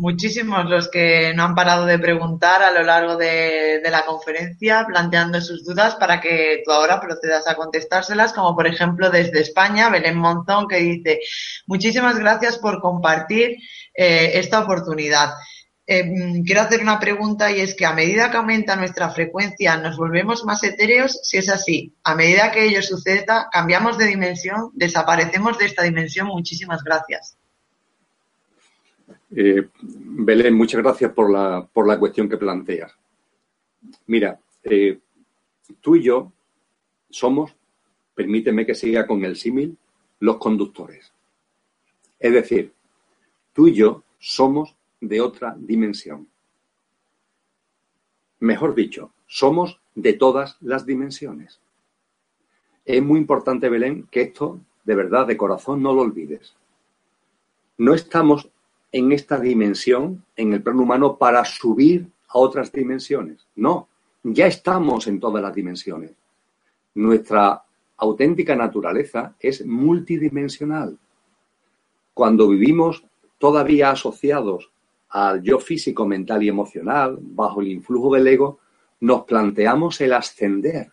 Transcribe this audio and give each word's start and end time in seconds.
Muchísimos 0.00 0.64
los 0.64 0.90
que 0.90 1.32
no 1.34 1.44
han 1.44 1.54
parado 1.54 1.84
de 1.84 1.98
preguntar 1.98 2.62
a 2.62 2.70
lo 2.70 2.82
largo 2.82 3.16
de, 3.16 3.80
la 3.90 4.04
conferencia, 4.04 4.86
planteando 4.86 5.40
sus 5.40 5.64
dudas 5.64 5.96
para 5.96 6.20
que 6.20 6.62
tú 6.64 6.72
ahora 6.72 7.00
procedas 7.00 7.46
a 7.46 7.54
contestárselas, 7.54 8.32
como 8.32 8.56
por 8.56 8.66
ejemplo 8.66 9.10
desde 9.10 9.40
España, 9.40 9.90
Belén 9.90 10.16
Monzón, 10.16 10.66
que 10.68 10.76
dice, 10.76 11.20
muchísimas 11.66 12.18
gracias 12.18 12.58
por 12.58 12.80
compartir 12.80 13.56
eh, 13.94 14.32
esta 14.34 14.60
oportunidad. 14.60 15.30
Eh, 15.86 16.04
quiero 16.46 16.62
hacer 16.62 16.80
una 16.80 17.00
pregunta 17.00 17.50
y 17.50 17.60
es 17.60 17.74
que 17.74 17.84
a 17.84 17.92
medida 17.92 18.30
que 18.30 18.36
aumenta 18.36 18.76
nuestra 18.76 19.10
frecuencia 19.10 19.76
nos 19.76 19.96
volvemos 19.96 20.44
más 20.44 20.62
etéreos, 20.62 21.18
si 21.24 21.38
es 21.38 21.48
así, 21.48 21.94
a 22.04 22.14
medida 22.14 22.52
que 22.52 22.64
ello 22.64 22.80
suceda, 22.80 23.48
cambiamos 23.52 23.98
de 23.98 24.06
dimensión, 24.06 24.70
desaparecemos 24.72 25.58
de 25.58 25.66
esta 25.66 25.82
dimensión. 25.82 26.28
Muchísimas 26.28 26.84
gracias. 26.84 27.39
Eh, 29.34 29.68
Belén, 29.80 30.54
muchas 30.54 30.82
gracias 30.82 31.12
por 31.12 31.30
la, 31.30 31.66
por 31.72 31.86
la 31.86 31.98
cuestión 31.98 32.28
que 32.28 32.36
planteas. 32.36 32.92
Mira, 34.06 34.40
eh, 34.64 34.98
tú 35.80 35.96
y 35.96 36.02
yo 36.02 36.32
somos, 37.08 37.54
permíteme 38.14 38.66
que 38.66 38.74
siga 38.74 39.06
con 39.06 39.24
el 39.24 39.36
símil, 39.36 39.76
los 40.18 40.38
conductores. 40.38 41.12
Es 42.18 42.32
decir, 42.32 42.72
tú 43.52 43.68
y 43.68 43.74
yo 43.74 44.02
somos 44.18 44.74
de 45.00 45.20
otra 45.20 45.56
dimensión. 45.58 46.28
Mejor 48.40 48.74
dicho, 48.74 49.12
somos 49.26 49.80
de 49.94 50.12
todas 50.14 50.56
las 50.60 50.84
dimensiones. 50.84 51.60
Es 52.84 53.02
muy 53.02 53.18
importante, 53.18 53.68
Belén, 53.68 54.08
que 54.10 54.22
esto, 54.22 54.60
de 54.84 54.94
verdad, 54.94 55.26
de 55.26 55.36
corazón, 55.36 55.82
no 55.82 55.92
lo 55.92 56.02
olvides. 56.02 56.54
No 57.78 57.94
estamos 57.94 58.50
en 58.92 59.12
esta 59.12 59.38
dimensión, 59.38 60.24
en 60.36 60.52
el 60.52 60.62
plano 60.62 60.82
humano, 60.82 61.16
para 61.16 61.44
subir 61.44 62.08
a 62.28 62.38
otras 62.38 62.72
dimensiones. 62.72 63.46
No, 63.56 63.88
ya 64.22 64.46
estamos 64.46 65.06
en 65.06 65.20
todas 65.20 65.42
las 65.42 65.54
dimensiones. 65.54 66.12
Nuestra 66.94 67.62
auténtica 67.96 68.56
naturaleza 68.56 69.34
es 69.38 69.64
multidimensional. 69.64 70.98
Cuando 72.14 72.48
vivimos 72.48 73.04
todavía 73.38 73.90
asociados 73.90 74.70
al 75.10 75.42
yo 75.42 75.58
físico, 75.58 76.06
mental 76.06 76.42
y 76.42 76.48
emocional, 76.48 77.18
bajo 77.20 77.60
el 77.60 77.68
influjo 77.68 78.14
del 78.14 78.26
ego, 78.26 78.58
nos 79.00 79.24
planteamos 79.24 80.00
el 80.00 80.12
ascender. 80.12 80.90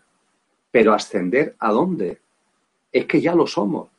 Pero 0.71 0.93
ascender 0.93 1.55
a 1.59 1.71
dónde? 1.71 2.19
Es 2.91 3.05
que 3.05 3.21
ya 3.21 3.35
lo 3.35 3.47
somos. 3.47 3.89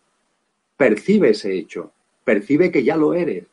Percibe 0.76 1.30
ese 1.30 1.52
hecho. 1.52 1.92
Percibe 2.24 2.70
que 2.70 2.84
ya 2.84 2.96
lo 2.96 3.14
eres. 3.14 3.46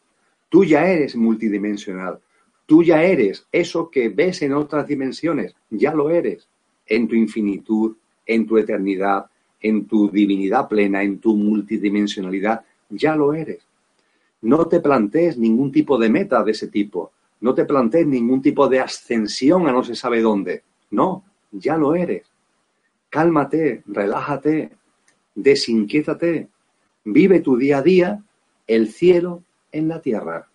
Tú 0.56 0.64
ya 0.64 0.90
eres 0.90 1.18
multidimensional. 1.18 2.18
Tú 2.66 2.82
ya 2.82 3.04
eres 3.04 3.46
eso 3.52 3.90
que 3.90 4.08
ves 4.08 4.42
en 4.42 4.54
otras 4.54 4.88
dimensiones. 4.88 5.54
Ya 5.70 5.94
lo 5.94 6.10
eres. 6.10 6.48
En 6.88 7.10
tu 7.10 7.16
infinitud, 7.16 7.98
en 8.26 8.46
tu 8.46 8.58
eternidad, 8.58 9.26
en 9.60 9.86
tu 9.86 10.10
divinidad 10.10 10.70
plena, 10.70 11.04
en 11.04 11.20
tu 11.20 11.36
multidimensionalidad. 11.36 12.64
Ya 12.90 13.18
lo 13.18 13.34
eres. 13.34 13.68
No 14.44 14.66
te 14.70 14.80
plantees 14.80 15.38
ningún 15.38 15.74
tipo 15.74 15.98
de 15.98 16.10
meta 16.10 16.42
de 16.42 16.52
ese 16.54 16.70
tipo. 16.70 17.12
No 17.42 17.54
te 17.54 17.66
plantees 17.66 18.08
ningún 18.08 18.42
tipo 18.42 18.70
de 18.70 18.80
ascensión 18.80 19.68
a 19.68 19.74
no 19.74 19.84
se 19.84 19.94
sabe 19.94 20.22
dónde. 20.22 20.64
No, 20.92 21.26
ya 21.52 21.76
lo 21.76 21.96
eres. 21.96 22.32
Cálmate, 23.10 23.84
relájate, 23.88 24.70
desinquiétate. 25.36 26.48
Vive 27.04 27.42
tu 27.42 27.58
día 27.58 27.80
a 27.80 27.82
día 27.82 28.24
el 28.68 28.88
cielo 28.88 29.44
en 29.76 29.90
la 29.90 30.02
tierra. 30.02 30.48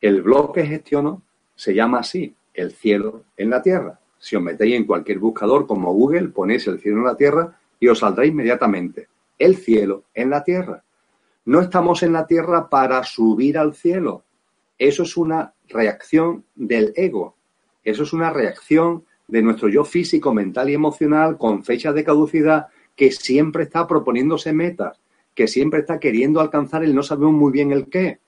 El 0.00 0.22
blog 0.22 0.52
que 0.52 0.66
gestiono 0.66 1.22
se 1.54 1.74
llama 1.74 2.00
así, 2.00 2.34
el 2.54 2.72
cielo 2.72 3.24
en 3.36 3.50
la 3.50 3.62
tierra. 3.62 4.00
Si 4.18 4.36
os 4.36 4.42
metéis 4.42 4.74
en 4.74 4.84
cualquier 4.84 5.18
buscador 5.18 5.66
como 5.66 5.92
Google, 5.92 6.28
ponéis 6.28 6.66
el 6.66 6.80
cielo 6.80 6.98
en 6.98 7.04
la 7.04 7.16
tierra 7.16 7.58
y 7.78 7.88
os 7.88 8.00
saldrá 8.00 8.26
inmediatamente. 8.26 9.08
El 9.38 9.56
cielo 9.56 10.04
en 10.14 10.30
la 10.30 10.42
tierra. 10.42 10.82
No 11.44 11.60
estamos 11.60 12.02
en 12.02 12.12
la 12.12 12.26
tierra 12.26 12.68
para 12.68 13.02
subir 13.04 13.56
al 13.56 13.74
cielo. 13.74 14.24
Eso 14.76 15.04
es 15.04 15.16
una 15.16 15.54
reacción 15.68 16.44
del 16.54 16.92
ego. 16.96 17.36
Eso 17.84 18.02
es 18.02 18.12
una 18.12 18.30
reacción 18.30 19.04
de 19.28 19.42
nuestro 19.42 19.68
yo 19.68 19.84
físico, 19.84 20.34
mental 20.34 20.68
y 20.68 20.74
emocional 20.74 21.38
con 21.38 21.64
fecha 21.64 21.92
de 21.92 22.04
caducidad 22.04 22.66
que 22.96 23.12
siempre 23.12 23.62
está 23.62 23.86
proponiéndose 23.86 24.52
metas 24.52 24.98
que 25.34 25.48
siempre 25.48 25.80
está 25.80 25.98
queriendo 25.98 26.40
alcanzar 26.40 26.84
el 26.84 26.94
no 26.94 27.02
sabemos 27.02 27.32
muy 27.32 27.52
bien 27.52 27.72
el 27.72 27.88
qué. 27.88 28.18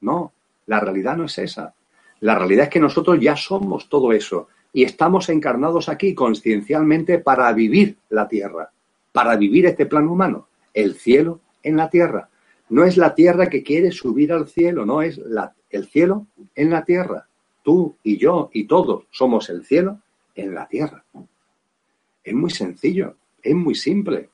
No, 0.00 0.32
la 0.66 0.80
realidad 0.80 1.16
no 1.16 1.24
es 1.24 1.38
esa. 1.38 1.74
La 2.20 2.34
realidad 2.34 2.64
es 2.64 2.70
que 2.70 2.80
nosotros 2.80 3.18
ya 3.20 3.36
somos 3.36 3.88
todo 3.88 4.12
eso 4.12 4.48
y 4.72 4.84
estamos 4.84 5.28
encarnados 5.28 5.88
aquí 5.88 6.14
conciencialmente 6.14 7.18
para 7.18 7.52
vivir 7.52 7.96
la 8.08 8.28
tierra, 8.28 8.70
para 9.12 9.36
vivir 9.36 9.66
este 9.66 9.86
plano 9.86 10.12
humano, 10.12 10.48
el 10.72 10.94
cielo 10.94 11.40
en 11.62 11.76
la 11.76 11.90
tierra. 11.90 12.28
No 12.68 12.84
es 12.84 12.96
la 12.96 13.14
tierra 13.14 13.48
que 13.48 13.62
quiere 13.62 13.92
subir 13.92 14.32
al 14.32 14.48
cielo, 14.48 14.84
no 14.84 15.02
es 15.02 15.18
la, 15.18 15.54
el 15.70 15.86
cielo 15.86 16.26
en 16.54 16.70
la 16.70 16.84
tierra. 16.84 17.26
Tú 17.62 17.96
y 18.02 18.16
yo 18.16 18.50
y 18.52 18.64
todos 18.64 19.04
somos 19.10 19.50
el 19.50 19.64
cielo 19.64 20.00
en 20.34 20.54
la 20.54 20.66
tierra. 20.66 21.04
Es 22.22 22.34
muy 22.34 22.50
sencillo, 22.50 23.16
es 23.42 23.54
muy 23.54 23.74
simple 23.74 24.30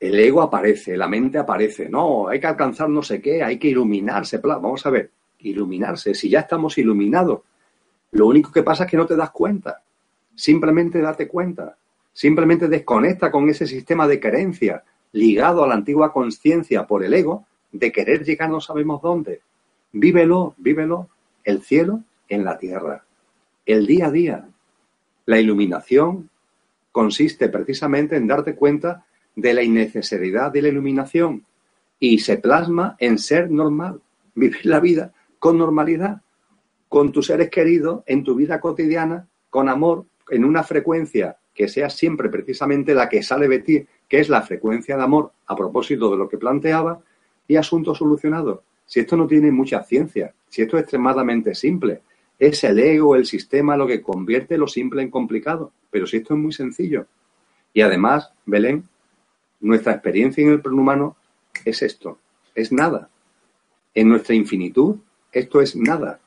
el 0.00 0.18
ego 0.18 0.42
aparece, 0.42 0.96
la 0.96 1.08
mente 1.08 1.38
aparece. 1.38 1.88
No, 1.88 2.28
hay 2.28 2.38
que 2.38 2.46
alcanzar 2.46 2.88
no 2.88 3.02
sé 3.02 3.20
qué, 3.20 3.42
hay 3.42 3.58
que 3.58 3.68
iluminarse. 3.68 4.38
Vamos 4.38 4.86
a 4.86 4.90
ver, 4.90 5.10
iluminarse. 5.40 6.14
Si 6.14 6.28
ya 6.28 6.40
estamos 6.40 6.78
iluminados, 6.78 7.40
lo 8.12 8.26
único 8.26 8.52
que 8.52 8.62
pasa 8.62 8.84
es 8.84 8.90
que 8.90 8.96
no 8.96 9.06
te 9.06 9.16
das 9.16 9.30
cuenta. 9.30 9.82
Simplemente 10.34 11.00
date 11.00 11.26
cuenta. 11.26 11.76
Simplemente 12.12 12.68
desconecta 12.68 13.30
con 13.30 13.48
ese 13.48 13.66
sistema 13.66 14.06
de 14.06 14.20
creencia 14.20 14.84
ligado 15.12 15.64
a 15.64 15.68
la 15.68 15.74
antigua 15.74 16.12
conciencia 16.12 16.86
por 16.86 17.04
el 17.04 17.14
ego 17.14 17.46
de 17.72 17.92
querer 17.92 18.24
llegar 18.24 18.50
no 18.50 18.60
sabemos 18.60 19.02
dónde. 19.02 19.40
Vívelo, 19.92 20.54
vívelo. 20.58 21.08
El 21.44 21.62
cielo 21.62 22.02
en 22.28 22.44
la 22.44 22.58
tierra. 22.58 23.04
El 23.66 23.86
día 23.86 24.06
a 24.06 24.10
día. 24.10 24.48
La 25.26 25.40
iluminación 25.40 26.30
consiste 26.92 27.48
precisamente 27.48 28.16
en 28.16 28.26
darte 28.26 28.54
cuenta 28.54 29.04
de 29.38 29.54
la 29.54 29.62
innecesidad 29.62 30.50
de 30.50 30.62
la 30.62 30.68
iluminación 30.68 31.44
y 32.00 32.18
se 32.18 32.38
plasma 32.38 32.96
en 32.98 33.18
ser 33.18 33.50
normal, 33.50 34.00
vivir 34.34 34.66
la 34.66 34.80
vida 34.80 35.12
con 35.38 35.56
normalidad, 35.56 36.22
con 36.88 37.12
tus 37.12 37.26
seres 37.26 37.48
queridos, 37.48 38.02
en 38.06 38.24
tu 38.24 38.34
vida 38.34 38.60
cotidiana, 38.60 39.28
con 39.48 39.68
amor, 39.68 40.06
en 40.30 40.44
una 40.44 40.64
frecuencia 40.64 41.36
que 41.54 41.68
sea 41.68 41.88
siempre 41.88 42.28
precisamente 42.28 42.94
la 42.94 43.08
que 43.08 43.22
sale 43.22 43.46
de 43.46 43.60
ti, 43.60 43.86
que 44.08 44.18
es 44.18 44.28
la 44.28 44.42
frecuencia 44.42 44.96
de 44.96 45.04
amor, 45.04 45.30
a 45.46 45.54
propósito 45.54 46.10
de 46.10 46.16
lo 46.16 46.28
que 46.28 46.38
planteaba, 46.38 47.00
y 47.46 47.54
asunto 47.54 47.94
solucionado. 47.94 48.64
Si 48.86 49.00
esto 49.00 49.16
no 49.16 49.28
tiene 49.28 49.52
mucha 49.52 49.84
ciencia, 49.84 50.34
si 50.48 50.62
esto 50.62 50.76
es 50.76 50.82
extremadamente 50.82 51.54
simple, 51.54 52.00
es 52.38 52.64
el 52.64 52.78
ego, 52.80 53.14
el 53.14 53.26
sistema 53.26 53.76
lo 53.76 53.86
que 53.86 54.02
convierte 54.02 54.58
lo 54.58 54.66
simple 54.66 55.02
en 55.02 55.10
complicado. 55.10 55.72
Pero 55.90 56.06
si 56.06 56.18
esto 56.18 56.34
es 56.34 56.40
muy 56.40 56.52
sencillo. 56.52 57.06
Y 57.72 57.82
además, 57.82 58.32
Belén, 58.46 58.88
nuestra 59.60 59.92
experiencia 59.92 60.42
en 60.42 60.50
el 60.50 60.60
plano 60.60 60.80
humano 60.80 61.16
es 61.64 61.82
esto, 61.82 62.18
es 62.54 62.72
nada. 62.72 63.08
En 63.94 64.08
nuestra 64.08 64.34
infinitud, 64.34 64.96
esto 65.32 65.60
es 65.60 65.76
nada. 65.76 66.20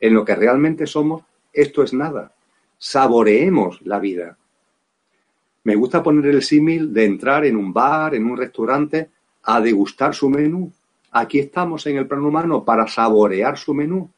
En 0.00 0.14
lo 0.14 0.24
que 0.24 0.34
realmente 0.34 0.86
somos, 0.86 1.22
esto 1.52 1.82
es 1.82 1.92
nada. 1.92 2.32
saboreemos 2.78 3.82
la 3.82 3.98
vida. 3.98 4.38
Me 5.64 5.74
gusta 5.74 6.02
poner 6.02 6.26
el 6.26 6.42
símil 6.42 6.92
de 6.94 7.04
entrar 7.04 7.44
en 7.44 7.56
un 7.56 7.72
bar, 7.72 8.14
en 8.14 8.24
un 8.24 8.36
restaurante, 8.36 9.10
a 9.42 9.60
degustar 9.60 10.14
su 10.14 10.30
menú. 10.30 10.72
Aquí 11.10 11.40
estamos 11.40 11.86
en 11.86 11.96
el 11.96 12.06
plano 12.06 12.28
humano 12.28 12.64
para 12.64 12.86
saborear 12.86 13.58
su 13.58 13.74
menú. 13.74 14.08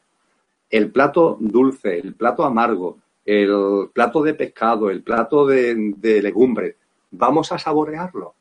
El 0.69 0.91
plato 0.93 1.39
dulce, 1.41 1.99
el 1.99 2.15
plato 2.15 2.45
amargo, 2.45 2.99
el 3.25 3.91
plato 3.93 4.23
de 4.23 4.35
pescado, 4.35 4.91
el 4.91 5.03
plato 5.03 5.47
de, 5.47 5.95
de 5.97 6.23
legumbres. 6.23 6.77
Vamos 7.11 7.53
a 7.53 7.59
saborearlo. 7.59 8.35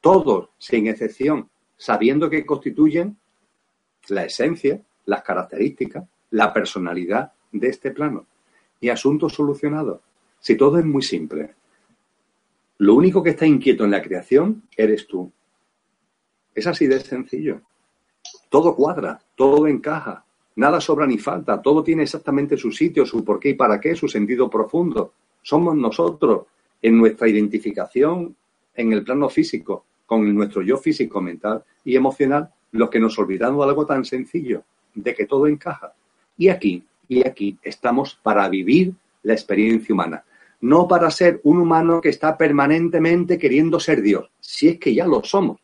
Todos, 0.00 0.50
sin 0.58 0.86
excepción, 0.86 1.48
sabiendo 1.76 2.28
que 2.28 2.44
constituyen 2.44 3.16
la 4.08 4.24
esencia, 4.24 4.80
las 5.06 5.22
características, 5.22 6.04
la 6.30 6.52
personalidad 6.52 7.32
de 7.52 7.68
este 7.68 7.90
plano. 7.90 8.26
Y 8.80 8.88
asunto 8.88 9.28
solucionado. 9.28 10.02
Si 10.40 10.56
todo 10.56 10.78
es 10.78 10.84
muy 10.84 11.02
simple. 11.02 11.54
Lo 12.78 12.94
único 12.94 13.22
que 13.22 13.30
está 13.30 13.46
inquieto 13.46 13.84
en 13.84 13.92
la 13.92 14.02
creación 14.02 14.64
eres 14.76 15.06
tú. 15.06 15.32
Es 16.54 16.66
así 16.66 16.86
de 16.86 17.00
sencillo. 17.00 17.62
Todo 18.48 18.74
cuadra, 18.74 19.20
todo 19.34 19.66
encaja, 19.66 20.24
nada 20.56 20.80
sobra 20.80 21.06
ni 21.06 21.18
falta, 21.18 21.60
todo 21.60 21.82
tiene 21.82 22.02
exactamente 22.02 22.56
su 22.56 22.70
sitio, 22.70 23.06
su 23.06 23.24
por 23.24 23.40
qué 23.40 23.50
y 23.50 23.54
para 23.54 23.80
qué, 23.80 23.94
su 23.94 24.08
sentido 24.08 24.50
profundo. 24.50 25.12
Somos 25.42 25.76
nosotros 25.76 26.46
en 26.84 26.98
nuestra 26.98 27.26
identificación 27.26 28.36
en 28.74 28.92
el 28.92 29.02
plano 29.02 29.30
físico, 29.30 29.86
con 30.04 30.34
nuestro 30.34 30.60
yo 30.60 30.76
físico, 30.76 31.18
mental 31.22 31.64
y 31.82 31.96
emocional, 31.96 32.50
los 32.72 32.90
que 32.90 33.00
nos 33.00 33.18
olvidamos 33.18 33.64
de 33.64 33.70
algo 33.70 33.86
tan 33.86 34.04
sencillo, 34.04 34.64
de 34.94 35.14
que 35.14 35.24
todo 35.24 35.46
encaja. 35.46 35.94
Y 36.36 36.50
aquí, 36.50 36.84
y 37.08 37.26
aquí 37.26 37.58
estamos 37.62 38.20
para 38.22 38.46
vivir 38.50 38.92
la 39.22 39.32
experiencia 39.32 39.94
humana, 39.94 40.24
no 40.60 40.86
para 40.86 41.10
ser 41.10 41.40
un 41.44 41.58
humano 41.58 42.02
que 42.02 42.10
está 42.10 42.36
permanentemente 42.36 43.38
queriendo 43.38 43.80
ser 43.80 44.02
Dios, 44.02 44.30
si 44.38 44.68
es 44.68 44.78
que 44.78 44.92
ya 44.92 45.06
lo 45.06 45.24
somos. 45.24 45.60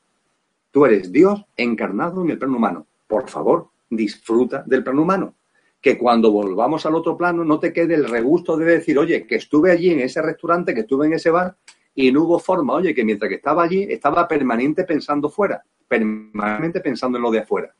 Tú 0.70 0.86
eres 0.86 1.12
Dios 1.12 1.44
encarnado 1.54 2.22
en 2.24 2.30
el 2.30 2.38
plano 2.38 2.56
humano. 2.56 2.86
Por 3.06 3.28
favor, 3.28 3.68
disfruta 3.90 4.62
del 4.66 4.82
plano 4.82 5.02
humano. 5.02 5.34
Que 5.80 5.96
cuando 5.96 6.30
volvamos 6.30 6.84
al 6.86 6.94
otro 6.94 7.16
plano 7.16 7.44
no 7.44 7.58
te 7.58 7.72
quede 7.72 7.94
el 7.94 8.08
regusto 8.08 8.56
de 8.56 8.66
decir, 8.66 8.98
oye, 8.98 9.26
que 9.26 9.36
estuve 9.36 9.70
allí 9.70 9.90
en 9.90 10.00
ese 10.00 10.20
restaurante, 10.20 10.74
que 10.74 10.80
estuve 10.80 11.06
en 11.06 11.14
ese 11.14 11.30
bar 11.30 11.56
y 11.94 12.12
no 12.12 12.24
hubo 12.24 12.38
forma, 12.38 12.74
oye, 12.74 12.94
que 12.94 13.04
mientras 13.04 13.28
que 13.28 13.36
estaba 13.36 13.62
allí 13.62 13.86
estaba 13.88 14.28
permanente 14.28 14.84
pensando 14.84 15.28
fuera, 15.28 15.62
permanentemente 15.88 16.80
pensando 16.80 17.18
en 17.18 17.22
lo 17.22 17.30
de 17.30 17.40
afuera. 17.40 17.74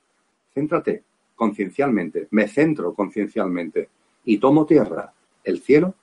Céntrate 0.52 1.04
conciencialmente, 1.34 2.28
me 2.30 2.48
centro 2.48 2.94
conciencialmente 2.94 3.88
y 4.24 4.38
tomo 4.38 4.66
tierra, 4.66 5.12
el 5.44 5.60
cielo 5.60 5.94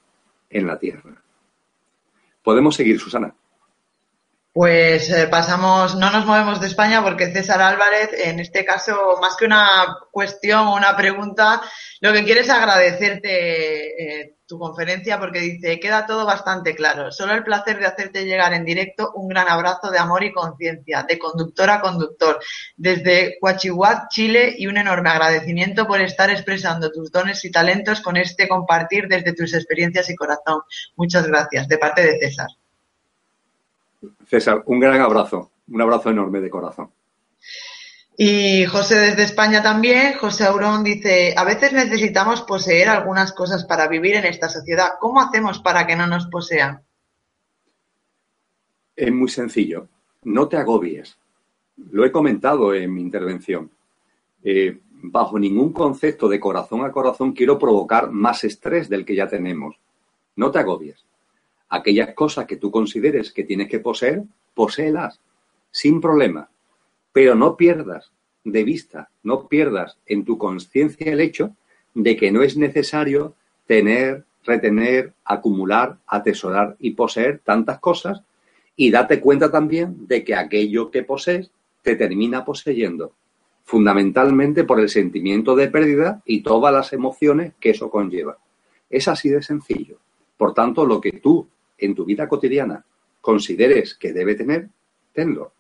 en 0.49 0.67
la 0.67 0.79
tierra. 0.79 1.21
Podemos 2.43 2.75
seguir, 2.75 2.99
Susana. 2.99 3.35
Pues 4.57 5.11
eh, 5.11 5.27
pasamos, 5.27 5.95
no 5.97 6.09
nos 6.09 6.25
movemos 6.25 6.59
de 6.59 6.65
España 6.65 7.03
porque 7.03 7.31
César 7.31 7.61
Álvarez, 7.61 8.09
en 8.11 8.39
este 8.39 8.65
caso, 8.65 9.19
más 9.21 9.35
que 9.37 9.45
una 9.45 9.99
cuestión 10.09 10.61
o 10.65 10.75
una 10.75 10.97
pregunta, 10.97 11.61
lo 12.01 12.11
que 12.11 12.23
quiere 12.23 12.41
es 12.41 12.49
agradecerte 12.49 14.21
eh, 14.21 14.37
tu 14.47 14.57
conferencia 14.57 15.19
porque 15.19 15.41
dice, 15.41 15.79
queda 15.79 16.07
todo 16.07 16.25
bastante 16.25 16.73
claro. 16.73 17.11
Solo 17.11 17.35
el 17.35 17.43
placer 17.43 17.77
de 17.77 17.85
hacerte 17.85 18.25
llegar 18.25 18.51
en 18.55 18.65
directo 18.65 19.11
un 19.13 19.27
gran 19.27 19.47
abrazo 19.47 19.91
de 19.91 19.99
amor 19.99 20.23
y 20.23 20.33
conciencia, 20.33 21.05
de 21.07 21.19
conductor 21.19 21.69
a 21.69 21.79
conductor, 21.79 22.39
desde 22.75 23.37
Huachihuat, 23.39 24.09
Chile, 24.09 24.55
y 24.57 24.65
un 24.65 24.77
enorme 24.77 25.11
agradecimiento 25.11 25.85
por 25.85 26.01
estar 26.01 26.31
expresando 26.31 26.91
tus 26.91 27.11
dones 27.11 27.45
y 27.45 27.51
talentos 27.51 28.01
con 28.01 28.17
este 28.17 28.47
compartir 28.47 29.07
desde 29.07 29.33
tus 29.33 29.53
experiencias 29.53 30.09
y 30.09 30.15
corazón. 30.15 30.61
Muchas 30.95 31.27
gracias, 31.27 31.67
de 31.67 31.77
parte 31.77 32.01
de 32.01 32.17
César. 32.17 32.47
César, 34.27 34.63
un 34.65 34.79
gran 34.79 35.01
abrazo, 35.01 35.51
un 35.67 35.81
abrazo 35.81 36.09
enorme 36.09 36.41
de 36.41 36.49
corazón. 36.49 36.91
Y 38.17 38.65
José 38.65 38.95
desde 38.95 39.23
España 39.23 39.61
también, 39.61 40.17
José 40.17 40.45
Aurón 40.45 40.83
dice, 40.83 41.35
a 41.37 41.43
veces 41.43 41.71
necesitamos 41.73 42.41
poseer 42.41 42.89
algunas 42.89 43.31
cosas 43.31 43.65
para 43.65 43.87
vivir 43.87 44.15
en 44.15 44.25
esta 44.25 44.49
sociedad. 44.49 44.93
¿Cómo 44.99 45.21
hacemos 45.21 45.59
para 45.59 45.85
que 45.85 45.95
no 45.95 46.07
nos 46.07 46.25
posean? 46.27 46.81
Es 48.95 49.11
muy 49.11 49.29
sencillo, 49.29 49.87
no 50.23 50.47
te 50.47 50.57
agobies. 50.57 51.17
Lo 51.91 52.05
he 52.05 52.11
comentado 52.11 52.73
en 52.73 52.91
mi 52.91 53.01
intervención. 53.01 53.69
Eh, 54.43 54.79
bajo 54.89 55.37
ningún 55.37 55.71
concepto 55.71 56.27
de 56.27 56.39
corazón 56.39 56.83
a 56.83 56.91
corazón 56.91 57.33
quiero 57.33 57.59
provocar 57.59 58.09
más 58.09 58.43
estrés 58.43 58.89
del 58.89 59.05
que 59.05 59.15
ya 59.15 59.27
tenemos. 59.27 59.79
No 60.35 60.49
te 60.49 60.57
agobies 60.57 61.06
aquellas 61.69 62.13
cosas 62.13 62.45
que 62.45 62.57
tú 62.57 62.71
consideres 62.71 63.31
que 63.31 63.43
tienes 63.43 63.69
que 63.69 63.79
poseer, 63.79 64.23
poséelas, 64.53 65.19
sin 65.71 66.01
problema. 66.01 66.49
Pero 67.11 67.35
no 67.35 67.57
pierdas 67.57 68.11
de 68.43 68.63
vista, 68.63 69.09
no 69.23 69.47
pierdas 69.47 69.97
en 70.05 70.23
tu 70.23 70.37
conciencia 70.37 71.11
el 71.11 71.19
hecho 71.19 71.55
de 71.93 72.15
que 72.15 72.31
no 72.31 72.41
es 72.41 72.57
necesario 72.57 73.35
tener, 73.65 74.23
retener, 74.45 75.13
acumular, 75.25 75.97
atesorar 76.07 76.75
y 76.79 76.91
poseer 76.91 77.39
tantas 77.43 77.79
cosas 77.79 78.21
y 78.75 78.91
date 78.91 79.19
cuenta 79.19 79.51
también 79.51 80.07
de 80.07 80.23
que 80.23 80.35
aquello 80.35 80.91
que 80.91 81.03
posees 81.03 81.51
te 81.81 81.95
termina 81.95 82.45
poseyendo, 82.45 83.13
fundamentalmente 83.63 84.63
por 84.63 84.79
el 84.79 84.89
sentimiento 84.89 85.55
de 85.55 85.67
pérdida 85.67 86.21
y 86.25 86.41
todas 86.41 86.73
las 86.73 86.93
emociones 86.93 87.53
que 87.59 87.71
eso 87.71 87.89
conlleva. 87.89 88.37
Es 88.89 89.07
así 89.07 89.29
de 89.29 89.41
sencillo. 89.41 89.97
Por 90.37 90.53
tanto, 90.53 90.85
lo 90.85 91.01
que 91.01 91.13
tú 91.13 91.47
en 91.77 91.95
tu 91.95 92.05
vida 92.05 92.27
cotidiana 92.27 92.83
consideres 93.21 93.95
que 93.95 94.13
debe 94.13 94.35
tener, 94.35 94.69
tenlo. 95.13 95.51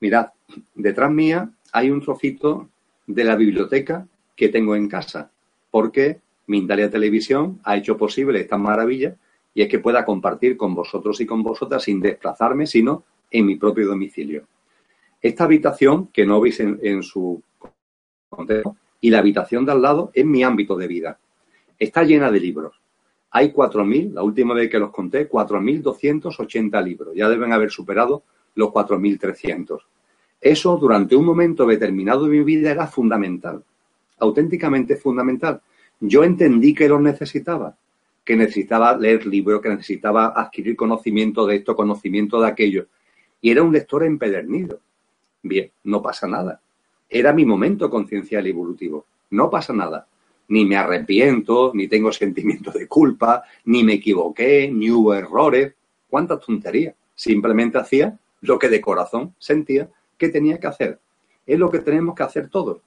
Mirad, 0.00 0.30
detrás 0.74 1.12
mía 1.12 1.48
hay 1.72 1.90
un 1.90 2.00
trocito 2.00 2.68
de 3.06 3.22
la 3.22 3.36
biblioteca 3.36 4.06
que 4.34 4.48
tengo 4.48 4.74
en 4.74 4.88
casa, 4.88 5.30
porque 5.70 6.18
Mindalia 6.48 6.90
Televisión 6.90 7.60
ha 7.62 7.76
hecho 7.76 7.96
posible 7.96 8.40
esta 8.40 8.58
maravilla 8.58 9.14
y 9.54 9.62
es 9.62 9.68
que 9.68 9.78
pueda 9.78 10.04
compartir 10.04 10.56
con 10.56 10.74
vosotros 10.74 11.20
y 11.20 11.26
con 11.26 11.44
vosotras 11.44 11.84
sin 11.84 12.00
desplazarme, 12.00 12.66
sino 12.66 13.04
en 13.30 13.46
mi 13.46 13.54
propio 13.54 13.86
domicilio. 13.86 14.48
Esta 15.20 15.44
habitación, 15.44 16.08
que 16.08 16.26
no 16.26 16.40
veis 16.40 16.58
en, 16.58 16.80
en 16.82 17.04
su 17.04 17.40
contexto, 18.28 18.76
y 19.00 19.10
la 19.10 19.20
habitación 19.20 19.64
de 19.64 19.70
al 19.70 19.82
lado 19.82 20.10
es 20.14 20.24
mi 20.24 20.42
ámbito 20.42 20.76
de 20.76 20.88
vida. 20.88 21.18
Está 21.78 22.02
llena 22.02 22.30
de 22.30 22.40
libros 22.40 22.81
hay 23.34 23.50
4.000, 23.50 24.12
la 24.12 24.22
última 24.22 24.52
vez 24.52 24.68
que 24.68 24.78
los 24.78 24.90
conté, 24.90 25.28
4.280 25.28 26.84
libros. 26.84 27.14
Ya 27.16 27.30
deben 27.30 27.52
haber 27.54 27.70
superado 27.70 28.24
los 28.54 28.68
4.300. 28.68 29.78
Eso 30.38 30.76
durante 30.76 31.16
un 31.16 31.24
momento 31.24 31.64
determinado 31.64 32.24
de 32.24 32.30
mi 32.30 32.44
vida 32.44 32.70
era 32.70 32.86
fundamental, 32.86 33.64
auténticamente 34.18 34.96
fundamental. 34.96 35.62
Yo 35.98 36.24
entendí 36.24 36.74
que 36.74 36.88
los 36.88 37.00
necesitaba, 37.00 37.74
que 38.22 38.36
necesitaba 38.36 38.98
leer 38.98 39.24
libros, 39.26 39.62
que 39.62 39.70
necesitaba 39.70 40.34
adquirir 40.36 40.76
conocimiento 40.76 41.46
de 41.46 41.56
esto, 41.56 41.74
conocimiento 41.74 42.38
de 42.38 42.48
aquello. 42.48 42.86
Y 43.40 43.50
era 43.50 43.62
un 43.62 43.72
lector 43.72 44.04
empedernido. 44.04 44.78
Bien, 45.42 45.70
no 45.84 46.02
pasa 46.02 46.28
nada. 46.28 46.60
Era 47.08 47.32
mi 47.32 47.46
momento 47.46 47.88
conciencial 47.88 48.46
y 48.46 48.50
evolutivo. 48.50 49.06
No 49.30 49.48
pasa 49.48 49.72
nada 49.72 50.06
ni 50.48 50.64
me 50.64 50.76
arrepiento, 50.76 51.72
ni 51.74 51.88
tengo 51.88 52.12
sentimiento 52.12 52.70
de 52.70 52.86
culpa, 52.86 53.42
ni 53.64 53.84
me 53.84 53.94
equivoqué, 53.94 54.70
ni 54.70 54.90
hubo 54.90 55.14
errores. 55.14 55.74
¿Cuántas 56.08 56.40
tonterías? 56.40 56.94
Simplemente 57.14 57.78
hacía 57.78 58.18
lo 58.40 58.58
que 58.58 58.68
de 58.68 58.80
corazón 58.80 59.34
sentía 59.38 59.88
que 60.18 60.28
tenía 60.28 60.58
que 60.58 60.66
hacer. 60.66 61.00
Es 61.46 61.58
lo 61.58 61.70
que 61.70 61.78
tenemos 61.78 62.14
que 62.14 62.22
hacer 62.22 62.48
todos. 62.48 62.80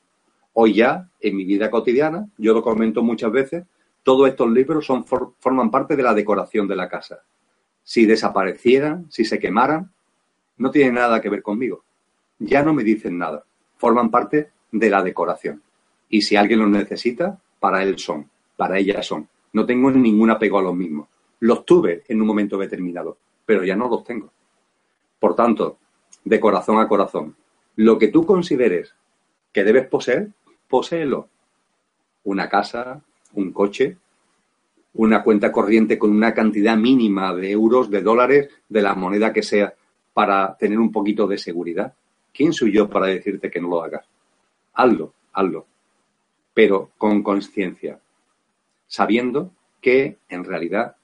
Hoy 0.54 0.76
ya, 0.76 1.10
en 1.20 1.36
mi 1.36 1.44
vida 1.44 1.70
cotidiana, 1.70 2.30
yo 2.38 2.54
lo 2.54 2.62
comento 2.62 3.02
muchas 3.02 3.32
veces, 3.32 3.66
todos 4.04 4.30
estos 4.30 4.50
libros 4.52 4.86
son, 4.86 5.06
forman 5.06 5.72
parte 5.72 5.96
de 5.96 6.04
la 6.04 6.14
decoración 6.14 6.68
de 6.68 6.76
la 6.76 6.88
casa. 6.88 7.24
Si 7.84 8.06
desaparecieran, 8.06 9.08
si 9.10 9.26
se 9.26 9.40
quemaran, 9.40 9.92
no 10.58 10.72
tienen 10.72 10.96
nada 10.96 11.20
que 11.22 11.30
ver 11.30 11.42
conmigo. 11.42 11.84
Ya 12.40 12.64
no 12.64 12.74
me 12.74 12.84
dicen 12.84 13.18
nada. 13.18 13.44
Forman 13.78 14.12
parte 14.12 14.52
de 14.72 14.90
la 14.90 15.02
decoración. 15.04 15.62
Y 16.10 16.22
si 16.22 16.36
alguien 16.36 16.60
los 16.60 16.70
necesita, 16.70 17.40
para 17.66 17.82
él 17.82 17.98
son, 17.98 18.30
para 18.56 18.78
ella 18.78 19.02
son. 19.02 19.28
No 19.54 19.66
tengo 19.66 19.90
ningún 19.90 20.30
apego 20.30 20.60
a 20.60 20.62
los 20.62 20.76
mismos. 20.76 21.08
Los 21.40 21.66
tuve 21.66 22.04
en 22.08 22.22
un 22.22 22.28
momento 22.28 22.60
determinado, 22.60 23.18
pero 23.44 23.64
ya 23.64 23.76
no 23.76 23.90
los 23.90 24.04
tengo. 24.04 24.32
Por 25.18 25.36
tanto, 25.36 25.80
de 26.24 26.40
corazón 26.40 26.78
a 26.80 26.88
corazón, 26.88 27.36
lo 27.78 27.98
que 27.98 28.10
tú 28.10 28.24
consideres 28.24 28.94
que 29.52 29.64
debes 29.64 29.88
poseer, 29.88 30.30
poséelo. 30.70 31.28
Una 32.26 32.48
casa, 32.48 33.02
un 33.34 33.52
coche, 33.52 33.98
una 34.94 35.24
cuenta 35.24 35.52
corriente 35.52 35.98
con 35.98 36.12
una 36.12 36.36
cantidad 36.36 36.78
mínima 36.78 37.34
de 37.34 37.50
euros, 37.50 37.90
de 37.90 38.04
dólares, 38.04 38.50
de 38.70 38.82
la 38.84 38.94
moneda 38.94 39.34
que 39.34 39.42
sea, 39.42 39.74
para 40.14 40.56
tener 40.56 40.78
un 40.78 40.92
poquito 40.92 41.26
de 41.26 41.40
seguridad. 41.40 41.96
¿Quién 42.32 42.54
soy 42.54 42.72
yo 42.72 42.88
para 42.88 43.08
decirte 43.08 43.50
que 43.50 43.60
no 43.60 43.70
lo 43.70 43.82
hagas? 43.82 44.06
Hazlo, 44.76 45.14
hazlo 45.34 45.66
pero 46.56 46.92
con 46.98 47.22
conciencia, 47.22 48.00
sabiendo 48.88 49.52
que 49.82 50.18
en 50.30 50.46
realidad 50.46 50.96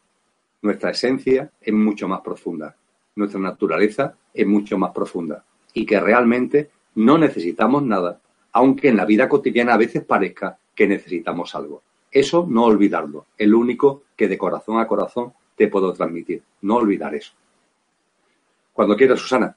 nuestra 0.62 0.92
esencia 0.92 1.52
es 1.62 1.74
mucho 1.74 2.08
más 2.08 2.22
profunda, 2.22 2.76
nuestra 3.16 3.40
naturaleza 3.40 4.16
es 4.34 4.48
mucho 4.48 4.78
más 4.78 4.92
profunda 4.92 5.44
y 5.74 5.86
que 5.86 6.00
realmente 6.00 6.72
no 6.96 7.18
necesitamos 7.18 7.84
nada, 7.84 8.22
aunque 8.54 8.88
en 8.88 8.96
la 8.98 9.06
vida 9.06 9.28
cotidiana 9.28 9.74
a 9.74 9.78
veces 9.78 10.06
parezca 10.06 10.58
que 10.74 10.88
necesitamos 10.88 11.54
algo. 11.54 11.84
Eso 12.10 12.48
no 12.50 12.64
olvidarlo, 12.64 13.28
es 13.38 13.48
lo 13.48 13.60
único 13.60 14.04
que 14.16 14.30
de 14.30 14.38
corazón 14.38 14.80
a 14.80 14.88
corazón 14.88 15.34
te 15.58 15.68
puedo 15.68 15.92
transmitir, 15.92 16.42
no 16.62 16.78
olvidar 16.78 17.14
eso. 17.14 17.34
Cuando 18.72 18.96
quieras, 18.96 19.20
Susana. 19.20 19.56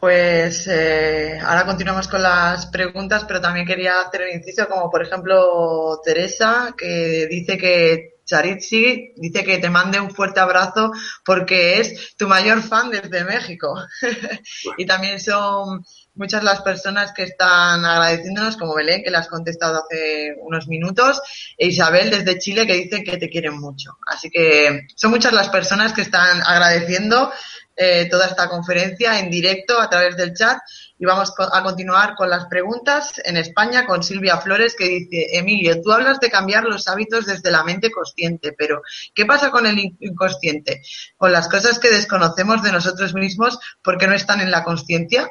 Pues 0.00 0.68
eh, 0.68 1.40
ahora 1.44 1.66
continuamos 1.66 2.06
con 2.06 2.22
las 2.22 2.66
preguntas, 2.66 3.24
pero 3.26 3.40
también 3.40 3.66
quería 3.66 4.00
hacer 4.00 4.22
un 4.22 4.36
inciso, 4.36 4.68
como 4.68 4.88
por 4.90 5.02
ejemplo 5.02 6.00
Teresa, 6.04 6.72
que 6.78 7.26
dice 7.28 7.58
que 7.58 8.18
Charitzi 8.24 9.14
dice 9.16 9.42
que 9.42 9.58
te 9.58 9.70
mande 9.70 9.98
un 9.98 10.10
fuerte 10.10 10.38
abrazo 10.38 10.92
porque 11.24 11.80
es 11.80 12.14
tu 12.16 12.28
mayor 12.28 12.62
fan 12.62 12.90
desde 12.90 13.24
México. 13.24 13.74
y 14.78 14.86
también 14.86 15.18
son 15.18 15.84
muchas 16.14 16.44
las 16.44 16.60
personas 16.60 17.12
que 17.12 17.24
están 17.24 17.84
agradeciéndonos, 17.84 18.56
como 18.56 18.76
Belén, 18.76 19.02
que 19.02 19.10
le 19.10 19.16
has 19.16 19.28
contestado 19.28 19.82
hace 19.82 20.36
unos 20.42 20.68
minutos, 20.68 21.20
e 21.56 21.68
Isabel 21.68 22.10
desde 22.10 22.38
Chile, 22.38 22.66
que 22.66 22.74
dice 22.74 23.02
que 23.02 23.16
te 23.16 23.30
quieren 23.30 23.58
mucho. 23.58 23.96
Así 24.06 24.30
que 24.30 24.86
son 24.94 25.10
muchas 25.10 25.32
las 25.32 25.48
personas 25.48 25.92
que 25.92 26.02
están 26.02 26.42
agradeciendo 26.44 27.32
eh, 27.80 28.08
toda 28.10 28.26
esta 28.26 28.48
conferencia 28.48 29.20
en 29.20 29.30
directo 29.30 29.80
a 29.80 29.88
través 29.88 30.16
del 30.16 30.34
chat 30.34 30.58
y 30.98 31.04
vamos 31.06 31.32
a 31.38 31.62
continuar 31.62 32.16
con 32.16 32.28
las 32.28 32.46
preguntas 32.46 33.12
en 33.24 33.36
España 33.36 33.86
con 33.86 34.02
Silvia 34.02 34.38
Flores 34.38 34.74
que 34.76 34.88
dice, 34.88 35.38
Emilio, 35.38 35.80
tú 35.80 35.92
hablas 35.92 36.18
de 36.18 36.28
cambiar 36.28 36.64
los 36.64 36.88
hábitos 36.88 37.26
desde 37.26 37.52
la 37.52 37.62
mente 37.62 37.92
consciente, 37.92 38.52
pero 38.58 38.82
¿qué 39.14 39.24
pasa 39.26 39.52
con 39.52 39.64
el 39.64 39.78
inconsciente? 40.00 40.82
Con 41.16 41.30
las 41.30 41.48
cosas 41.48 41.78
que 41.78 41.88
desconocemos 41.88 42.64
de 42.64 42.72
nosotros 42.72 43.14
mismos 43.14 43.60
porque 43.80 44.08
no 44.08 44.14
están 44.14 44.40
en 44.40 44.50
la 44.50 44.64
conciencia. 44.64 45.28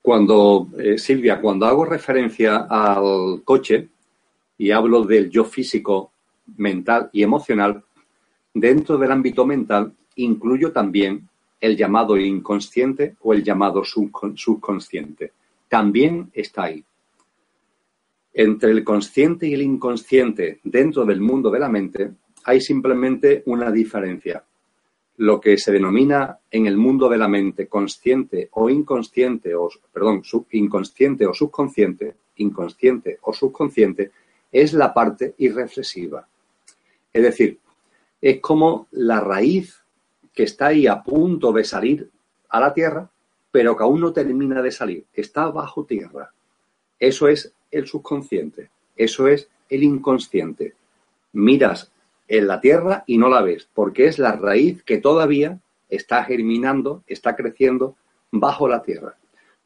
Cuando, 0.00 0.68
eh, 0.78 0.96
Silvia, 0.96 1.40
cuando 1.40 1.66
hago 1.66 1.84
referencia 1.84 2.68
al 2.70 3.42
coche 3.44 3.88
y 4.58 4.70
hablo 4.70 5.02
del 5.02 5.28
yo 5.28 5.44
físico, 5.44 6.12
mental 6.56 7.10
y 7.12 7.24
emocional, 7.24 7.82
dentro 8.52 8.96
del 8.96 9.10
ámbito 9.10 9.44
mental 9.44 9.92
incluyo 10.16 10.72
también 10.72 11.28
el 11.60 11.76
llamado 11.76 12.16
inconsciente 12.18 13.16
o 13.22 13.32
el 13.32 13.42
llamado 13.42 13.82
subconsciente. 13.84 15.32
También 15.68 16.30
está 16.34 16.64
ahí. 16.64 16.84
Entre 18.32 18.70
el 18.70 18.84
consciente 18.84 19.46
y 19.46 19.54
el 19.54 19.62
inconsciente 19.62 20.60
dentro 20.64 21.04
del 21.04 21.20
mundo 21.20 21.50
de 21.50 21.58
la 21.60 21.68
mente 21.68 22.10
hay 22.44 22.60
simplemente 22.60 23.42
una 23.46 23.70
diferencia. 23.70 24.44
Lo 25.16 25.40
que 25.40 25.56
se 25.56 25.72
denomina 25.72 26.38
en 26.50 26.66
el 26.66 26.76
mundo 26.76 27.08
de 27.08 27.16
la 27.16 27.28
mente 27.28 27.68
consciente 27.68 28.48
o 28.52 28.68
inconsciente, 28.68 29.54
o 29.54 29.70
perdón, 29.92 30.22
inconsciente 30.50 31.26
o 31.26 31.32
subconsciente, 31.32 32.16
inconsciente 32.36 33.18
o 33.22 33.32
subconsciente, 33.32 34.10
es 34.50 34.72
la 34.72 34.92
parte 34.92 35.34
irreflexiva. 35.38 36.26
Es 37.12 37.22
decir, 37.22 37.58
es 38.20 38.40
como 38.40 38.88
la 38.90 39.20
raíz 39.20 39.83
que 40.34 40.42
está 40.42 40.68
ahí 40.68 40.86
a 40.86 41.02
punto 41.02 41.52
de 41.52 41.64
salir 41.64 42.10
a 42.48 42.60
la 42.60 42.74
tierra, 42.74 43.08
pero 43.50 43.76
que 43.76 43.84
aún 43.84 44.00
no 44.00 44.12
termina 44.12 44.60
de 44.62 44.72
salir, 44.72 45.04
está 45.12 45.48
bajo 45.48 45.84
tierra. 45.84 46.32
Eso 46.98 47.28
es 47.28 47.52
el 47.70 47.86
subconsciente, 47.86 48.70
eso 48.96 49.28
es 49.28 49.48
el 49.68 49.82
inconsciente. 49.82 50.74
Miras 51.32 51.92
en 52.28 52.46
la 52.46 52.60
tierra 52.60 53.04
y 53.06 53.18
no 53.18 53.28
la 53.28 53.42
ves, 53.42 53.68
porque 53.72 54.06
es 54.06 54.18
la 54.18 54.32
raíz 54.32 54.82
que 54.82 54.98
todavía 54.98 55.60
está 55.88 56.24
germinando, 56.24 57.02
está 57.06 57.36
creciendo 57.36 57.96
bajo 58.30 58.68
la 58.68 58.82
tierra. 58.82 59.16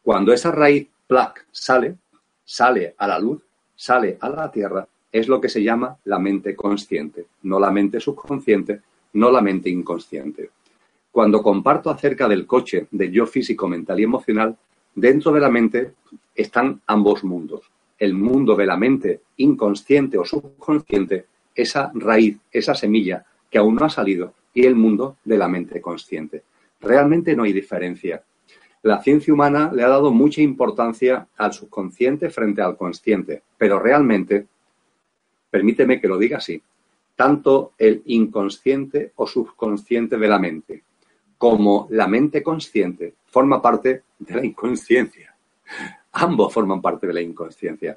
Cuando 0.03 0.33
esa 0.33 0.51
raíz 0.51 0.89
plac 1.07 1.47
sale, 1.51 1.97
sale 2.45 2.95
a 2.99 3.07
la 3.07 3.19
luz, 3.19 3.43
sale 3.77 4.19
a 4.21 4.29
la 4.29 4.51
tierra, 4.51 4.87
es 5.11 5.29
lo 5.29 5.41
que 5.41 5.49
se 5.49 5.63
llama 5.63 5.97
la 6.05 6.19
mente 6.19 6.55
consciente, 6.55 7.27
no 7.43 7.59
la 7.59 7.71
mente 7.71 8.01
subconsciente, 8.01 8.83
no 9.15 9.31
la 9.31 9.41
mente 9.41 9.71
inconsciente. 9.71 10.51
Cuando 11.19 11.43
comparto 11.43 11.91
acerca 11.91 12.29
del 12.29 12.47
coche, 12.47 12.87
de 12.93 13.11
yo 13.11 13.27
físico, 13.27 13.67
mental 13.67 13.99
y 13.99 14.05
emocional, 14.05 14.57
dentro 14.95 15.33
de 15.33 15.41
la 15.41 15.51
mente 15.51 15.95
están 16.33 16.81
ambos 16.87 17.25
mundos. 17.25 17.63
El 17.99 18.15
mundo 18.15 18.55
de 18.55 18.67
la 18.67 18.77
mente 18.77 19.23
inconsciente 19.39 20.17
o 20.17 20.25
subconsciente, 20.25 21.27
esa 21.57 21.91
raíz, 21.93 22.39
esa 22.53 22.77
semilla 22.77 23.27
que 23.51 23.59
aún 23.59 23.75
no 23.75 23.85
ha 23.85 23.91
salido, 23.91 24.33
y 24.55 24.65
el 24.65 24.77
mundo 24.77 25.17
de 25.25 25.37
la 25.39 25.49
mente 25.49 25.81
consciente. 25.81 26.45
Realmente 26.81 27.35
no 27.35 27.43
hay 27.43 27.53
diferencia. 27.53 28.23
La 28.83 29.03
ciencia 29.03 29.35
humana 29.35 29.73
le 29.75 29.83
ha 29.83 29.89
dado 29.89 30.13
mucha 30.13 30.41
importancia 30.41 31.27
al 31.37 31.53
subconsciente 31.53 32.31
frente 32.31 32.63
al 32.63 32.77
consciente, 32.77 33.43
pero 33.57 33.81
realmente, 33.81 34.47
permíteme 35.51 36.01
que 36.01 36.07
lo 36.07 36.17
diga 36.17 36.37
así, 36.37 36.63
tanto 37.17 37.73
el 37.77 38.03
inconsciente 38.07 39.11
o 39.17 39.27
subconsciente 39.27 40.17
de 40.17 40.29
la 40.29 40.39
mente 40.39 40.85
como 41.39 41.87
la 41.91 42.09
mente 42.09 42.43
consciente 42.43 43.15
forma 43.27 43.63
parte 43.63 44.03
de 44.19 44.35
la 44.35 44.45
inconsciencia. 44.45 45.35
Ambos 46.13 46.53
forman 46.53 46.83
parte 46.83 47.07
de 47.07 47.15
la 47.15 47.21
inconsciencia. 47.21 47.97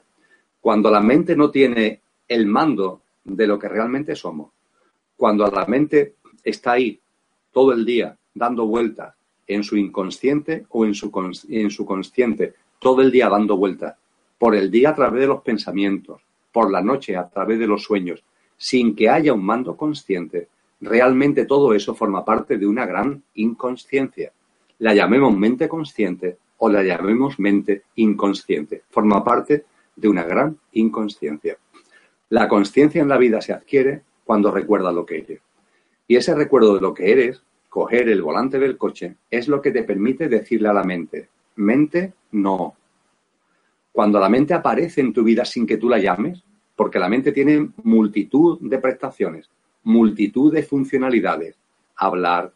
Cuando 0.61 0.91
la 0.91 1.01
mente 1.01 1.35
no 1.35 1.49
tiene 1.49 1.99
el 2.27 2.45
mando 2.45 3.01
de 3.23 3.47
lo 3.47 3.57
que 3.57 3.67
realmente 3.67 4.15
somos, 4.15 4.51
cuando 5.17 5.47
la 5.47 5.65
mente 5.65 6.15
está 6.43 6.73
ahí 6.73 6.99
todo 7.51 7.73
el 7.73 7.83
día 7.83 8.15
dando 8.33 8.65
vueltas 8.65 9.15
en 9.47 9.63
su 9.63 9.75
inconsciente 9.75 10.65
o 10.69 10.85
en 10.85 10.93
su, 10.93 11.11
en 11.49 11.69
su 11.69 11.85
consciente, 11.85 12.53
todo 12.79 13.01
el 13.01 13.11
día 13.11 13.27
dando 13.27 13.57
vueltas, 13.57 13.95
por 14.37 14.55
el 14.55 14.71
día 14.71 14.89
a 14.89 14.95
través 14.95 15.21
de 15.21 15.27
los 15.27 15.41
pensamientos, 15.41 16.21
por 16.51 16.71
la 16.71 16.81
noche 16.81 17.15
a 17.15 17.27
través 17.27 17.59
de 17.59 17.67
los 17.67 17.83
sueños, 17.83 18.23
sin 18.57 18.95
que 18.95 19.09
haya 19.09 19.33
un 19.33 19.43
mando 19.43 19.75
consciente, 19.75 20.47
realmente 20.81 21.45
todo 21.45 21.73
eso 21.73 21.93
forma 21.93 22.25
parte 22.25 22.57
de 22.57 22.67
una 22.67 22.85
gran 22.85 23.23
inconsciencia. 23.35 24.31
La 24.79 24.93
llamemos 24.93 25.37
mente 25.37 25.69
consciente 25.69 26.37
o 26.57 26.69
la 26.69 26.83
llamemos 26.83 27.39
mente 27.39 27.83
inconsciente. 27.95 28.83
Forma 28.89 29.23
parte 29.23 29.65
de 29.95 30.07
una 30.07 30.23
gran 30.23 30.57
inconsciencia. 30.73 31.57
La 32.29 32.47
conciencia 32.47 33.01
en 33.01 33.09
la 33.09 33.17
vida 33.17 33.41
se 33.41 33.53
adquiere 33.53 34.01
cuando 34.25 34.51
recuerda 34.51 34.91
lo 34.91 35.05
que 35.05 35.19
eres. 35.19 35.41
Y 36.07 36.15
ese 36.15 36.33
recuerdo 36.33 36.75
de 36.75 36.81
lo 36.81 36.93
que 36.93 37.11
eres, 37.11 37.41
coger 37.69 38.09
el 38.09 38.21
volante 38.21 38.59
del 38.59 38.77
coche, 38.77 39.15
es 39.29 39.47
lo 39.47 39.61
que 39.61 39.71
te 39.71 39.83
permite 39.83 40.27
decirle 40.27 40.69
a 40.69 40.73
la 40.73 40.83
mente, 40.83 41.29
mente, 41.55 42.13
no. 42.31 42.75
Cuando 43.91 44.19
la 44.19 44.29
mente 44.29 44.53
aparece 44.53 45.01
en 45.01 45.13
tu 45.13 45.23
vida 45.23 45.45
sin 45.45 45.65
que 45.65 45.77
tú 45.77 45.89
la 45.89 45.99
llames, 45.99 46.43
porque 46.75 46.99
la 46.99 47.09
mente 47.09 47.31
tiene 47.31 47.69
multitud 47.83 48.59
de 48.61 48.77
prestaciones, 48.79 49.49
multitud 49.83 50.53
de 50.53 50.63
funcionalidades. 50.63 51.55
Hablar, 51.95 52.51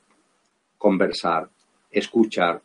conversar, 0.78 1.50
escuchar, 1.92 2.62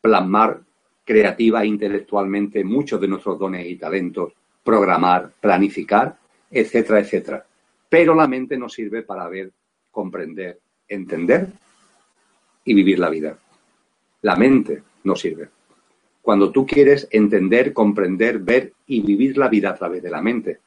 plasmar 0.00 0.60
creativa 1.04 1.62
e 1.62 1.66
intelectualmente 1.66 2.64
muchos 2.64 3.00
de 3.00 3.08
nuestros 3.08 3.38
dones 3.38 3.66
y 3.66 3.76
talentos, 3.76 4.32
programar, 4.62 5.32
planificar, 5.40 6.18
etcétera, 6.50 7.00
etcétera. 7.00 7.46
Pero 7.88 8.14
la 8.14 8.26
mente 8.26 8.58
nos 8.58 8.72
sirve 8.72 9.02
para 9.02 9.28
ver, 9.28 9.52
comprender, 9.90 10.58
entender 10.88 11.48
y 12.64 12.74
vivir 12.74 12.98
la 12.98 13.08
vida. 13.08 13.38
La 14.22 14.34
mente 14.34 14.82
nos 15.04 15.20
sirve. 15.20 15.48
Cuando 16.20 16.50
tú 16.50 16.66
quieres 16.66 17.06
entender, 17.12 17.72
comprender, 17.72 18.40
ver 18.40 18.72
y 18.88 19.00
vivir 19.00 19.38
la 19.38 19.48
vida 19.48 19.70
a 19.70 19.74
través 19.76 20.02
de 20.02 20.10
la 20.10 20.20
mente, 20.20 20.58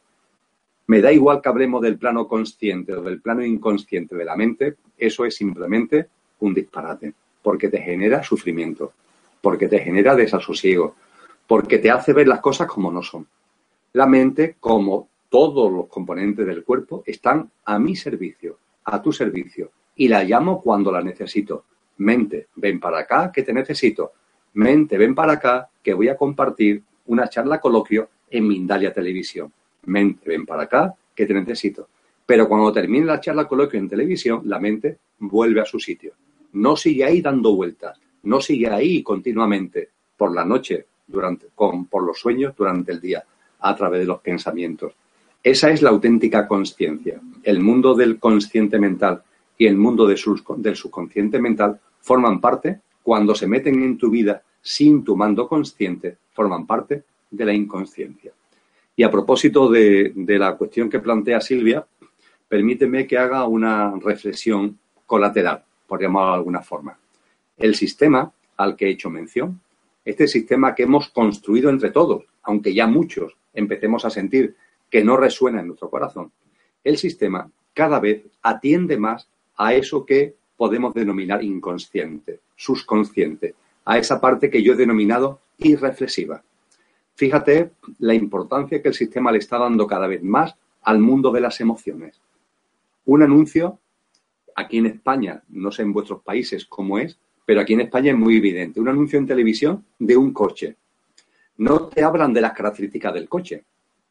me 0.89 1.01
da 1.01 1.11
igual 1.11 1.39
que 1.39 1.49
hablemos 1.49 1.83
del 1.83 1.99
plano 1.99 2.27
consciente 2.27 2.95
o 2.95 3.03
del 3.03 3.21
plano 3.21 3.45
inconsciente 3.45 4.15
de 4.15 4.25
la 4.25 4.35
mente, 4.35 4.77
eso 4.97 5.23
es 5.23 5.35
simplemente 5.35 6.07
un 6.39 6.51
disparate, 6.51 7.13
porque 7.43 7.69
te 7.69 7.79
genera 7.79 8.23
sufrimiento, 8.23 8.93
porque 9.39 9.67
te 9.67 9.77
genera 9.77 10.15
desasosiego, 10.15 10.95
porque 11.45 11.77
te 11.77 11.91
hace 11.91 12.11
ver 12.11 12.27
las 12.27 12.39
cosas 12.39 12.65
como 12.65 12.91
no 12.91 13.03
son. 13.03 13.27
La 13.93 14.07
mente, 14.07 14.55
como 14.59 15.09
todos 15.29 15.71
los 15.71 15.85
componentes 15.89 16.47
del 16.47 16.63
cuerpo, 16.63 17.03
están 17.05 17.51
a 17.65 17.77
mi 17.77 17.95
servicio, 17.95 18.57
a 18.85 18.99
tu 18.99 19.11
servicio, 19.11 19.69
y 19.95 20.07
la 20.07 20.23
llamo 20.23 20.59
cuando 20.59 20.91
la 20.91 21.03
necesito. 21.03 21.65
Mente, 21.97 22.47
ven 22.55 22.79
para 22.79 23.01
acá 23.01 23.31
que 23.31 23.43
te 23.43 23.53
necesito. 23.53 24.13
Mente, 24.53 24.97
ven 24.97 25.13
para 25.13 25.33
acá 25.33 25.69
que 25.83 25.93
voy 25.93 26.07
a 26.07 26.17
compartir 26.17 26.81
una 27.05 27.29
charla 27.29 27.61
coloquio 27.61 28.09
en 28.31 28.47
Mindalia 28.47 28.91
Televisión 28.91 29.53
mente, 29.85 30.29
ven 30.29 30.45
para 30.45 30.63
acá, 30.63 30.93
que 31.15 31.25
te 31.25 31.33
necesito. 31.33 31.87
Pero 32.25 32.47
cuando 32.47 32.71
termine 32.71 33.05
la 33.05 33.19
charla 33.19 33.47
coloquio 33.47 33.79
en 33.79 33.89
televisión, 33.89 34.41
la 34.45 34.59
mente 34.59 34.97
vuelve 35.19 35.61
a 35.61 35.65
su 35.65 35.79
sitio. 35.79 36.13
No 36.53 36.75
sigue 36.75 37.03
ahí 37.03 37.21
dando 37.21 37.55
vueltas, 37.55 37.99
no 38.23 38.39
sigue 38.41 38.69
ahí 38.69 39.03
continuamente 39.03 39.89
por 40.15 40.33
la 40.33 40.45
noche, 40.45 40.85
durante, 41.07 41.47
con, 41.55 41.85
por 41.85 42.03
los 42.03 42.19
sueños 42.19 42.53
durante 42.55 42.91
el 42.91 43.01
día, 43.01 43.23
a 43.59 43.75
través 43.75 44.01
de 44.01 44.05
los 44.05 44.21
pensamientos. 44.21 44.93
Esa 45.41 45.71
es 45.71 45.81
la 45.81 45.89
auténtica 45.89 46.47
conciencia. 46.47 47.19
El 47.43 47.61
mundo 47.61 47.95
del 47.95 48.19
consciente 48.19 48.77
mental 48.77 49.23
y 49.57 49.67
el 49.67 49.77
mundo 49.77 50.05
del 50.05 50.17
subconsciente 50.17 51.39
mental 51.39 51.79
forman 52.01 52.39
parte, 52.39 52.81
cuando 53.01 53.33
se 53.33 53.47
meten 53.47 53.81
en 53.81 53.97
tu 53.97 54.09
vida 54.09 54.41
sin 54.61 55.03
tu 55.03 55.15
mando 55.15 55.47
consciente, 55.47 56.17
forman 56.31 56.67
parte 56.67 57.03
de 57.31 57.45
la 57.45 57.53
inconsciencia. 57.53 58.31
Y 58.99 59.03
a 59.03 59.09
propósito 59.09 59.69
de, 59.69 60.11
la 60.27 60.57
cuestión 60.57 60.89
que 60.89 60.99
plantea 60.99 61.39
Silvia, 61.39 61.87
permíteme 62.49 63.07
que 63.07 63.17
haga 63.17 63.47
una 63.47 63.93
reflexión 63.97 64.77
colateral, 65.05 65.63
por 65.87 66.01
llamarlo 66.01 66.31
de 66.31 66.37
alguna 66.39 66.61
forma. 66.61 66.99
El 67.55 67.75
sistema 67.75 68.29
al 68.57 68.75
que 68.75 68.87
he 68.87 68.89
hecho 68.89 69.09
mención, 69.09 69.61
este 70.03 70.27
sistema 70.27 70.75
que 70.75 70.83
hemos 70.83 71.07
construido 71.11 71.69
entre 71.69 71.91
todos, 71.91 72.25
aunque 72.43 72.73
ya 72.73 72.87
muchos 72.87 73.37
empecemos 73.53 74.03
a 74.03 74.09
sentir 74.09 74.57
que 74.89 75.01
no 75.01 75.15
resuena 75.15 75.61
en 75.61 75.67
nuestro 75.67 75.89
corazón, 75.89 76.33
el 76.83 76.97
sistema 76.97 77.49
cada 77.73 78.01
vez 78.01 78.25
atiende 78.41 78.97
más 78.97 79.29
a 79.55 79.75
eso 79.75 80.05
que 80.05 80.35
podemos 80.57 80.93
denominar 80.93 81.41
inconsciente, 81.41 82.41
subconsciente, 82.57 83.55
a 83.85 83.97
esa 83.97 84.19
parte 84.19 84.49
que 84.49 84.61
yo 84.61 84.73
he 84.73 84.75
denominado 84.75 85.39
irreflexiva. 85.57 86.43
Fíjate 87.19 87.71
la 87.97 88.13
importancia 88.13 88.81
que 88.81 88.87
el 88.87 88.93
sistema 88.93 89.29
le 89.29 89.39
está 89.39 89.57
dando 89.57 89.85
cada 89.85 90.07
vez 90.07 90.23
más 90.23 90.55
al 90.83 90.99
mundo 90.99 91.33
de 91.33 91.41
las 91.41 91.59
emociones. 91.59 92.21
Un 93.03 93.23
anuncio, 93.23 93.77
aquí 94.55 94.77
en 94.77 94.85
España, 94.85 95.43
no 95.49 95.69
sé 95.69 95.81
en 95.81 95.91
vuestros 95.91 96.21
países 96.21 96.63
cómo 96.63 96.97
es, 96.97 97.19
pero 97.45 97.59
aquí 97.59 97.73
en 97.73 97.81
España 97.81 98.13
es 98.13 98.17
muy 98.17 98.37
evidente. 98.37 98.79
Un 98.79 98.87
anuncio 98.87 99.19
en 99.19 99.27
televisión 99.27 99.83
de 99.99 100.15
un 100.15 100.31
coche. 100.31 100.77
No 101.57 101.87
te 101.87 102.05
hablan 102.05 102.31
de 102.31 102.39
las 102.39 102.53
características 102.53 103.13
del 103.13 103.27
coche, 103.27 103.65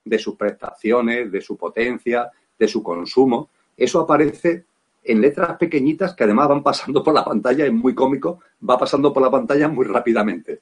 de 0.05 0.19
sus 0.19 0.37
prestaciones, 0.37 1.33
de 1.33 1.41
su 1.41 1.57
potencia, 1.57 2.31
de 2.59 2.69
su 2.69 2.83
consumo. 2.83 3.49
Eso 3.75 4.01
aparece 4.01 4.67
en 5.03 5.23
letras 5.23 5.57
pequeñitas 5.57 6.15
que 6.15 6.25
además 6.25 6.49
van 6.49 6.63
pasando 6.63 7.03
por 7.03 7.15
la 7.15 7.25
pantalla, 7.25 7.65
es 7.65 7.73
muy 7.73 7.95
cómico, 7.95 8.41
va 8.69 8.77
pasando 8.77 9.15
por 9.15 9.23
la 9.23 9.31
pantalla 9.31 9.67
muy 9.67 9.87
rápidamente. 9.87 10.61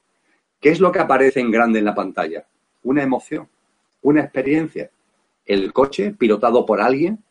¿Qué 0.60 0.70
es 0.70 0.80
lo 0.80 0.90
que 0.90 0.98
aparece 0.98 1.40
en 1.40 1.50
grande 1.50 1.78
en 1.78 1.84
la 1.84 1.94
pantalla? 1.94 2.46
Una 2.82 3.02
emoción, 3.02 3.48
una 4.02 4.22
experiencia. 4.22 4.90
El 5.44 5.72
coche 5.72 6.12
pilotado 6.12 6.64
por 6.64 6.80
alguien, 6.80 7.22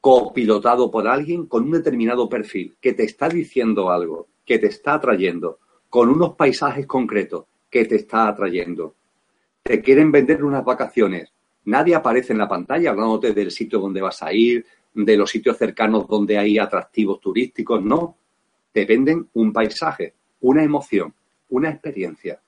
copilotado 0.00 0.90
por 0.90 1.08
alguien 1.08 1.46
con 1.46 1.64
un 1.64 1.72
determinado 1.72 2.28
perfil, 2.28 2.76
que 2.80 2.92
te 2.92 3.04
está 3.04 3.28
diciendo 3.28 3.90
algo, 3.90 4.28
que 4.46 4.58
te 4.58 4.68
está 4.68 4.94
atrayendo, 4.94 5.58
con 5.90 6.08
unos 6.08 6.34
paisajes 6.36 6.86
concretos 6.86 7.44
que 7.70 7.84
te 7.84 7.96
está 7.96 8.28
atrayendo. 8.28 8.94
Te 9.62 9.82
quieren 9.82 10.12
vender 10.12 10.44
unas 10.44 10.64
vacaciones. 10.64 11.32
Nadie 11.64 11.94
aparece 11.94 12.32
en 12.32 12.38
la 12.38 12.48
pantalla 12.48 12.90
hablándote 12.90 13.34
del 13.34 13.50
sitio 13.50 13.78
donde 13.80 14.00
vas 14.00 14.22
a 14.22 14.32
ir, 14.32 14.64
de 14.94 15.16
los 15.16 15.30
sitios 15.30 15.58
cercanos 15.58 16.08
donde 16.08 16.38
hay 16.38 16.58
atractivos 16.58 17.20
turísticos, 17.20 17.82
no. 17.82 18.16
Te 18.72 18.84
venden 18.84 19.28
un 19.34 19.52
paisaje, 19.52 20.14
una 20.40 20.62
emoción, 20.62 21.12
una 21.50 21.70
experiencia, 21.70 22.40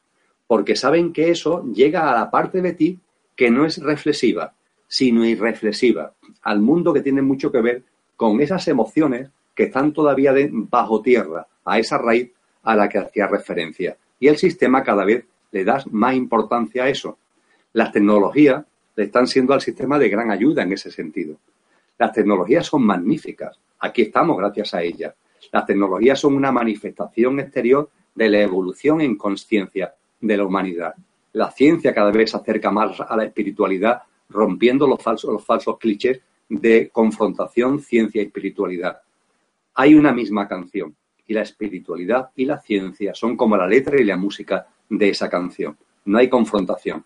porque 0.47 0.76
saben 0.76 1.12
que 1.12 1.30
eso 1.30 1.64
llega 1.73 2.11
a 2.11 2.14
la 2.14 2.30
parte 2.30 2.61
de 2.61 2.73
ti 2.73 2.99
que 3.37 3.50
no 3.50 3.64
es 3.64 3.78
reflexiva, 3.78 4.54
sino 4.87 5.25
irreflexiva, 5.25 6.12
al 6.42 6.61
mundo 6.61 6.92
que 6.92 7.00
tiene 7.00 7.23
mucho 7.23 7.52
que 7.52 7.61
ver 7.61 7.83
con 8.16 8.40
esas 8.40 8.66
emociones 8.69 9.30
que 9.54 9.64
están 9.64 9.92
todavía 9.92 10.35
bajo 10.50 11.00
tierra, 11.00 11.47
a 11.64 11.78
esa 11.78 11.99
raíz 11.99 12.30
a 12.62 12.75
la 12.75 12.88
que 12.88 12.99
hacía 12.99 13.26
referencia. 13.26 13.97
Y 14.19 14.28
el 14.28 14.37
sistema 14.37 14.83
cada 14.83 15.04
vez 15.04 15.25
le 15.52 15.64
da 15.64 15.83
más 15.90 16.14
importancia 16.14 16.85
a 16.85 16.88
eso. 16.88 17.19
Las 17.73 17.92
tecnologías 17.92 18.64
le 18.97 19.04
están 19.04 19.26
siendo 19.26 19.54
al 19.54 19.61
sistema 19.61 19.99
de 19.99 20.09
gran 20.09 20.30
ayuda 20.30 20.62
en 20.62 20.73
ese 20.73 20.90
sentido. 20.90 21.37
Las 21.99 22.12
tecnologías 22.12 22.66
son 22.66 22.83
magníficas. 22.83 23.59
Aquí 23.78 24.02
estamos 24.02 24.37
gracias 24.37 24.75
a 24.75 24.83
ellas. 24.83 25.14
Las 25.53 25.66
tecnologías 25.66 26.18
son 26.18 26.35
una 26.35 26.53
manifestación 26.53 27.40
exterior 27.40 27.88
de 28.20 28.28
la 28.28 28.42
evolución 28.42 29.00
en 29.00 29.16
conciencia 29.16 29.94
de 30.20 30.37
la 30.37 30.44
humanidad. 30.44 30.94
La 31.33 31.50
ciencia 31.50 31.94
cada 31.94 32.11
vez 32.11 32.30
se 32.30 32.37
acerca 32.37 32.70
más 32.70 33.00
a 33.00 33.16
la 33.16 33.24
espiritualidad, 33.24 34.02
rompiendo 34.28 34.87
los 34.87 35.02
falsos, 35.02 35.33
los 35.33 35.42
falsos 35.42 35.78
clichés 35.78 36.20
de 36.46 36.90
confrontación 36.90 37.80
ciencia 37.80 38.20
y 38.20 38.26
espiritualidad. 38.26 39.00
Hay 39.74 39.94
una 39.94 40.12
misma 40.12 40.46
canción 40.46 40.94
y 41.26 41.33
la 41.33 41.40
espiritualidad 41.40 42.28
y 42.37 42.44
la 42.44 42.61
ciencia 42.61 43.14
son 43.14 43.38
como 43.38 43.56
la 43.56 43.66
letra 43.66 43.98
y 43.98 44.04
la 44.04 44.18
música 44.18 44.66
de 44.90 45.09
esa 45.09 45.30
canción. 45.30 45.78
No 46.04 46.18
hay 46.18 46.28
confrontación. 46.28 47.02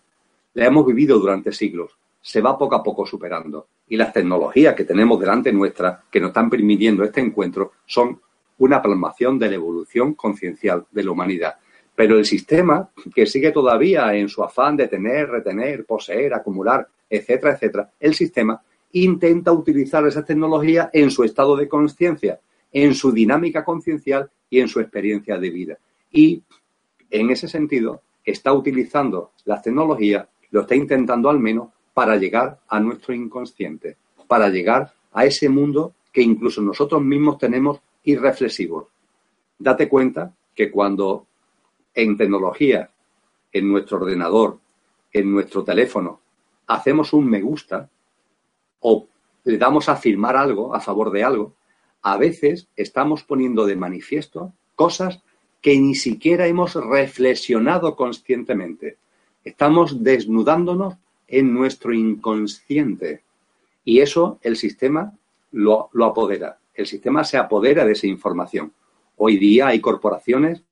La 0.55 0.67
hemos 0.67 0.85
vivido 0.85 1.21
durante 1.21 1.53
siglos 1.53 1.97
se 2.21 2.41
va 2.41 2.57
poco 2.57 2.75
a 2.75 2.83
poco 2.83 3.05
superando. 3.05 3.69
Y 3.87 3.99
las 3.99 4.13
tecnologías 4.13 4.75
que 4.75 4.85
tenemos 4.85 5.21
delante 5.21 5.53
nuestra, 5.53 6.05
que 6.11 6.21
nos 6.21 6.31
están 6.31 6.49
permitiendo 6.49 7.05
este 7.05 7.21
encuentro, 7.21 7.73
son 7.85 8.19
una 8.59 8.81
plasmación 8.81 9.39
de 9.39 9.49
la 9.49 9.55
evolución 9.57 10.15
conciencial 10.15 10.87
de 10.91 11.05
la 11.05 11.11
humanidad. 11.11 11.55
Pero 11.95 12.19
el 12.19 12.25
sistema, 12.25 12.91
que 13.15 13.27
sigue 13.27 13.53
todavía 13.53 14.15
en 14.15 14.29
su 14.29 14.43
afán 14.43 14.77
de 14.77 14.89
tener, 14.89 15.29
retener, 15.29 15.85
poseer, 15.85 16.35
acumular, 16.35 16.89
etcétera, 17.09 17.55
etcétera, 17.55 17.91
el 18.01 18.15
sistema 18.15 18.61
intenta 18.93 19.53
utilizar 19.53 20.07
esas 20.07 20.25
tecnologías 20.25 20.89
en 20.93 21.11
su 21.11 21.25
estado 21.25 21.57
de 21.57 21.69
conciencia, 21.69 22.41
en 22.73 22.95
su 22.95 23.13
dinámica 23.13 23.65
conciencial 23.65 24.31
y 24.51 24.61
en 24.61 24.69
su 24.69 24.81
experiencia 24.81 25.39
de 25.39 25.51
vida. 25.51 25.79
Y 26.11 26.43
en 27.11 27.31
ese 27.31 27.49
sentido, 27.49 28.03
está 28.25 28.53
utilizando 28.53 29.33
las 29.45 29.63
tecnologías, 29.63 30.27
lo 30.51 30.63
está 30.63 30.75
intentando 30.75 31.29
al 31.29 31.39
menos 31.39 31.69
para 31.93 32.17
llegar 32.17 32.59
a 32.69 32.81
nuestro 32.81 33.15
inconsciente, 33.15 33.97
para 34.27 34.49
llegar 34.49 34.93
a 35.13 35.25
ese 35.25 35.49
mundo 35.49 35.95
que 36.13 36.23
incluso 36.23 36.63
nosotros 36.63 37.03
mismos 37.03 37.39
tenemos 37.39 37.81
irreflexivos. 38.05 38.87
Date 39.59 39.89
cuenta 39.89 40.35
que 40.55 40.71
cuando 40.71 41.27
en 41.95 42.17
tecnología, 42.17 42.91
en 43.53 43.69
nuestro 43.69 43.99
ordenador, 43.99 44.59
en 45.13 45.33
nuestro 45.33 45.65
teléfono, 45.65 46.21
hacemos 46.67 47.13
un 47.13 47.29
me 47.29 47.41
gusta 47.41 47.89
o 48.81 49.07
le 49.45 49.59
damos 49.59 49.89
a 49.89 49.97
firmar 49.97 50.37
algo 50.37 50.75
a 50.75 50.81
favor 50.81 51.11
de 51.11 51.23
algo, 51.23 51.55
a 52.03 52.17
veces 52.17 52.69
estamos 52.77 53.23
poniendo 53.23 53.67
de 53.67 53.77
manifiesto 53.77 54.53
cosas 54.75 55.23
que 55.61 55.79
ni 55.79 55.95
siquiera 55.95 56.47
hemos 56.47 56.75
reflexionado 56.75 57.97
conscientemente. 57.97 58.99
Estamos 59.45 60.03
desnudándonos 60.03 60.97
en 61.27 61.55
nuestro 61.55 61.95
inconsciente. 61.95 63.23
Y 63.85 64.01
eso 64.01 64.39
el 64.43 64.57
sistema 64.57 65.15
lo, 65.53 65.89
apodera. 66.05 66.59
El 66.75 66.87
sistema 66.87 67.23
se 67.23 67.37
apodera 67.37 67.85
de 67.85 67.93
esa 67.93 68.07
información. 68.07 68.73
Hoy 69.17 69.39
día 69.39 69.69
hay 69.69 69.81
corporaciones, 69.81 70.65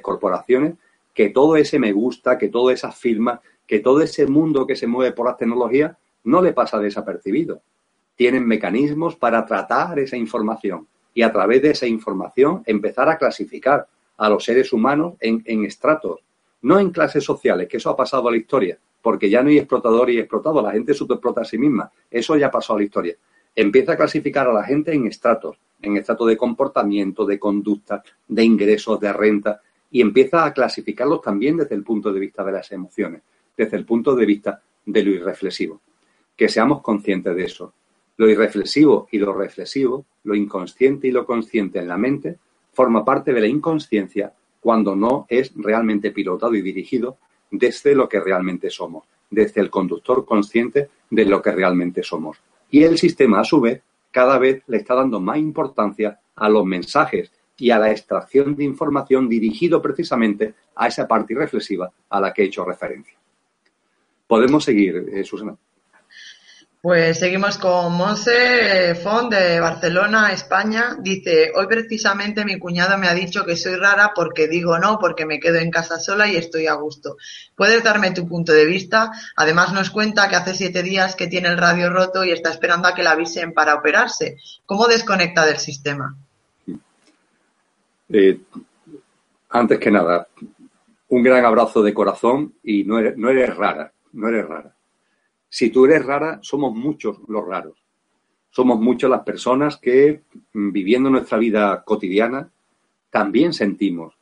corporaciones, 0.00 0.74
que 1.12 1.30
todo 1.30 1.56
ese 1.56 1.78
me 1.78 1.92
gusta, 1.92 2.38
que 2.38 2.48
toda 2.48 2.72
esa 2.72 2.92
firma, 2.92 3.40
que 3.66 3.80
todo 3.80 4.00
ese 4.00 4.26
mundo 4.26 4.66
que 4.66 4.76
se 4.76 4.86
mueve 4.86 5.12
por 5.12 5.26
las 5.26 5.36
tecnologías 5.36 5.96
no 6.24 6.40
le 6.40 6.52
pasa 6.52 6.78
desapercibido. 6.78 7.62
Tienen 8.14 8.46
mecanismos 8.46 9.16
para 9.16 9.44
tratar 9.44 9.98
esa 9.98 10.16
información 10.16 10.86
y 11.12 11.22
a 11.22 11.32
través 11.32 11.60
de 11.62 11.70
esa 11.70 11.86
información 11.86 12.62
empezar 12.66 13.08
a 13.08 13.18
clasificar 13.18 13.88
a 14.16 14.28
los 14.28 14.44
seres 14.44 14.72
humanos 14.72 15.14
en, 15.20 15.42
en 15.46 15.64
estratos, 15.64 16.20
no 16.62 16.78
en 16.78 16.90
clases 16.90 17.24
sociales, 17.24 17.68
que 17.68 17.78
eso 17.78 17.90
ha 17.90 17.96
pasado 17.96 18.28
a 18.28 18.30
la 18.30 18.36
historia, 18.36 18.78
porque 19.02 19.28
ya 19.28 19.42
no 19.42 19.48
hay 19.48 19.58
explotador 19.58 20.08
y 20.10 20.18
explotado, 20.18 20.62
la 20.62 20.72
gente 20.72 20.94
superexplota 20.94 21.40
a 21.40 21.44
sí 21.44 21.58
misma. 21.58 21.90
Eso 22.08 22.36
ya 22.36 22.50
pasó 22.50 22.74
a 22.74 22.78
la 22.78 22.84
historia. 22.84 23.16
Empieza 23.54 23.92
a 23.92 23.96
clasificar 23.96 24.48
a 24.48 24.52
la 24.52 24.64
gente 24.64 24.92
en 24.94 25.06
estratos, 25.06 25.58
en 25.82 25.96
estratos 25.96 26.28
de 26.28 26.36
comportamiento, 26.36 27.26
de 27.26 27.38
conducta, 27.38 28.02
de 28.28 28.44
ingresos, 28.44 28.98
de 28.98 29.12
renta, 29.12 29.60
y 29.90 30.00
empieza 30.00 30.46
a 30.46 30.54
clasificarlos 30.54 31.20
también 31.20 31.58
desde 31.58 31.74
el 31.74 31.82
punto 31.82 32.12
de 32.12 32.20
vista 32.20 32.42
de 32.42 32.52
las 32.52 32.72
emociones, 32.72 33.22
desde 33.56 33.76
el 33.76 33.84
punto 33.84 34.16
de 34.16 34.24
vista 34.24 34.62
de 34.86 35.02
lo 35.02 35.10
irreflexivo. 35.10 35.80
Que 36.34 36.48
seamos 36.48 36.80
conscientes 36.80 37.36
de 37.36 37.44
eso. 37.44 37.74
Lo 38.16 38.28
irreflexivo 38.28 39.06
y 39.10 39.18
lo 39.18 39.34
reflexivo, 39.34 40.06
lo 40.24 40.34
inconsciente 40.34 41.08
y 41.08 41.10
lo 41.10 41.26
consciente 41.26 41.78
en 41.78 41.88
la 41.88 41.98
mente, 41.98 42.38
forma 42.72 43.04
parte 43.04 43.34
de 43.34 43.40
la 43.42 43.48
inconsciencia 43.48 44.32
cuando 44.60 44.96
no 44.96 45.26
es 45.28 45.52
realmente 45.56 46.10
pilotado 46.10 46.54
y 46.54 46.62
dirigido 46.62 47.18
desde 47.50 47.94
lo 47.94 48.08
que 48.08 48.20
realmente 48.20 48.70
somos, 48.70 49.04
desde 49.28 49.60
el 49.60 49.68
conductor 49.68 50.24
consciente 50.24 50.88
de 51.10 51.24
lo 51.26 51.42
que 51.42 51.52
realmente 51.52 52.02
somos. 52.02 52.38
Y 52.72 52.82
el 52.84 52.98
sistema, 52.98 53.40
a 53.40 53.44
su 53.44 53.60
vez, 53.60 53.82
cada 54.10 54.38
vez 54.38 54.62
le 54.66 54.78
está 54.78 54.94
dando 54.94 55.20
más 55.20 55.36
importancia 55.36 56.18
a 56.34 56.48
los 56.48 56.64
mensajes 56.64 57.30
y 57.58 57.70
a 57.70 57.78
la 57.78 57.90
extracción 57.90 58.56
de 58.56 58.64
información 58.64 59.28
dirigido 59.28 59.80
precisamente 59.82 60.54
a 60.74 60.88
esa 60.88 61.06
parte 61.06 61.34
irreflexiva 61.34 61.92
a 62.08 62.20
la 62.20 62.32
que 62.32 62.42
he 62.42 62.46
hecho 62.46 62.64
referencia. 62.64 63.14
Podemos 64.26 64.64
seguir, 64.64 65.06
eh, 65.12 65.22
Susana. 65.22 65.54
Pues 66.82 67.20
seguimos 67.20 67.58
con 67.58 67.96
Monse 67.96 68.96
Font 68.96 69.32
de 69.32 69.60
Barcelona, 69.60 70.32
España. 70.32 70.96
Dice, 70.98 71.52
hoy 71.54 71.68
precisamente 71.68 72.44
mi 72.44 72.58
cuñado 72.58 72.98
me 72.98 73.06
ha 73.06 73.14
dicho 73.14 73.44
que 73.44 73.54
soy 73.54 73.76
rara 73.76 74.10
porque 74.12 74.48
digo 74.48 74.76
no, 74.80 74.98
porque 74.98 75.24
me 75.24 75.38
quedo 75.38 75.58
en 75.58 75.70
casa 75.70 76.00
sola 76.00 76.26
y 76.26 76.34
estoy 76.34 76.66
a 76.66 76.74
gusto. 76.74 77.18
¿Puedes 77.54 77.84
darme 77.84 78.10
tu 78.10 78.26
punto 78.26 78.50
de 78.50 78.66
vista? 78.66 79.12
Además 79.36 79.72
nos 79.72 79.90
cuenta 79.90 80.28
que 80.28 80.34
hace 80.34 80.54
siete 80.54 80.82
días 80.82 81.14
que 81.14 81.28
tiene 81.28 81.50
el 81.50 81.56
radio 81.56 81.88
roto 81.88 82.24
y 82.24 82.32
está 82.32 82.50
esperando 82.50 82.88
a 82.88 82.96
que 82.96 83.04
la 83.04 83.12
avisen 83.12 83.52
para 83.52 83.76
operarse. 83.76 84.38
¿Cómo 84.66 84.88
desconecta 84.88 85.46
del 85.46 85.58
sistema? 85.58 86.16
Eh, 88.08 88.40
antes 89.50 89.78
que 89.78 89.90
nada, 89.92 90.26
un 91.10 91.22
gran 91.22 91.44
abrazo 91.44 91.80
de 91.80 91.94
corazón 91.94 92.54
y 92.64 92.82
no 92.82 93.00
no 93.00 93.30
eres 93.30 93.56
rara, 93.56 93.92
no 94.14 94.28
eres 94.28 94.48
rara 94.48 94.74
si 95.52 95.68
tú 95.68 95.84
eres 95.84 96.06
rara, 96.06 96.38
somos 96.40 96.74
muchos 96.74 97.18
los 97.28 97.46
raros. 97.46 97.84
Somos 98.48 98.80
muchas 98.80 99.10
las 99.10 99.22
personas 99.22 99.76
que, 99.76 100.22
mm, 100.54 100.72
viviendo 100.72 101.10
nuestra 101.10 101.36
vida 101.36 101.84
cotidiana, 101.84 102.50
también 103.10 103.52
sentimos 103.52 104.14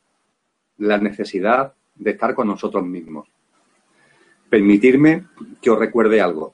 la 0.77 0.97
necesidad 0.97 1.73
de 1.95 2.11
estar 2.11 2.35
con 2.35 2.47
nosotros 2.47 2.85
mismos. 2.85 3.29
Permitirme 4.49 5.27
que 5.61 5.69
os 5.69 5.79
recuerde 5.79 6.19
algo. 6.19 6.53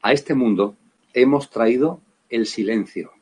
A 0.00 0.14
este 0.14 0.34
mundo 0.34 0.74
hemos 1.12 1.50
traído 1.50 2.00
el 2.30 2.46
silencio. 2.46 3.12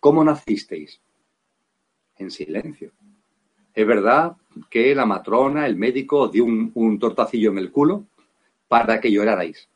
¿Cómo 0.00 0.24
nacisteis? 0.24 1.00
En 2.18 2.32
silencio. 2.32 2.90
Es 3.74 3.86
verdad 3.86 4.36
que 4.70 4.94
la 4.94 5.04
matrona, 5.04 5.66
el 5.66 5.76
médico, 5.76 6.20
os 6.20 6.32
dio 6.32 6.44
un, 6.44 6.98
tortacillo 6.98 7.50
en 7.50 7.58
el 7.58 7.72
culo 7.72 8.04
para 8.68 9.00
que 9.00 9.10
llorarais, 9.10 9.68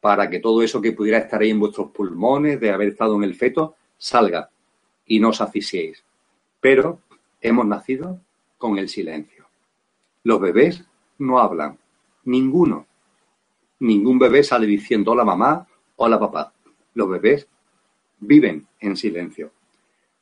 para 0.00 0.30
que 0.30 0.40
todo 0.40 0.62
eso 0.62 0.80
que 0.80 0.92
pudiera 0.92 1.18
estar 1.18 1.42
ahí 1.42 1.50
en 1.50 1.60
vuestros 1.60 1.90
pulmones 1.90 2.58
de 2.58 2.70
haber 2.70 2.88
estado 2.88 3.16
en 3.16 3.24
el 3.24 3.34
feto 3.34 3.76
salga 3.98 4.48
y 5.06 5.20
no 5.20 5.28
os 5.28 5.42
asfixiéis. 5.42 6.02
Pero 6.60 7.00
hemos 7.40 7.66
nacido 7.66 8.18
con 8.56 8.78
el 8.78 8.88
silencio. 8.88 9.44
Los 10.22 10.40
bebés 10.40 10.82
no 11.18 11.38
hablan, 11.38 11.78
ninguno. 12.24 12.86
Ningún 13.80 14.18
bebé 14.18 14.42
sale 14.42 14.66
diciendo 14.66 15.12
hola 15.12 15.24
mamá, 15.24 15.66
hola 15.96 16.18
papá. 16.18 16.54
Los 16.94 17.10
bebés 17.10 17.46
viven 18.20 18.66
en 18.80 18.96
silencio. 18.96 19.52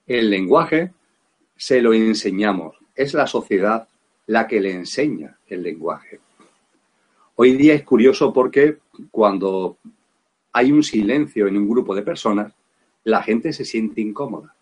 El 0.09 0.29
lenguaje 0.29 0.93
se 1.57 1.81
lo 1.81 1.93
enseñamos 1.93 2.82
es 2.95 3.15
la 3.15 3.27
sociedad 3.27 3.89
la 4.27 4.47
que 4.47 4.61
le 4.61 4.73
enseña 4.73 5.39
el 5.47 5.63
lenguaje. 5.63 6.21
Hoy 7.37 7.57
día 7.57 7.75
es 7.75 7.83
curioso 7.83 8.33
porque 8.33 8.79
cuando 9.11 9.79
hay 10.53 10.71
un 10.71 10.83
silencio 10.83 11.47
en 11.47 11.57
un 11.57 11.69
grupo 11.69 11.95
de 11.95 12.03
personas, 12.03 12.53
la 13.05 13.23
gente 13.23 13.53
se 13.53 13.65
siente 13.65 14.01
incómoda. 14.01 14.55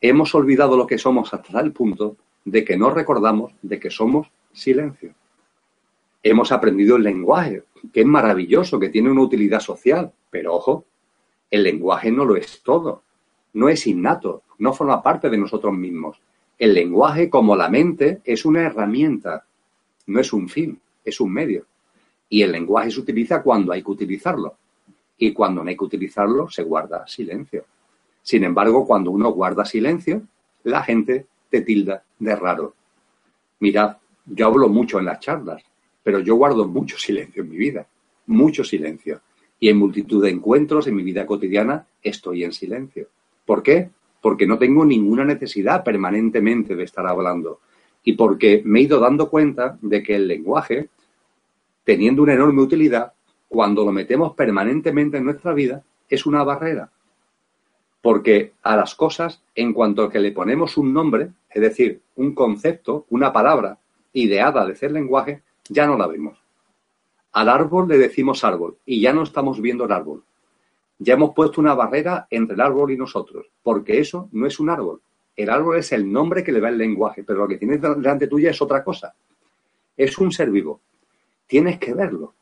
Hemos 0.00 0.34
olvidado 0.34 0.76
lo 0.76 0.86
que 0.86 0.98
somos 0.98 1.32
hasta 1.32 1.60
el 1.60 1.72
punto 1.72 2.16
de 2.44 2.64
que 2.64 2.76
no 2.76 2.90
recordamos 2.90 3.52
de 3.62 3.78
que 3.78 3.90
somos 3.90 4.28
silencio. 4.52 5.14
Hemos 6.22 6.50
aprendido 6.50 6.96
el 6.96 7.04
lenguaje, 7.04 7.64
que 7.92 8.00
es 8.00 8.06
maravilloso, 8.06 8.80
que 8.80 8.88
tiene 8.88 9.10
una 9.10 9.22
utilidad 9.22 9.60
social, 9.60 10.12
pero 10.30 10.54
ojo, 10.54 10.84
el 11.50 11.62
lenguaje 11.62 12.10
no 12.10 12.24
lo 12.24 12.36
es 12.36 12.62
todo, 12.62 13.02
no 13.52 13.68
es 13.68 13.86
innato, 13.86 14.42
no 14.58 14.72
forma 14.72 15.02
parte 15.02 15.28
de 15.28 15.38
nosotros 15.38 15.74
mismos. 15.74 16.20
El 16.62 16.74
lenguaje, 16.74 17.28
como 17.28 17.56
la 17.56 17.68
mente, 17.68 18.20
es 18.22 18.44
una 18.44 18.60
herramienta, 18.60 19.44
no 20.06 20.20
es 20.20 20.32
un 20.32 20.48
fin, 20.48 20.80
es 21.04 21.20
un 21.20 21.32
medio. 21.32 21.66
Y 22.28 22.42
el 22.42 22.52
lenguaje 22.52 22.92
se 22.92 23.00
utiliza 23.00 23.42
cuando 23.42 23.72
hay 23.72 23.82
que 23.82 23.90
utilizarlo. 23.90 24.54
Y 25.18 25.32
cuando 25.32 25.64
no 25.64 25.70
hay 25.70 25.76
que 25.76 25.82
utilizarlo, 25.82 26.48
se 26.48 26.62
guarda 26.62 27.04
silencio. 27.08 27.64
Sin 28.22 28.44
embargo, 28.44 28.86
cuando 28.86 29.10
uno 29.10 29.32
guarda 29.32 29.64
silencio, 29.64 30.22
la 30.62 30.84
gente 30.84 31.26
te 31.50 31.62
tilda 31.62 32.04
de 32.20 32.36
raro. 32.36 32.76
Mirad, 33.58 33.96
yo 34.24 34.46
hablo 34.46 34.68
mucho 34.68 35.00
en 35.00 35.06
las 35.06 35.18
charlas, 35.18 35.64
pero 36.04 36.20
yo 36.20 36.36
guardo 36.36 36.68
mucho 36.68 36.96
silencio 36.96 37.42
en 37.42 37.50
mi 37.50 37.56
vida, 37.56 37.88
mucho 38.26 38.62
silencio. 38.62 39.20
Y 39.58 39.68
en 39.68 39.78
multitud 39.78 40.22
de 40.22 40.30
encuentros 40.30 40.86
en 40.86 40.94
mi 40.94 41.02
vida 41.02 41.26
cotidiana 41.26 41.84
estoy 42.00 42.44
en 42.44 42.52
silencio. 42.52 43.08
¿Por 43.44 43.64
qué? 43.64 43.90
Porque 44.22 44.46
no 44.46 44.56
tengo 44.56 44.84
ninguna 44.86 45.24
necesidad 45.24 45.84
permanentemente 45.84 46.76
de 46.76 46.84
estar 46.84 47.06
hablando 47.06 47.60
y 48.04 48.14
porque 48.14 48.62
me 48.64 48.78
he 48.78 48.82
ido 48.84 48.98
dando 49.00 49.28
cuenta 49.28 49.78
de 49.82 50.02
que 50.02 50.14
el 50.14 50.28
lenguaje, 50.28 50.88
teniendo 51.84 52.22
una 52.22 52.34
enorme 52.34 52.62
utilidad, 52.62 53.12
cuando 53.48 53.84
lo 53.84 53.92
metemos 53.92 54.34
permanentemente 54.34 55.18
en 55.18 55.24
nuestra 55.24 55.52
vida, 55.52 55.84
es 56.08 56.24
una 56.24 56.42
barrera. 56.42 56.90
Porque 58.00 58.54
a 58.62 58.76
las 58.76 58.94
cosas, 58.94 59.42
en 59.54 59.72
cuanto 59.72 60.04
a 60.04 60.10
que 60.10 60.18
le 60.18 60.32
ponemos 60.32 60.76
un 60.76 60.92
nombre, 60.92 61.30
es 61.50 61.60
decir, 61.60 62.00
un 62.16 62.34
concepto, 62.34 63.06
una 63.10 63.32
palabra 63.32 63.78
ideada 64.12 64.66
de 64.66 64.74
ser 64.74 64.92
lenguaje, 64.92 65.42
ya 65.68 65.86
no 65.86 65.96
la 65.96 66.06
vemos. 66.06 66.38
Al 67.32 67.48
árbol 67.48 67.88
le 67.88 67.98
decimos 67.98 68.42
árbol 68.42 68.76
y 68.84 69.00
ya 69.00 69.12
no 69.12 69.22
estamos 69.22 69.60
viendo 69.60 69.84
el 69.84 69.92
árbol 69.92 70.24
ya 71.02 71.14
hemos 71.14 71.34
puesto 71.34 71.60
una 71.60 71.74
barrera 71.74 72.28
entre 72.30 72.54
el 72.54 72.60
árbol 72.60 72.92
y 72.92 72.96
nosotros, 72.96 73.46
porque 73.62 73.98
eso 73.98 74.28
no 74.32 74.46
es 74.46 74.60
un 74.60 74.70
árbol. 74.70 75.00
El 75.34 75.50
árbol 75.50 75.78
es 75.78 75.90
el 75.92 76.10
nombre 76.10 76.44
que 76.44 76.52
le 76.52 76.60
da 76.60 76.68
el 76.68 76.78
lenguaje, 76.78 77.24
pero 77.24 77.40
lo 77.40 77.48
que 77.48 77.56
tienes 77.56 77.80
delante 77.80 78.28
tuya 78.28 78.50
es 78.50 78.62
otra 78.62 78.84
cosa. 78.84 79.12
Es 79.96 80.16
un 80.18 80.30
ser 80.30 80.50
vivo. 80.50 80.80
Tienes 81.46 81.78
que 81.78 81.92
verlo, 81.92 82.34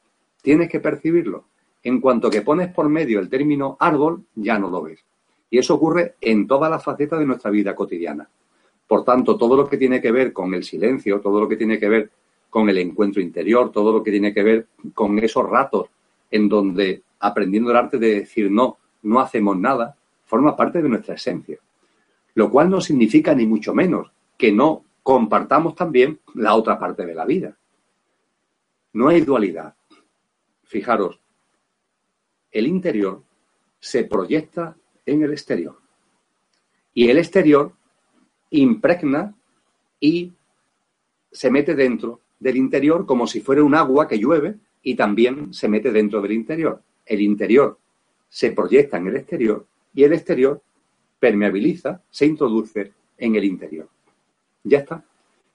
tienes 0.42 0.68
que 0.68 0.78
percibirlo. 0.78 1.44
En 1.82 2.00
cuanto 2.00 2.28
que 2.28 2.42
pones 2.42 2.72
por 2.72 2.88
medio 2.90 3.18
el 3.18 3.30
término 3.30 3.78
árbol, 3.80 4.24
ya 4.34 4.58
no 4.58 4.68
lo 4.68 4.82
ves. 4.82 5.02
Y 5.48 5.58
eso 5.58 5.74
ocurre 5.74 6.16
en 6.20 6.46
todas 6.46 6.70
las 6.70 6.84
facetas 6.84 7.18
de 7.18 7.26
nuestra 7.26 7.50
vida 7.50 7.74
cotidiana. 7.74 8.28
Por 8.86 9.04
tanto, 9.04 9.38
todo 9.38 9.56
lo 9.56 9.68
que 9.68 9.78
tiene 9.78 10.02
que 10.02 10.12
ver 10.12 10.34
con 10.34 10.52
el 10.52 10.64
silencio, 10.64 11.20
todo 11.20 11.40
lo 11.40 11.48
que 11.48 11.56
tiene 11.56 11.78
que 11.78 11.88
ver 11.88 12.10
con 12.50 12.68
el 12.68 12.76
encuentro 12.76 13.22
interior, 13.22 13.72
todo 13.72 13.90
lo 13.92 14.02
que 14.02 14.10
tiene 14.10 14.34
que 14.34 14.42
ver 14.42 14.66
con 14.92 15.18
esos 15.18 15.48
ratos 15.48 15.88
en 16.30 16.48
donde 16.48 17.02
aprendiendo 17.20 17.70
el 17.70 17.76
arte 17.76 17.98
de 17.98 18.20
decir 18.20 18.50
no, 18.50 18.78
no 19.02 19.20
hacemos 19.20 19.56
nada, 19.56 19.96
forma 20.24 20.56
parte 20.56 20.82
de 20.82 20.88
nuestra 20.88 21.14
esencia. 21.14 21.58
Lo 22.34 22.50
cual 22.50 22.70
no 22.70 22.80
significa 22.80 23.34
ni 23.34 23.46
mucho 23.46 23.74
menos 23.74 24.10
que 24.36 24.50
no 24.50 24.84
compartamos 25.02 25.74
también 25.74 26.20
la 26.34 26.54
otra 26.54 26.78
parte 26.78 27.04
de 27.04 27.14
la 27.14 27.26
vida. 27.26 27.56
No 28.94 29.08
hay 29.08 29.20
dualidad. 29.20 29.74
Fijaros, 30.64 31.20
el 32.50 32.66
interior 32.66 33.22
se 33.78 34.04
proyecta 34.04 34.76
en 35.04 35.22
el 35.22 35.32
exterior. 35.32 35.76
Y 36.94 37.08
el 37.08 37.18
exterior 37.18 37.72
impregna 38.50 39.34
y 40.00 40.32
se 41.30 41.50
mete 41.50 41.74
dentro 41.74 42.20
del 42.38 42.56
interior 42.56 43.06
como 43.06 43.26
si 43.26 43.40
fuera 43.40 43.62
un 43.62 43.74
agua 43.74 44.08
que 44.08 44.18
llueve 44.18 44.56
y 44.82 44.94
también 44.94 45.52
se 45.52 45.68
mete 45.68 45.92
dentro 45.92 46.20
del 46.22 46.32
interior 46.32 46.82
el 47.10 47.20
interior 47.20 47.76
se 48.28 48.52
proyecta 48.52 48.96
en 48.96 49.08
el 49.08 49.16
exterior 49.16 49.66
y 49.92 50.04
el 50.04 50.12
exterior 50.12 50.62
permeabiliza, 51.18 52.00
se 52.08 52.24
introduce 52.24 52.92
en 53.18 53.34
el 53.34 53.44
interior. 53.44 53.88
Ya 54.62 54.78
está. 54.78 55.04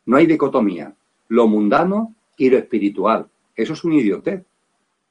No 0.05 0.17
hay 0.17 0.27
dicotomía. 0.27 0.93
Lo 1.29 1.47
mundano 1.47 2.13
y 2.37 2.49
lo 2.49 2.57
espiritual. 2.57 3.27
Eso 3.55 3.71
es 3.71 3.83
un 3.85 3.93
idiotez. 3.93 4.43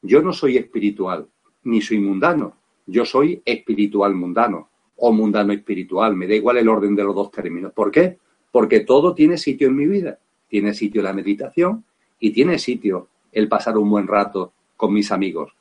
Yo 0.03 0.21
no 0.21 0.35
soy 0.35 0.59
espiritual, 0.59 1.27
ni 1.65 1.81
soy 1.81 1.99
mundano. 1.99 2.55
Yo 2.87 3.07
soy 3.07 3.43
espiritual 3.43 4.15
mundano 4.15 4.69
o 4.97 5.13
mundano 5.13 5.55
espiritual. 5.55 6.15
Me 6.15 6.29
da 6.29 6.35
igual 6.35 6.59
el 6.59 6.69
orden 6.69 6.95
de 6.95 7.05
los 7.05 7.15
dos 7.15 7.31
términos. 7.31 7.73
¿Por 7.73 7.91
qué? 7.91 8.19
Porque 8.53 8.81
todo 8.81 9.15
tiene 9.15 9.39
sitio 9.39 9.69
en 9.69 9.77
mi 9.77 9.87
vida. 9.87 10.19
Tiene 10.47 10.75
sitio 10.75 11.03
la 11.03 11.15
meditación 11.15 11.85
y 12.21 12.33
tiene 12.33 12.59
sitio 12.59 13.09
el 13.33 13.49
pasar 13.49 13.79
un 13.79 13.89
buen 13.89 14.07
rato 14.07 14.53
con 14.77 14.93
mis 14.93 15.11
amigos 15.11 15.55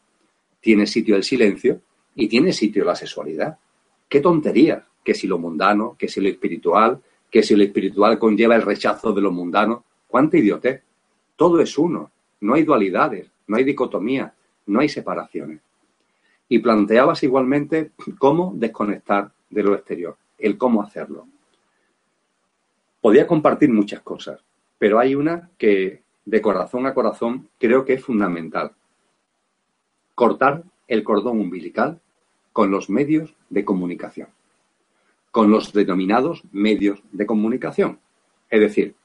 tiene 0.64 0.88
sitio 0.88 1.18
el 1.18 1.24
silencio 1.26 1.82
y 2.16 2.30
tiene 2.30 2.54
sitio 2.54 2.86
la 2.86 2.96
sexualidad. 2.96 3.58
Qué 4.08 4.22
tontería, 4.22 4.88
que 5.04 5.14
si 5.14 5.28
lo 5.28 5.38
mundano, 5.38 5.98
que 6.00 6.08
si 6.08 6.22
lo 6.22 6.30
espiritual, 6.30 7.02
que 7.30 7.44
si 7.44 7.54
lo 7.54 7.64
espiritual 7.64 8.18
conlleva 8.18 8.56
el 8.56 8.62
rechazo 8.62 9.12
de 9.12 9.22
lo 9.22 9.32
mundano. 9.32 9.84
Cuánta 10.08 10.38
idiotez. 10.38 10.82
Todo 11.36 11.60
es 11.60 11.78
uno, 11.78 12.12
no 12.40 12.54
hay 12.54 12.64
dualidades, 12.64 13.30
no 13.48 13.58
hay 13.58 13.66
dicotomía, 13.66 14.34
no 14.68 14.80
hay 14.80 14.88
separaciones. 14.88 15.60
Y 16.48 16.60
planteabas 16.60 17.24
igualmente 17.24 17.92
cómo 18.18 18.54
desconectar 18.56 19.32
de 19.50 19.64
lo 19.64 19.76
exterior, 19.76 20.16
el 20.38 20.58
cómo 20.58 20.82
hacerlo. 20.82 21.28
Podía 23.02 23.28
compartir 23.28 23.70
muchas 23.70 24.00
cosas, 24.00 24.40
pero 24.78 24.98
hay 24.98 25.14
una 25.14 25.50
que 25.58 26.04
de 26.24 26.42
corazón 26.42 26.86
a 26.86 26.94
corazón 26.94 27.50
creo 27.60 27.84
que 27.84 27.96
es 27.96 28.06
fundamental 28.06 28.72
cortar 30.16 30.64
el 30.88 31.04
cordón 31.04 31.40
umbilical 31.40 32.00
con 32.52 32.72
los 32.72 32.90
medios 32.90 33.34
de 33.50 33.66
comunicación, 33.66 34.28
con 35.32 35.50
los 35.50 35.74
denominados 35.74 36.44
medios 36.52 37.02
de 37.12 37.26
comunicación, 37.26 38.00
es 38.50 38.60
decir, 38.60 38.96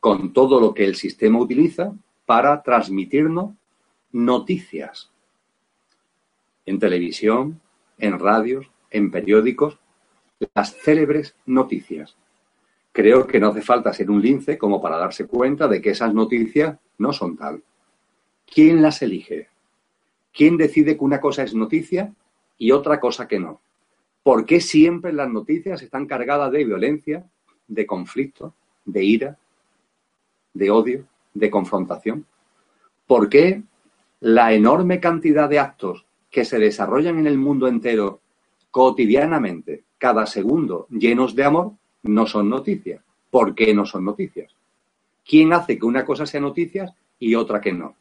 con 0.00 0.32
todo 0.32 0.60
lo 0.60 0.74
que 0.74 0.84
el 0.84 0.96
sistema 0.96 1.38
utiliza 1.38 1.92
para 2.26 2.62
transmitirnos 2.62 3.54
noticias. 4.12 5.10
En 6.66 6.78
televisión, 6.78 7.60
en 7.98 8.18
radios, 8.18 8.70
en 8.90 9.10
periódicos, 9.10 9.78
las 10.54 10.74
célebres 10.76 11.34
noticias. 11.46 12.16
Creo 12.92 13.26
que 13.26 13.40
no 13.40 13.48
hace 13.48 13.62
falta 13.62 13.92
ser 13.92 14.10
un 14.10 14.22
lince 14.22 14.56
como 14.56 14.80
para 14.80 14.96
darse 14.96 15.26
cuenta 15.26 15.68
de 15.68 15.80
que 15.80 15.90
esas 15.90 16.14
noticias 16.14 16.78
no 16.98 17.12
son 17.12 17.36
tal. 17.36 17.62
¿Quién 18.46 18.82
las 18.82 19.02
elige? 19.02 19.48
¿Quién 20.34 20.56
decide 20.56 20.98
que 20.98 21.04
una 21.04 21.20
cosa 21.20 21.44
es 21.44 21.54
noticia 21.54 22.12
y 22.58 22.72
otra 22.72 22.98
cosa 22.98 23.28
que 23.28 23.38
no? 23.38 23.60
¿Por 24.24 24.44
qué 24.44 24.60
siempre 24.60 25.12
las 25.12 25.30
noticias 25.30 25.80
están 25.80 26.06
cargadas 26.06 26.50
de 26.50 26.64
violencia, 26.64 27.24
de 27.68 27.86
conflicto, 27.86 28.52
de 28.84 29.04
ira, 29.04 29.38
de 30.52 30.70
odio, 30.72 31.06
de 31.34 31.50
confrontación? 31.50 32.26
¿Por 33.06 33.28
qué 33.28 33.62
la 34.20 34.52
enorme 34.52 34.98
cantidad 34.98 35.48
de 35.48 35.60
actos 35.60 36.04
que 36.30 36.44
se 36.44 36.58
desarrollan 36.58 37.18
en 37.20 37.28
el 37.28 37.38
mundo 37.38 37.68
entero 37.68 38.20
cotidianamente, 38.72 39.84
cada 39.98 40.26
segundo, 40.26 40.88
llenos 40.90 41.36
de 41.36 41.44
amor, 41.44 41.74
no 42.02 42.26
son 42.26 42.48
noticias? 42.48 43.04
¿Por 43.30 43.54
qué 43.54 43.72
no 43.72 43.86
son 43.86 44.04
noticias? 44.04 44.52
¿Quién 45.24 45.52
hace 45.52 45.78
que 45.78 45.86
una 45.86 46.04
cosa 46.04 46.26
sea 46.26 46.40
noticias 46.40 46.92
y 47.20 47.36
otra 47.36 47.60
que 47.60 47.72
no? 47.72 47.94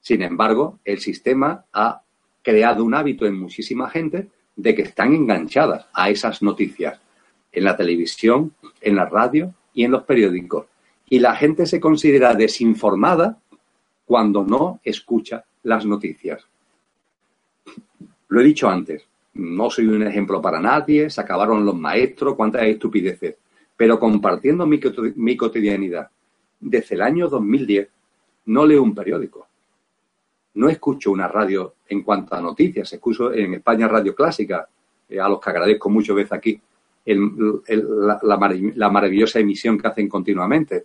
Sin 0.00 0.22
embargo, 0.22 0.78
el 0.84 0.98
sistema 1.00 1.64
ha 1.72 2.02
creado 2.42 2.84
un 2.84 2.94
hábito 2.94 3.26
en 3.26 3.38
muchísima 3.38 3.90
gente 3.90 4.28
de 4.56 4.74
que 4.74 4.82
están 4.82 5.14
enganchadas 5.14 5.86
a 5.92 6.10
esas 6.10 6.42
noticias 6.42 6.98
en 7.52 7.64
la 7.64 7.76
televisión, 7.76 8.54
en 8.80 8.96
la 8.96 9.06
radio 9.06 9.54
y 9.74 9.84
en 9.84 9.90
los 9.90 10.04
periódicos. 10.04 10.66
Y 11.08 11.18
la 11.18 11.34
gente 11.34 11.66
se 11.66 11.80
considera 11.80 12.34
desinformada 12.34 13.38
cuando 14.04 14.44
no 14.44 14.80
escucha 14.84 15.44
las 15.62 15.84
noticias. 15.84 16.44
Lo 18.28 18.40
he 18.40 18.44
dicho 18.44 18.68
antes, 18.68 19.04
no 19.34 19.70
soy 19.70 19.86
un 19.86 20.02
ejemplo 20.06 20.40
para 20.40 20.60
nadie, 20.60 21.10
se 21.10 21.20
acabaron 21.20 21.64
los 21.64 21.76
maestros, 21.76 22.34
cuántas 22.36 22.62
estupideces, 22.62 23.36
pero 23.76 23.98
compartiendo 23.98 24.66
mi, 24.66 24.80
mi 25.16 25.36
cotidianidad, 25.36 26.10
desde 26.60 26.94
el 26.94 27.02
año 27.02 27.28
2010 27.28 27.88
no 28.46 28.66
leo 28.66 28.82
un 28.82 28.94
periódico, 28.94 29.46
no 30.54 30.68
escucho 30.68 31.10
una 31.10 31.28
radio 31.28 31.74
en 31.88 32.02
cuanto 32.02 32.34
a 32.34 32.40
noticias, 32.40 32.92
escucho 32.92 33.32
en 33.32 33.54
España 33.54 33.88
Radio 33.88 34.14
Clásica, 34.14 34.68
eh, 35.08 35.20
a 35.20 35.28
los 35.28 35.40
que 35.40 35.50
agradezco 35.50 35.90
mucho 35.90 36.14
veces 36.14 36.32
aquí, 36.32 36.60
la, 37.04 38.90
maravillosa 38.90 39.40
emisión 39.40 39.78
que 39.78 39.88
hacen 39.88 40.08
continuamente. 40.08 40.84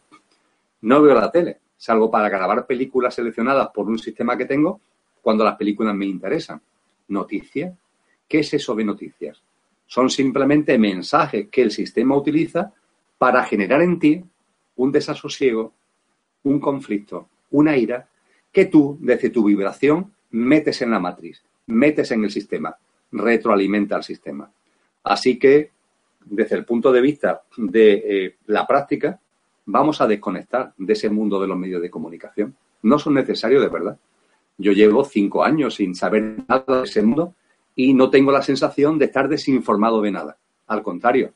No 0.81 1.01
veo 1.01 1.13
la 1.13 1.31
tele, 1.31 1.59
salvo 1.77 2.09
para 2.09 2.29
grabar 2.29 2.65
películas 2.65 3.15
seleccionadas 3.15 3.69
por 3.69 3.87
un 3.87 3.99
sistema 3.99 4.37
que 4.37 4.45
tengo 4.45 4.79
cuando 5.21 5.43
las 5.43 5.55
películas 5.55 5.95
me 5.95 6.05
interesan. 6.05 6.61
¿Noticias? 7.07 7.73
¿Qué 8.27 8.39
es 8.39 8.53
eso 8.53 8.73
de 8.75 8.83
noticias? 8.83 9.41
Son 9.85 10.09
simplemente 10.09 10.77
mensajes 10.77 11.47
que 11.49 11.61
el 11.61 11.71
sistema 11.71 12.15
utiliza 12.15 12.73
para 13.17 13.43
generar 13.43 13.81
en 13.81 13.99
ti 13.99 14.23
un 14.77 14.91
desasosiego, 14.91 15.73
un 16.43 16.59
conflicto, 16.59 17.29
una 17.51 17.77
ira 17.77 18.07
que 18.55 18.67
tú, 18.67 18.97
desde 19.01 19.31
tu 19.31 19.43
vibración, 19.43 20.13
metes 20.31 20.81
en 20.81 20.91
la 20.91 20.99
matriz, 20.99 21.43
metes 21.67 22.09
en 22.11 22.23
el 22.23 22.31
sistema, 22.31 22.73
retroalimenta 23.11 23.97
al 23.97 24.03
sistema. 24.05 24.49
Así 25.03 25.37
que, 25.37 25.71
desde 26.23 26.55
el 26.55 26.63
punto 26.63 26.93
de 26.93 27.01
vista 27.01 27.41
de 27.57 27.93
eh, 27.93 28.35
la 28.45 28.65
práctica, 28.65 29.19
vamos 29.65 29.99
a 29.99 30.07
desconectar 30.07 30.73
de 30.77 30.93
ese 30.93 31.09
mundo 31.09 31.41
de 31.41 31.49
los 31.49 31.57
medios 31.57 31.81
de 31.81 31.89
comunicación. 31.89 32.55
No 32.83 32.97
son 32.97 33.15
necesarios 33.15 33.61
de 33.61 33.67
verdad. 33.67 33.99
Yo 34.57 34.71
llevo 34.71 35.03
cinco 35.03 35.43
años 35.43 35.75
sin 35.75 35.93
saber 35.93 36.45
nada 36.47 36.79
de 36.79 36.83
ese 36.85 37.01
mundo 37.01 37.35
y 37.75 37.93
no 37.93 38.09
tengo 38.09 38.31
la 38.31 38.41
sensación 38.41 38.97
de 38.97 39.05
estar 39.05 39.27
desinformado 39.27 40.01
de 40.01 40.11
nada. 40.11 40.37
Al 40.67 40.81
contrario, 40.81 41.33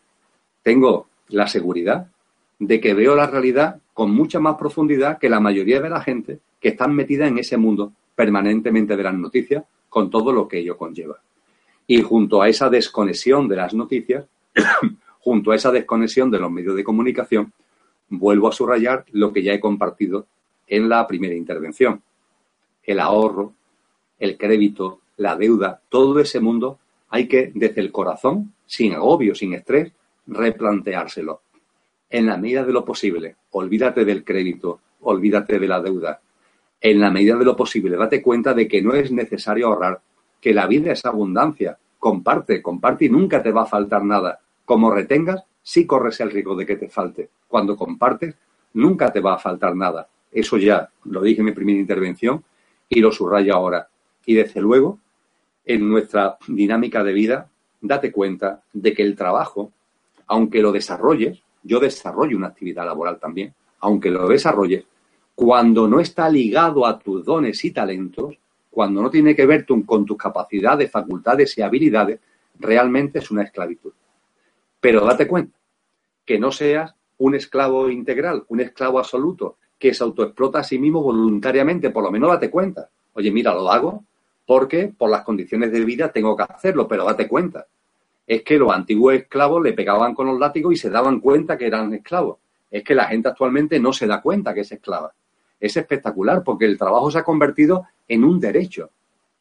tengo 0.63 1.09
la 1.27 1.47
seguridad 1.47 2.07
de 2.59 2.81
que 2.81 2.93
veo 2.93 3.15
la 3.15 3.25
realidad 3.25 3.81
con 3.93 4.11
mucha 4.11 4.39
más 4.39 4.55
profundidad 4.57 5.17
que 5.17 5.29
la 5.29 5.39
mayoría 5.39 5.81
de 5.81 5.89
la 5.89 6.01
gente 6.01 6.39
que 6.59 6.69
están 6.69 6.93
metidas 6.93 7.29
en 7.29 7.39
ese 7.39 7.57
mundo 7.57 7.93
permanentemente 8.15 8.97
de 8.97 9.03
las 9.03 9.13
noticias 9.13 9.63
con 9.87 10.09
todo 10.09 10.33
lo 10.33 10.47
que 10.47 10.59
ello 10.59 10.77
conlleva. 10.77 11.17
Y 11.87 12.01
junto 12.01 12.41
a 12.41 12.49
esa 12.49 12.69
desconexión 12.69 13.47
de 13.47 13.55
las 13.55 13.73
noticias, 13.73 14.25
junto 15.19 15.51
a 15.51 15.55
esa 15.55 15.71
desconexión 15.71 16.29
de 16.29 16.39
los 16.39 16.51
medios 16.51 16.75
de 16.75 16.83
comunicación, 16.83 17.53
vuelvo 18.09 18.49
a 18.49 18.51
subrayar 18.51 19.05
lo 19.11 19.31
que 19.31 19.41
ya 19.41 19.53
he 19.53 19.59
compartido 19.59 20.27
en 20.67 20.89
la 20.89 21.07
primera 21.07 21.33
intervención. 21.33 22.01
El 22.83 22.99
ahorro, 22.99 23.53
el 24.19 24.37
crédito, 24.37 24.99
la 25.17 25.35
deuda, 25.35 25.81
todo 25.89 26.19
ese 26.19 26.39
mundo 26.39 26.79
hay 27.09 27.27
que, 27.27 27.51
desde 27.55 27.81
el 27.81 27.91
corazón, 27.91 28.53
sin 28.65 28.93
agobio, 28.93 29.33
sin 29.33 29.53
estrés, 29.53 29.91
replanteárselo 30.27 31.41
en 32.09 32.25
la 32.25 32.37
medida 32.37 32.63
de 32.63 32.73
lo 32.73 32.83
posible, 32.83 33.35
olvídate 33.51 34.03
del 34.05 34.23
crédito, 34.23 34.79
olvídate 35.01 35.59
de 35.59 35.67
la 35.67 35.81
deuda. 35.81 36.19
En 36.81 36.99
la 36.99 37.11
medida 37.11 37.35
de 37.35 37.45
lo 37.45 37.55
posible, 37.55 37.97
date 37.97 38.21
cuenta 38.21 38.53
de 38.53 38.67
que 38.67 38.81
no 38.81 38.93
es 38.93 39.11
necesario 39.11 39.67
ahorrar, 39.67 40.01
que 40.39 40.53
la 40.53 40.65
vida 40.67 40.91
es 40.91 41.05
abundancia. 41.05 41.77
Comparte, 41.97 42.61
comparte 42.61 43.05
y 43.05 43.09
nunca 43.09 43.43
te 43.43 43.51
va 43.51 43.63
a 43.63 43.65
faltar 43.65 44.03
nada. 44.03 44.39
Como 44.63 44.89
retengas, 44.91 45.43
sí 45.61 45.85
corres 45.85 46.19
el 46.21 46.31
riesgo 46.31 46.55
de 46.55 46.65
que 46.65 46.77
te 46.77 46.87
falte. 46.87 47.29
Cuando 47.47 47.75
compartes, 47.75 48.35
nunca 48.73 49.11
te 49.11 49.19
va 49.19 49.35
a 49.35 49.39
faltar 49.39 49.75
nada. 49.75 50.07
Eso 50.31 50.57
ya 50.57 50.89
lo 51.05 51.21
dije 51.21 51.41
en 51.41 51.45
mi 51.45 51.51
primera 51.51 51.79
intervención 51.79 52.43
y 52.87 53.01
lo 53.01 53.11
subrayo 53.11 53.53
ahora. 53.53 53.89
Y 54.25 54.35
desde 54.35 54.61
luego, 54.61 54.99
en 55.65 55.89
nuestra 55.89 56.37
dinámica 56.47 57.03
de 57.03 57.13
vida, 57.13 57.49
date 57.81 58.11
cuenta 58.11 58.63
de 58.71 58.93
que 58.93 59.03
el 59.03 59.15
trabajo, 59.15 59.71
aunque 60.27 60.61
lo 60.61 60.71
desarrolles, 60.71 61.41
yo 61.63 61.79
desarrollo 61.79 62.37
una 62.37 62.47
actividad 62.47 62.85
laboral 62.85 63.19
también, 63.19 63.53
aunque 63.79 64.09
lo 64.09 64.27
desarrolle, 64.27 64.85
cuando 65.35 65.87
no 65.87 65.99
está 65.99 66.29
ligado 66.29 66.85
a 66.85 66.99
tus 66.99 67.23
dones 67.23 67.63
y 67.63 67.71
talentos, 67.71 68.37
cuando 68.69 69.01
no 69.01 69.09
tiene 69.09 69.35
que 69.35 69.45
ver 69.45 69.65
con 69.65 70.05
tus 70.05 70.17
capacidades, 70.17 70.91
facultades 70.91 71.57
y 71.57 71.61
habilidades, 71.61 72.19
realmente 72.59 73.19
es 73.19 73.31
una 73.31 73.43
esclavitud. 73.43 73.93
Pero 74.79 75.05
date 75.05 75.27
cuenta 75.27 75.57
que 76.25 76.39
no 76.39 76.51
seas 76.51 76.93
un 77.17 77.35
esclavo 77.35 77.89
integral, 77.89 78.45
un 78.49 78.61
esclavo 78.61 78.99
absoluto, 78.99 79.57
que 79.77 79.93
se 79.93 80.03
autoexplota 80.03 80.59
a 80.59 80.63
sí 80.63 80.77
mismo 80.77 81.01
voluntariamente, 81.01 81.89
por 81.89 82.03
lo 82.03 82.11
menos 82.11 82.29
date 82.29 82.49
cuenta. 82.49 82.89
Oye, 83.13 83.31
mira, 83.31 83.53
lo 83.53 83.71
hago 83.71 84.03
porque 84.45 84.93
por 84.95 85.09
las 85.09 85.23
condiciones 85.23 85.71
de 85.71 85.85
vida 85.85 86.11
tengo 86.11 86.35
que 86.35 86.43
hacerlo, 86.43 86.87
pero 86.87 87.05
date 87.05 87.27
cuenta 87.27 87.65
es 88.29 88.43
que 88.43 88.59
los 88.59 88.71
antiguos 88.71 89.15
esclavos 89.15 89.63
le 89.63 89.73
pegaban 89.73 90.13
con 90.13 90.27
los 90.27 90.39
látigos 90.39 90.71
y 90.73 90.77
se 90.77 90.91
daban 90.91 91.19
cuenta 91.19 91.57
que 91.57 91.65
eran 91.65 91.91
esclavos. 91.95 92.37
Es 92.69 92.83
que 92.83 92.93
la 92.93 93.05
gente 93.05 93.27
actualmente 93.27 93.79
no 93.79 93.91
se 93.91 94.05
da 94.05 94.21
cuenta 94.21 94.53
que 94.53 94.59
es 94.59 94.71
esclava. 94.71 95.11
Es 95.59 95.75
espectacular 95.75 96.43
porque 96.43 96.65
el 96.65 96.77
trabajo 96.77 97.09
se 97.09 97.17
ha 97.17 97.23
convertido 97.23 97.87
en 98.07 98.23
un 98.23 98.39
derecho. 98.39 98.91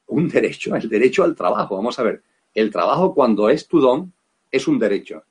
Un 0.07 0.31
derecho, 0.31 0.75
el 0.75 0.89
derecho 0.89 1.23
al 1.23 1.37
trabajo. 1.37 1.77
Vamos 1.77 1.99
a 1.99 2.03
ver, 2.03 2.23
el 2.55 2.71
trabajo 2.71 3.15
cuando 3.15 3.51
es 3.51 3.69
tu 3.69 3.79
don 3.79 4.11
es 4.51 4.67
un 4.67 4.79
derecho. 4.79 5.23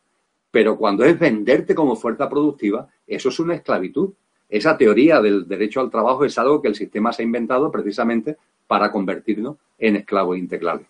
Pero 0.51 0.77
cuando 0.77 1.03
es 1.03 1.17
venderte 1.17 1.73
como 1.73 1.95
fuerza 1.95 2.29
productiva, 2.29 2.87
eso 3.07 3.29
es 3.29 3.39
una 3.39 3.55
esclavitud. 3.55 4.13
Esa 4.47 4.77
teoría 4.77 5.19
del 5.19 5.47
derecho 5.47 5.81
al 5.81 5.89
trabajo 5.89 6.25
es 6.25 6.37
algo 6.37 6.61
que 6.61 6.67
el 6.67 6.75
sistema 6.75 7.11
se 7.11 7.23
ha 7.23 7.25
inventado 7.25 7.71
precisamente 7.71 8.37
para 8.67 8.91
convertirnos 8.91 9.57
en 9.79 9.95
esclavos 9.95 10.37
integrales. 10.37 10.85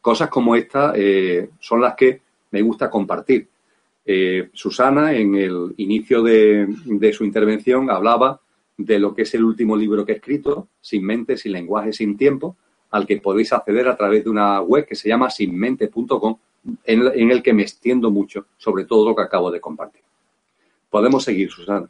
Cosas 0.00 0.28
como 0.28 0.56
esta 0.56 0.92
eh, 0.96 1.50
son 1.58 1.80
las 1.80 1.94
que 1.94 2.22
me 2.50 2.62
gusta 2.62 2.90
compartir. 2.90 3.48
Eh, 4.04 4.48
Susana, 4.52 5.12
en 5.12 5.34
el 5.34 5.74
inicio 5.76 6.22
de, 6.22 7.12
su 7.12 7.24
intervención, 7.24 7.90
hablaba 7.90 8.40
de 8.76 8.98
lo 8.98 9.14
que 9.14 9.22
es 9.22 9.34
el 9.34 9.44
último 9.44 9.76
libro 9.76 10.04
que 10.04 10.12
he 10.12 10.16
escrito, 10.16 10.68
Sin 10.80 11.04
mente, 11.04 11.36
sin 11.36 11.52
lenguaje, 11.52 11.92
sin 11.92 12.16
tiempo, 12.16 12.56
al 12.90 13.06
que 13.06 13.18
podéis 13.18 13.52
acceder 13.52 13.88
a 13.88 13.96
través 13.96 14.24
de 14.24 14.30
una 14.30 14.60
web 14.62 14.86
que 14.86 14.94
se 14.94 15.08
llama 15.08 15.30
sinmente.com, 15.30 16.38
en, 16.84 17.06
en 17.14 17.30
el 17.30 17.42
que 17.42 17.52
me 17.52 17.62
extiendo 17.62 18.10
mucho 18.10 18.46
sobre 18.56 18.84
todo 18.84 19.08
lo 19.08 19.14
que 19.14 19.22
acabo 19.22 19.50
de 19.50 19.60
compartir. 19.60 20.02
Podemos 20.88 21.22
seguir, 21.22 21.50
Susana. 21.50 21.88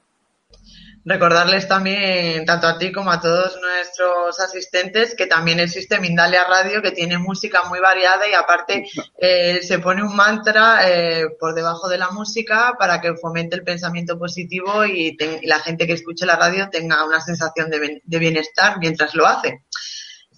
Recordarles 1.02 1.66
también, 1.66 2.44
tanto 2.44 2.66
a 2.66 2.76
ti 2.76 2.92
como 2.92 3.10
a 3.10 3.20
todos 3.20 3.58
nuestros 3.58 4.38
asistentes, 4.38 5.14
que 5.14 5.26
también 5.26 5.58
existe 5.58 5.98
Mindalia 5.98 6.44
Radio, 6.44 6.82
que 6.82 6.90
tiene 6.90 7.16
música 7.16 7.62
muy 7.70 7.80
variada 7.80 8.28
y 8.28 8.34
aparte 8.34 8.84
eh, 9.18 9.60
se 9.62 9.78
pone 9.78 10.02
un 10.02 10.14
mantra 10.14 10.80
eh, 10.86 11.28
por 11.38 11.54
debajo 11.54 11.88
de 11.88 11.96
la 11.96 12.10
música 12.10 12.74
para 12.78 13.00
que 13.00 13.14
fomente 13.14 13.56
el 13.56 13.64
pensamiento 13.64 14.18
positivo 14.18 14.84
y, 14.84 15.16
la 15.42 15.60
gente 15.60 15.86
que 15.86 15.94
escuche 15.94 16.26
la 16.26 16.36
radio 16.36 16.68
tenga 16.70 17.04
una 17.04 17.20
sensación 17.20 17.70
de, 17.70 18.02
de 18.04 18.18
bienestar 18.18 18.78
mientras 18.78 19.14
lo 19.14 19.26
hace. 19.26 19.62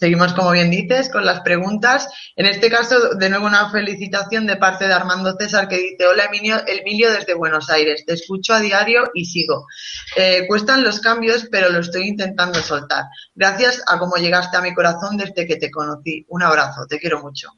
Seguimos, 0.03 0.35
como 0.35 0.51
bien 0.51 0.69
dices, 0.69 1.09
con 1.09 1.25
las 1.25 1.43
preguntas. 1.43 2.09
En 2.35 2.47
este 2.47 2.69
caso, 2.69 3.15
de 3.15 3.31
nuevo 3.31 3.47
una 3.47 3.71
felicitación 3.71 4.49
de 4.49 4.57
parte 4.57 4.89
de 4.89 4.93
Armando 4.93 5.37
César 5.39 5.69
que 5.69 5.79
dice, 5.79 6.09
hola 6.09 6.25
Emilio, 6.25 6.57
Emilio 6.67 7.13
desde 7.13 7.35
Buenos 7.35 7.71
Aires, 7.71 8.03
te 8.05 8.15
escucho 8.15 8.53
a 8.53 8.59
diario 8.59 9.13
y 9.15 9.27
sigo. 9.27 9.69
Eh, 10.17 10.45
cuestan 10.49 10.83
los 10.83 10.99
cambios, 10.99 11.47
pero 11.53 11.71
lo 11.71 11.79
estoy 11.79 12.09
intentando 12.09 12.59
soltar. 12.59 13.05
Gracias 13.37 13.81
a 13.87 13.97
cómo 14.01 14.17
llegaste 14.17 14.57
a 14.57 14.61
mi 14.61 14.75
corazón 14.75 15.17
desde 15.17 15.47
que 15.47 15.55
te 15.55 15.71
conocí. 15.71 16.27
Un 16.31 16.43
abrazo, 16.43 16.85
te 16.89 16.99
quiero 16.99 17.23
mucho. 17.23 17.51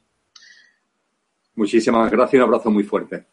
Muchísimas 1.55 2.11
gracias 2.11 2.35
y 2.35 2.37
un 2.37 2.43
abrazo 2.43 2.69
muy 2.69 2.83
fuerte. 2.83 3.25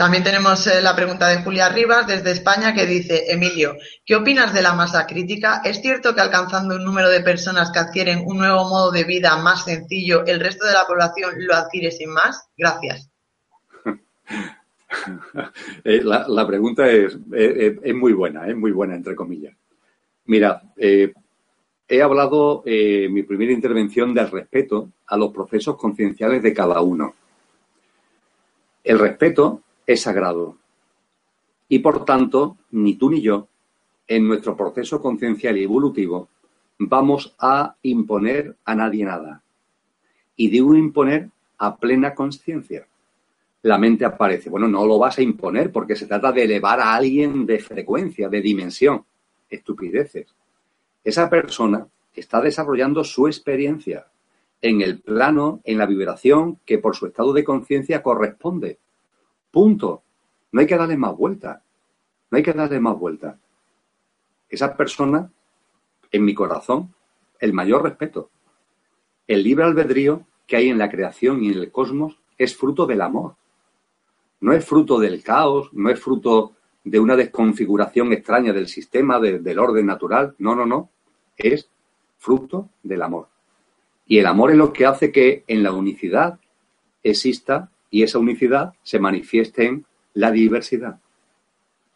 También 0.00 0.24
tenemos 0.24 0.66
eh, 0.66 0.80
la 0.80 0.96
pregunta 0.96 1.28
de 1.28 1.42
Julia 1.42 1.68
Rivas 1.68 2.06
desde 2.06 2.30
España 2.30 2.72
que 2.72 2.86
dice, 2.86 3.30
Emilio, 3.30 3.76
¿qué 4.06 4.16
opinas 4.16 4.54
de 4.54 4.62
la 4.62 4.72
masa 4.72 5.06
crítica? 5.06 5.60
¿Es 5.62 5.82
cierto 5.82 6.14
que 6.14 6.22
alcanzando 6.22 6.76
un 6.76 6.84
número 6.84 7.10
de 7.10 7.20
personas 7.20 7.70
que 7.70 7.80
adquieren 7.80 8.22
un 8.24 8.38
nuevo 8.38 8.66
modo 8.66 8.90
de 8.92 9.04
vida 9.04 9.36
más 9.36 9.66
sencillo, 9.66 10.24
el 10.24 10.40
resto 10.40 10.64
de 10.64 10.72
la 10.72 10.86
población 10.86 11.32
lo 11.46 11.54
adquiere 11.54 11.90
sin 11.90 12.14
más? 12.14 12.48
Gracias. 12.56 13.10
Eh, 15.84 16.02
la, 16.02 16.46
pregunta 16.48 16.90
es, 16.90 17.16
es, 17.32 17.94
muy 17.94 18.12
buena, 18.12 18.48
es 18.48 18.56
muy 18.56 18.72
buena, 18.72 18.96
entre 18.96 19.14
comillas. 19.14 19.54
Mira, 20.24 20.62
eh, 20.76 21.12
he 21.86 22.02
hablado 22.02 22.64
en 22.66 23.12
mi 23.14 23.22
primera 23.22 23.52
intervención 23.52 24.12
del 24.12 24.28
respeto 24.32 24.88
a 25.06 25.16
los 25.16 25.32
procesos 25.32 25.76
concienciales 25.76 26.42
de 26.42 26.52
cada 26.52 26.80
uno. 26.80 27.14
El 28.82 28.98
respeto 28.98 29.62
es 29.92 30.02
sagrado. 30.02 30.56
Y 31.68 31.80
por 31.80 32.04
tanto, 32.04 32.58
ni 32.70 32.94
tú 32.94 33.10
ni 33.10 33.20
yo, 33.20 33.48
en 34.06 34.28
nuestro 34.28 34.56
proceso 34.56 35.00
conciencial 35.00 35.58
y 35.58 35.64
evolutivo, 35.64 36.28
vamos 36.78 37.34
a 37.40 37.74
imponer 37.82 38.56
a 38.64 38.74
nadie 38.76 39.04
nada. 39.04 39.42
Y 40.36 40.48
digo 40.48 40.76
imponer 40.76 41.30
a 41.58 41.76
plena 41.76 42.14
conciencia. 42.14 42.86
La 43.62 43.78
mente 43.78 44.04
aparece. 44.04 44.48
Bueno, 44.48 44.68
no 44.68 44.86
lo 44.86 44.96
vas 44.96 45.18
a 45.18 45.22
imponer 45.22 45.72
porque 45.72 45.96
se 45.96 46.06
trata 46.06 46.30
de 46.30 46.44
elevar 46.44 46.78
a 46.78 46.94
alguien 46.94 47.44
de 47.44 47.58
frecuencia, 47.58 48.28
de 48.28 48.40
dimensión. 48.40 49.04
Estupideces. 49.48 50.28
Esa 51.02 51.28
persona 51.28 51.86
está 52.14 52.40
desarrollando 52.40 53.02
su 53.02 53.26
experiencia 53.26 54.06
en 54.62 54.82
el 54.82 55.00
plano, 55.00 55.60
en 55.64 55.78
la 55.78 55.86
vibración 55.86 56.60
que 56.64 56.78
por 56.78 56.94
su 56.94 57.06
estado 57.06 57.32
de 57.32 57.42
conciencia 57.42 58.02
corresponde. 58.02 58.78
Punto. 59.50 60.02
No 60.52 60.60
hay 60.60 60.66
que 60.66 60.76
darle 60.76 60.96
más 60.96 61.16
vuelta. 61.16 61.62
No 62.30 62.36
hay 62.36 62.42
que 62.42 62.52
darle 62.52 62.80
más 62.80 62.98
vuelta. 62.98 63.38
Esa 64.48 64.76
persona, 64.76 65.30
en 66.10 66.24
mi 66.24 66.34
corazón, 66.34 66.94
el 67.38 67.52
mayor 67.52 67.82
respeto. 67.82 68.30
El 69.26 69.42
libre 69.42 69.64
albedrío 69.64 70.26
que 70.46 70.56
hay 70.56 70.68
en 70.68 70.78
la 70.78 70.90
creación 70.90 71.42
y 71.42 71.52
en 71.52 71.58
el 71.58 71.70
cosmos 71.70 72.18
es 72.36 72.56
fruto 72.56 72.86
del 72.86 73.00
amor. 73.00 73.36
No 74.40 74.52
es 74.52 74.64
fruto 74.64 74.98
del 74.98 75.22
caos, 75.22 75.72
no 75.72 75.90
es 75.90 76.00
fruto 76.00 76.54
de 76.82 76.98
una 76.98 77.14
desconfiguración 77.14 78.12
extraña 78.12 78.52
del 78.52 78.68
sistema, 78.68 79.20
del 79.20 79.58
orden 79.58 79.86
natural. 79.86 80.34
No, 80.38 80.54
no, 80.54 80.66
no. 80.66 80.90
Es 81.36 81.68
fruto 82.18 82.70
del 82.82 83.02
amor. 83.02 83.28
Y 84.06 84.18
el 84.18 84.26
amor 84.26 84.50
es 84.50 84.56
lo 84.56 84.72
que 84.72 84.86
hace 84.86 85.12
que 85.12 85.44
en 85.46 85.62
la 85.62 85.72
unicidad 85.72 86.40
exista 87.02 87.70
y 87.90 88.02
esa 88.02 88.18
unicidad 88.18 88.74
se 88.82 88.98
manifieste 88.98 89.66
en 89.66 89.84
la 90.14 90.30
diversidad. 90.30 91.00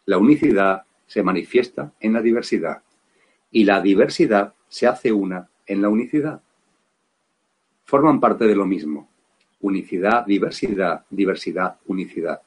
La 0.05 0.17
unicidad 0.17 0.83
se 1.07 1.23
manifiesta 1.23 1.93
en 1.99 2.13
la 2.13 2.21
diversidad 2.21 2.81
y 3.51 3.63
la 3.63 3.81
diversidad 3.81 4.53
se 4.67 4.87
hace 4.87 5.11
una 5.11 5.47
en 5.65 5.81
la 5.81 5.89
unicidad. 5.89 6.41
Forman 7.85 8.19
parte 8.19 8.45
de 8.45 8.55
lo 8.55 8.65
mismo. 8.65 9.09
Unicidad, 9.61 10.25
diversidad, 10.25 11.05
diversidad, 11.09 11.77
unicidad. 11.87 12.41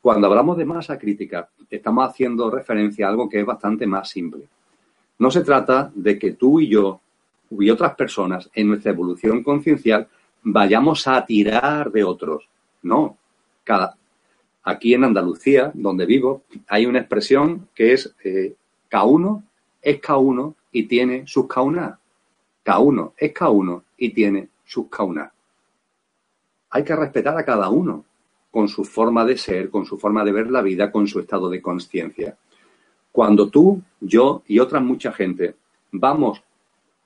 Cuando 0.00 0.26
hablamos 0.26 0.58
de 0.58 0.64
masa 0.64 0.98
crítica, 0.98 1.48
estamos 1.70 2.08
haciendo 2.08 2.50
referencia 2.50 3.06
a 3.06 3.10
algo 3.10 3.28
que 3.28 3.40
es 3.40 3.46
bastante 3.46 3.86
más 3.86 4.08
simple. 4.08 4.48
No 5.18 5.30
se 5.30 5.42
trata 5.42 5.90
de 5.94 6.18
que 6.18 6.32
tú 6.32 6.60
y 6.60 6.68
yo 6.68 7.00
y 7.50 7.70
otras 7.70 7.94
personas 7.94 8.50
en 8.52 8.68
nuestra 8.68 8.90
evolución 8.90 9.42
conciencial 9.42 10.08
vayamos 10.42 11.06
a 11.06 11.24
tirar 11.24 11.90
de 11.90 12.04
otros. 12.04 12.48
No. 12.84 13.18
Cada, 13.64 13.96
aquí 14.62 14.94
en 14.94 15.04
Andalucía, 15.04 15.72
donde 15.74 16.06
vivo, 16.06 16.44
hay 16.68 16.86
una 16.86 17.00
expresión 17.00 17.68
que 17.74 17.92
es 17.92 18.14
eh, 18.24 18.54
K1 18.90 19.42
es 19.84 20.00
K1 20.00 20.54
y 20.72 20.84
tiene 20.84 21.26
sus 21.26 21.44
K1. 21.44 21.98
K1 22.64 23.12
es 23.18 23.34
K1 23.34 23.82
y 23.98 24.10
tiene 24.10 24.48
sus 24.64 24.86
K1. 24.86 25.30
Hay 26.70 26.84
que 26.84 26.96
respetar 26.96 27.36
a 27.36 27.44
cada 27.44 27.68
uno 27.68 28.04
con 28.50 28.68
su 28.68 28.84
forma 28.84 29.24
de 29.24 29.36
ser, 29.36 29.70
con 29.70 29.84
su 29.84 29.98
forma 29.98 30.24
de 30.24 30.32
ver 30.32 30.50
la 30.50 30.62
vida, 30.62 30.90
con 30.90 31.06
su 31.06 31.20
estado 31.20 31.50
de 31.50 31.60
conciencia. 31.60 32.36
Cuando 33.12 33.48
tú, 33.48 33.82
yo 34.00 34.42
y 34.46 34.58
otra 34.58 34.80
mucha 34.80 35.12
gente 35.12 35.54
vamos 35.92 36.42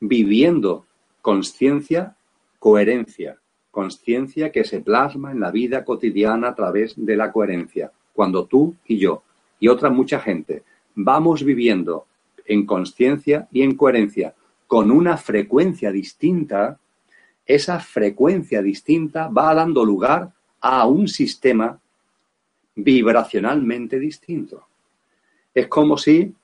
viviendo 0.01 0.87
conciencia, 1.21 2.17
coherencia, 2.59 3.38
conciencia 3.79 4.51
que 4.51 4.64
se 4.64 4.81
plasma 4.81 5.31
en 5.31 5.38
la 5.38 5.53
vida 5.53 5.85
cotidiana 5.85 6.49
a 6.49 6.55
través 6.57 6.95
de 6.97 7.17
la 7.17 7.31
coherencia. 7.31 7.93
Cuando 8.12 8.45
tú 8.45 8.75
y 8.88 8.99
yo 8.99 9.23
y 9.61 9.69
otra 9.69 9.88
mucha 9.88 10.19
gente 10.19 10.64
vamos 10.97 11.45
viviendo 11.45 12.07
en 12.45 12.67
conciencia 12.67 13.47
y 13.53 13.62
en 13.62 13.77
coherencia 13.77 14.35
con 14.67 14.91
una 14.91 15.17
frecuencia 15.17 15.93
distinta, 15.93 16.81
esa 17.47 17.79
frecuencia 17.79 18.62
distinta 18.62 19.29
va 19.29 19.55
dando 19.55 19.85
lugar 19.85 20.33
a 20.61 20.85
un 20.88 21.07
sistema 21.07 21.79
vibracionalmente 22.75 24.01
distinto. 24.01 24.67
Es 25.55 25.69
como 25.69 25.97
si 25.97 26.35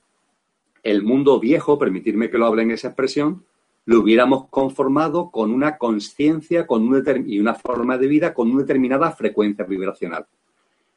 el 0.85 1.03
mundo 1.03 1.41
viejo, 1.41 1.81
permitirme 1.81 2.31
que 2.31 2.39
lo 2.39 2.47
hable 2.47 2.63
en 2.63 2.71
esa 2.71 2.89
expresión, 2.89 3.43
lo 3.87 4.01
hubiéramos 4.01 4.49
conformado 4.49 5.31
con 5.31 5.53
una 5.53 5.77
conciencia 5.77 6.67
con 6.67 6.89
y 7.27 7.39
una 7.39 7.55
forma 7.55 7.99
de 7.99 8.07
vida 8.07 8.33
con 8.33 8.51
una 8.51 8.63
determinada 8.63 9.11
frecuencia 9.13 9.65
vibracional. 9.65 10.27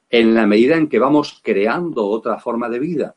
En 0.10 0.34
la 0.34 0.48
medida 0.48 0.78
en 0.78 0.88
que 0.88 1.00
vamos 1.00 1.42
creando 1.44 2.08
otra 2.08 2.40
forma 2.40 2.70
de 2.70 2.80
vida 2.80 3.16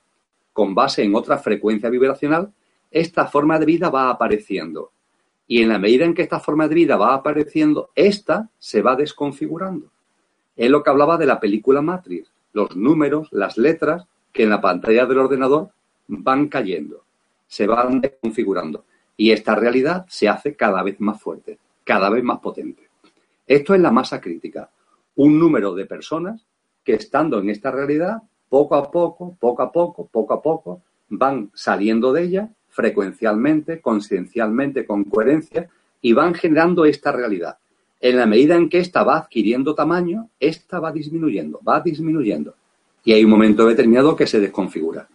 con 0.52 0.74
base 0.74 1.04
en 1.04 1.14
otra 1.14 1.38
frecuencia 1.38 1.88
vibracional, 1.88 2.52
esta 2.90 3.26
forma 3.26 3.58
de 3.60 3.66
vida 3.66 3.90
va 3.90 4.10
apareciendo. 4.10 4.90
Y 5.46 5.62
en 5.62 5.68
la 5.68 5.78
medida 5.78 6.04
en 6.04 6.14
que 6.14 6.22
esta 6.22 6.40
forma 6.40 6.66
de 6.66 6.74
vida 6.74 6.96
va 6.96 7.14
apareciendo, 7.14 7.90
esta 7.94 8.50
se 8.58 8.82
va 8.82 8.96
desconfigurando. 8.96 9.86
Es 10.56 10.68
lo 10.68 10.82
que 10.82 10.90
hablaba 10.90 11.16
de 11.16 11.26
la 11.26 11.38
película 11.38 11.80
Matrix. 11.80 12.32
Los 12.52 12.74
números, 12.74 13.28
las 13.30 13.56
letras 13.56 14.06
que 14.32 14.42
en 14.42 14.50
la 14.50 14.60
pantalla 14.60 15.06
del 15.06 15.18
ordenador 15.18 15.70
van 16.08 16.48
cayendo, 16.48 17.04
se 17.46 17.68
van 17.68 18.00
desconfigurando 18.00 18.84
y 19.20 19.32
esta 19.32 19.54
realidad 19.54 20.06
se 20.08 20.30
hace 20.30 20.56
cada 20.56 20.82
vez 20.82 20.98
más 20.98 21.20
fuerte, 21.20 21.58
cada 21.84 22.08
vez 22.08 22.24
más 22.24 22.38
potente. 22.38 22.88
Esto 23.46 23.74
es 23.74 23.80
la 23.82 23.90
masa 23.90 24.18
crítica, 24.18 24.70
un 25.16 25.38
número 25.38 25.74
de 25.74 25.84
personas 25.84 26.46
que 26.82 26.94
estando 26.94 27.38
en 27.38 27.50
esta 27.50 27.70
realidad, 27.70 28.22
poco 28.48 28.76
a 28.76 28.90
poco, 28.90 29.36
poco 29.38 29.60
a 29.60 29.70
poco, 29.70 30.06
poco 30.06 30.32
a 30.32 30.40
poco, 30.40 30.80
van 31.10 31.50
saliendo 31.52 32.14
de 32.14 32.22
ella 32.22 32.48
frecuencialmente, 32.70 33.82
conciencialmente, 33.82 34.86
con 34.86 35.04
coherencia, 35.04 35.68
y 36.00 36.14
van 36.14 36.32
generando 36.32 36.86
esta 36.86 37.12
realidad. 37.12 37.58
En 38.00 38.16
la 38.16 38.24
medida 38.24 38.56
en 38.56 38.70
que 38.70 38.78
ésta 38.78 39.04
va 39.04 39.18
adquiriendo 39.18 39.74
tamaño, 39.74 40.30
esta 40.40 40.80
va 40.80 40.92
disminuyendo, 40.92 41.60
va 41.62 41.82
disminuyendo. 41.82 42.54
Y 43.04 43.12
hay 43.12 43.22
un 43.22 43.32
momento 43.32 43.66
determinado 43.66 44.16
que 44.16 44.26
se 44.26 44.40
desconfigura. 44.40 45.06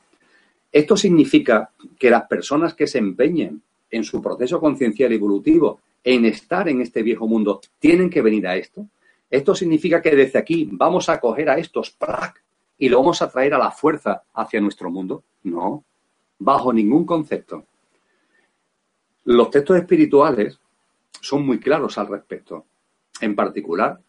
Esto 0.72 0.96
significa 0.96 1.72
que 1.98 2.12
las 2.12 2.28
personas 2.28 2.76
que 2.76 2.86
se 2.86 3.00
empeñen 3.00 3.64
en 3.90 4.04
su 4.04 4.22
proceso 4.22 4.60
conciencial 4.60 5.12
evolutivo, 5.14 5.80
en 6.04 6.26
estar 6.26 6.70
en 6.70 6.82
este 6.82 7.02
viejo 7.02 7.28
mundo, 7.28 7.62
tienen 7.80 8.10
que 8.10 8.22
venir 8.22 8.48
a 8.48 8.56
esto. 8.56 8.88
Esto 9.30 9.56
significa 9.56 10.02
que 10.02 10.16
desde 10.16 10.40
aquí 10.40 10.70
vamos 10.72 11.10
a 11.10 11.20
coger 11.20 11.50
a 11.50 11.58
estos 11.58 11.98
y 12.78 12.90
lo 12.90 13.00
vamos 13.00 13.22
a 13.22 13.30
traer 13.30 13.54
a 13.54 13.58
la 13.58 13.72
fuerza 13.72 14.24
hacia 14.34 14.62
nuestro 14.62 14.92
mundo. 14.92 15.24
No, 15.44 15.84
bajo 16.40 16.72
ningún 16.72 17.06
concepto. 17.06 17.66
Los 19.26 19.50
textos 19.50 19.78
espirituales 19.78 20.60
son 21.20 21.46
muy 21.46 21.60
claros 21.60 21.98
al 21.98 22.08
respecto. 22.08 22.66
En 23.20 23.36
particular, 23.36 24.00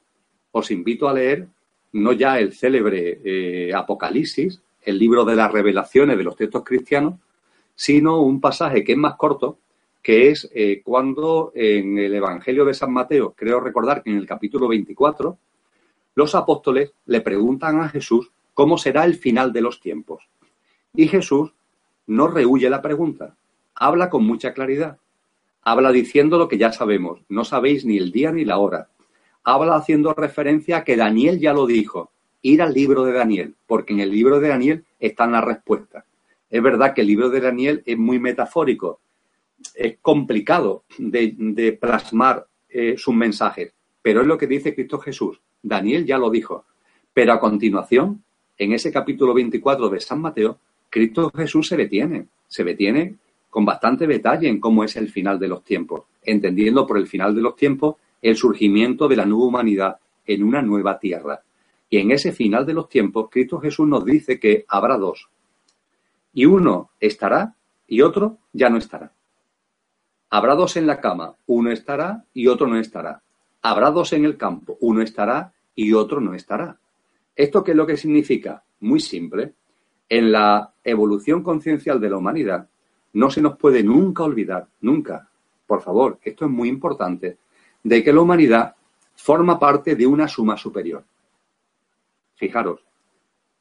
os 0.51 0.71
invito 0.71 1.09
a 1.09 1.15
leer 1.15 1.49
no 1.93 2.13
ya 2.13 2.39
el 2.39 2.53
célebre 2.53 3.21
eh, 3.25 3.73
Apocalipsis, 3.75 4.61
el 4.83 4.99
libro 4.99 5.25
de 5.25 5.37
las 5.37 5.51
revelaciones 5.51 6.19
de 6.19 6.25
los 6.25 6.37
textos 6.37 6.63
cristianos, 6.65 7.15
sino 7.75 8.21
un 8.21 8.41
pasaje 8.41 8.85
que 8.85 8.93
es 8.93 8.99
más 8.99 9.17
corto, 9.17 9.59
que 10.07 10.31
es 10.31 10.49
eh, 10.55 10.83
cuando 10.85 11.51
en 11.53 11.99
el 11.99 12.15
Evangelio 12.15 12.65
de 12.65 12.75
San 12.75 12.93
Mateo, 12.93 13.35
creo 13.37 13.59
recordar 13.59 14.05
que 14.05 14.11
en 14.11 14.19
el 14.19 14.25
capítulo 14.25 14.69
24, 14.69 15.37
los 16.15 16.37
apóstoles 16.37 16.93
le 17.07 17.23
preguntan 17.23 17.81
a 17.81 17.89
Jesús 17.89 18.31
cómo 18.55 18.79
será 18.79 19.05
el 19.05 19.17
final 19.17 19.53
de 19.53 19.63
los 19.63 19.81
tiempos. 19.81 20.23
Y 20.95 21.09
Jesús 21.09 21.55
no 22.07 22.29
rehuye 22.29 22.71
la 22.71 22.83
pregunta, 22.83 23.35
habla 23.75 24.09
con 24.09 24.25
mucha 24.25 24.55
claridad. 24.55 24.99
habla 25.63 25.91
diciendo 25.91 26.39
lo 26.39 26.47
que 26.47 26.59
ya 26.59 26.71
sabemos, 26.71 27.23
no 27.29 27.45
sabéis 27.45 27.85
ni 27.85 27.97
el 27.97 28.13
día 28.13 28.31
ni 28.31 28.45
la 28.45 28.59
hora. 28.59 28.87
Habla 29.43 29.75
haciendo 29.75 30.15
referencia 30.15 30.77
a 30.77 30.85
que 30.85 30.97
Daniel 30.97 31.41
ya 31.41 31.53
lo 31.53 31.67
dijo, 31.67 32.13
ir 32.43 32.63
al 32.63 32.73
libro 32.73 33.03
de 33.03 33.13
Daniel, 33.13 33.57
porque 33.67 33.93
en 33.93 33.99
el 33.99 34.13
libro 34.13 34.39
de 34.39 34.51
Daniel 34.51 34.85
están 35.01 35.33
las 35.33 35.43
respuestas. 35.43 36.05
Es 36.49 36.63
verdad 36.63 36.95
que 36.95 37.01
el 37.01 37.09
libro 37.09 37.29
de 37.29 37.41
Daniel 37.41 37.83
es 37.87 37.99
muy 37.99 38.21
metafórico, 38.21 39.01
es 39.75 39.99
complicado 40.01 40.85
de, 40.99 41.79
plasmar 41.81 42.47
eh, 42.69 42.95
sus 42.97 43.15
mensajes, 43.15 43.73
pero 44.03 44.21
es 44.21 44.27
lo 44.27 44.39
que 44.39 44.47
dice 44.47 44.75
Cristo 44.75 44.99
Jesús. 44.99 45.41
Daniel 45.63 46.05
ya 46.05 46.19
lo 46.19 46.31
dijo. 46.31 46.65
Pero 47.13 47.33
a 47.33 47.41
continuación, 47.41 48.23
en 48.59 48.73
ese 48.73 48.93
capítulo 48.93 49.35
24 49.35 49.89
de 49.89 50.01
San 50.01 50.21
Mateo, 50.21 50.59
Cristo 50.91 51.31
Jesús 51.35 51.69
se 51.69 51.77
detiene, 51.77 52.29
se 52.47 52.65
detiene 52.65 53.17
con 53.51 53.65
bastante 53.65 54.07
detalle 54.07 54.49
en 54.49 54.61
cómo 54.61 54.85
es 54.85 54.97
el 54.97 55.09
final 55.09 55.39
de 55.39 55.49
los 55.49 55.65
tiempos, 55.65 56.03
entendiendo 56.23 56.87
por 56.87 56.99
el 56.99 57.07
final 57.07 57.35
de 57.35 57.41
los 57.41 57.57
tiempos 57.57 57.97
el 58.21 58.37
surgimiento 58.37 59.09
de 59.09 59.17
la 59.17 59.25
nueva 59.25 59.47
humanidad 59.47 59.97
en 60.27 60.43
una 60.43 60.63
nueva 60.63 60.99
tierra. 60.99 61.41
Y 61.89 61.99
en 61.99 62.11
ese 62.11 62.33
final 62.33 62.67
de 62.67 62.75
los 62.75 62.89
tiempos, 62.89 63.29
Cristo 63.31 63.59
Jesús 63.61 63.87
nos 63.89 64.05
dice 64.05 64.39
que 64.39 64.65
habrá 64.69 64.99
dos. 64.99 65.29
Y 66.35 66.45
uno 66.45 66.91
estará 67.01 67.55
y 67.87 68.03
otro 68.03 68.39
ya 68.53 68.69
no 68.69 68.79
estará. 68.79 69.13
Habrá 70.31 70.55
dos 70.55 70.77
en 70.77 70.87
la 70.87 71.01
cama, 71.01 71.35
uno 71.47 71.71
estará 71.71 72.25
y 72.35 72.49
otro 72.49 72.67
no 72.67 72.79
estará. 72.79 73.23
Habrá 73.63 73.91
dos 73.91 74.13
en 74.13 74.25
el 74.25 74.37
campo, 74.37 74.77
uno 74.81 75.03
estará 75.03 75.53
y 75.75 75.93
otro 75.93 76.21
no 76.21 76.35
estará. 76.35 76.79
¿Esto 77.35 77.63
qué 77.63 77.73
es 77.73 77.77
lo 77.77 77.87
que 77.87 77.97
significa? 77.97 78.65
Muy 78.81 79.01
simple. 79.01 79.55
En 80.09 80.33
la 80.33 80.73
evolución 80.83 81.43
conciencial 81.43 82.01
de 82.01 82.11
la 82.11 82.17
humanidad 82.17 82.69
no 83.13 83.31
se 83.31 83.41
nos 83.41 83.57
puede 83.57 83.83
nunca 83.83 84.25
olvidar, 84.25 84.69
nunca, 84.81 85.29
por 85.67 85.83
favor, 85.83 86.19
esto 86.23 86.45
es 86.45 86.51
muy 86.51 86.69
importante, 86.69 87.39
de 87.83 88.05
que 88.05 88.13
la 88.13 88.21
humanidad 88.21 88.75
forma 89.15 89.59
parte 89.59 89.97
de 89.97 90.07
una 90.07 90.29
suma 90.29 90.57
superior. 90.57 91.05
Fijaros, 92.35 92.81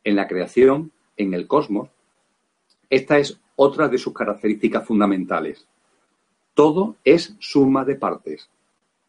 en 0.04 0.16
la 0.16 0.28
creación, 0.28 0.92
en 1.18 1.34
el 1.34 1.48
cosmos, 1.48 1.90
esta 2.90 3.18
es 3.18 3.40
otra 3.56 3.88
de 3.88 3.98
sus 3.98 4.14
características 4.14 4.86
fundamentales. 4.86 5.68
Todo 6.56 6.96
es 7.04 7.36
suma 7.40 7.84
de 7.84 7.96
partes 7.96 8.50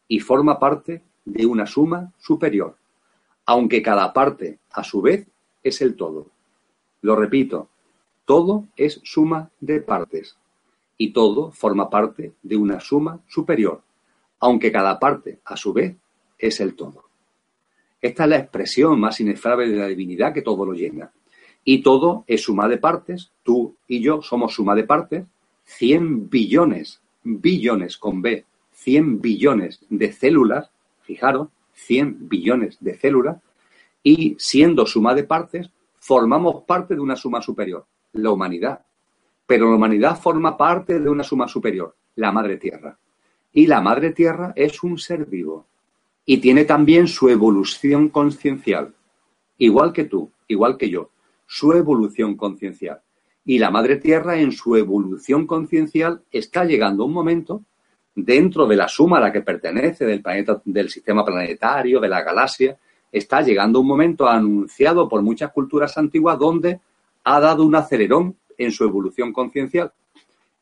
y 0.09 0.19
forma 0.19 0.59
parte 0.59 1.01
de 1.23 1.45
una 1.45 1.65
suma 1.65 2.11
superior, 2.19 2.75
aunque 3.45 3.81
cada 3.81 4.11
parte, 4.11 4.59
a 4.71 4.83
su 4.83 5.01
vez, 5.01 5.25
es 5.63 5.81
el 5.81 5.95
todo. 5.95 6.27
Lo 7.01 7.15
repito, 7.15 7.69
todo 8.25 8.65
es 8.75 8.99
suma 9.05 9.49
de 9.61 9.79
partes 9.79 10.35
y 10.97 11.13
todo 11.13 11.51
forma 11.53 11.89
parte 11.89 12.33
de 12.43 12.57
una 12.57 12.81
suma 12.81 13.21
superior, 13.29 13.81
aunque 14.41 14.69
cada 14.69 14.99
parte, 14.99 15.39
a 15.45 15.55
su 15.55 15.71
vez, 15.71 15.95
es 16.37 16.59
el 16.59 16.75
todo. 16.75 17.05
Esta 18.01 18.25
es 18.25 18.29
la 18.29 18.39
expresión 18.39 18.99
más 18.99 19.21
inefable 19.21 19.69
de 19.69 19.77
la 19.77 19.87
divinidad 19.87 20.33
que 20.33 20.41
todo 20.41 20.65
lo 20.65 20.73
llena. 20.73 21.13
Y 21.63 21.81
todo 21.81 22.25
es 22.27 22.41
suma 22.41 22.67
de 22.67 22.77
partes, 22.77 23.31
tú 23.41 23.73
y 23.87 24.01
yo 24.01 24.21
somos 24.21 24.53
suma 24.53 24.75
de 24.75 24.83
partes, 24.83 25.25
100 25.63 26.29
billones 26.29 27.01
billones 27.23 27.97
con 27.97 28.21
B, 28.21 28.45
100 28.71 29.21
billones 29.21 29.79
de 29.89 30.11
células, 30.13 30.69
fijaros, 31.01 31.49
100 31.73 32.29
billones 32.29 32.77
de 32.79 32.97
células, 32.97 33.37
y 34.03 34.35
siendo 34.39 34.85
suma 34.85 35.13
de 35.13 35.23
partes, 35.23 35.69
formamos 35.99 36.63
parte 36.63 36.95
de 36.95 37.01
una 37.01 37.15
suma 37.15 37.41
superior, 37.41 37.85
la 38.13 38.31
humanidad. 38.31 38.85
Pero 39.45 39.69
la 39.69 39.75
humanidad 39.75 40.19
forma 40.19 40.57
parte 40.57 40.99
de 40.99 41.09
una 41.09 41.23
suma 41.23 41.47
superior, 41.47 41.95
la 42.15 42.31
Madre 42.31 42.57
Tierra. 42.57 42.97
Y 43.53 43.67
la 43.67 43.81
Madre 43.81 44.11
Tierra 44.11 44.53
es 44.55 44.83
un 44.83 44.97
ser 44.97 45.25
vivo 45.25 45.65
y 46.29 46.37
tiene 46.37 46.65
también 46.65 47.07
su 47.07 47.29
evolución 47.29 48.09
conciencial, 48.09 48.93
igual 49.57 49.93
que 49.93 50.03
tú, 50.03 50.29
igual 50.47 50.77
que 50.77 50.89
yo, 50.89 51.09
su 51.45 51.71
evolución 51.71 52.35
conciencial. 52.35 53.01
Y 53.47 53.59
la 53.59 53.71
Madre 53.71 53.95
Tierra, 53.95 54.37
en 54.37 54.51
su 54.51 54.75
evolución 54.75 55.47
conciencial, 55.47 56.21
está 56.29 56.65
llegando 56.65 57.05
un 57.05 57.13
momento 57.13 57.63
dentro 58.13 58.67
de 58.67 58.75
la 58.75 58.89
suma 58.89 59.19
a 59.19 59.21
la 59.21 59.31
que 59.31 59.39
pertenece 59.39 60.05
del 60.05 60.21
planeta, 60.21 60.61
del 60.65 60.89
sistema 60.89 61.23
planetario, 61.23 62.01
de 62.01 62.09
la 62.09 62.23
galaxia, 62.23 62.77
está 63.09 63.41
llegando 63.41 63.79
un 63.79 63.87
momento 63.87 64.27
anunciado 64.27 65.07
por 65.07 65.21
muchas 65.21 65.53
culturas 65.53 65.97
antiguas 65.97 66.37
donde 66.37 66.81
ha 67.23 67.39
dado 67.39 67.63
un 67.63 67.73
acelerón 67.73 68.35
en 68.57 68.69
su 68.69 68.83
evolución 68.83 69.31
conciencial. 69.31 69.93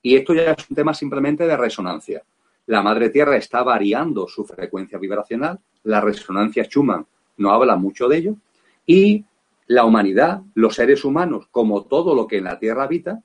Y 0.04 0.16
esto 0.16 0.36
ya 0.36 0.52
es 0.52 0.70
un 0.70 0.76
tema 0.76 0.94
simplemente 0.94 1.48
de 1.48 1.58
resonancia. 1.58 2.22
La 2.68 2.84
Madre 2.84 3.10
Tierra 3.10 3.36
está 3.36 3.64
variando 3.64 4.28
su 4.28 4.46
frecuencia 4.46 5.00
vibracional, 5.00 5.60
la 5.86 6.02
resonancia 6.02 6.64
Schumann 6.66 7.08
no 7.38 7.50
habla 7.50 7.78
mucho 7.78 8.08
de 8.08 8.18
ello, 8.18 8.36
y 8.86 9.26
la 9.68 9.86
humanidad, 9.86 10.42
los 10.54 10.76
seres 10.76 11.04
humanos, 11.06 11.48
como 11.52 11.86
todo 11.86 12.14
lo 12.14 12.28
que 12.28 12.38
en 12.38 12.46
la 12.46 12.60
Tierra 12.60 12.84
habita, 12.84 13.24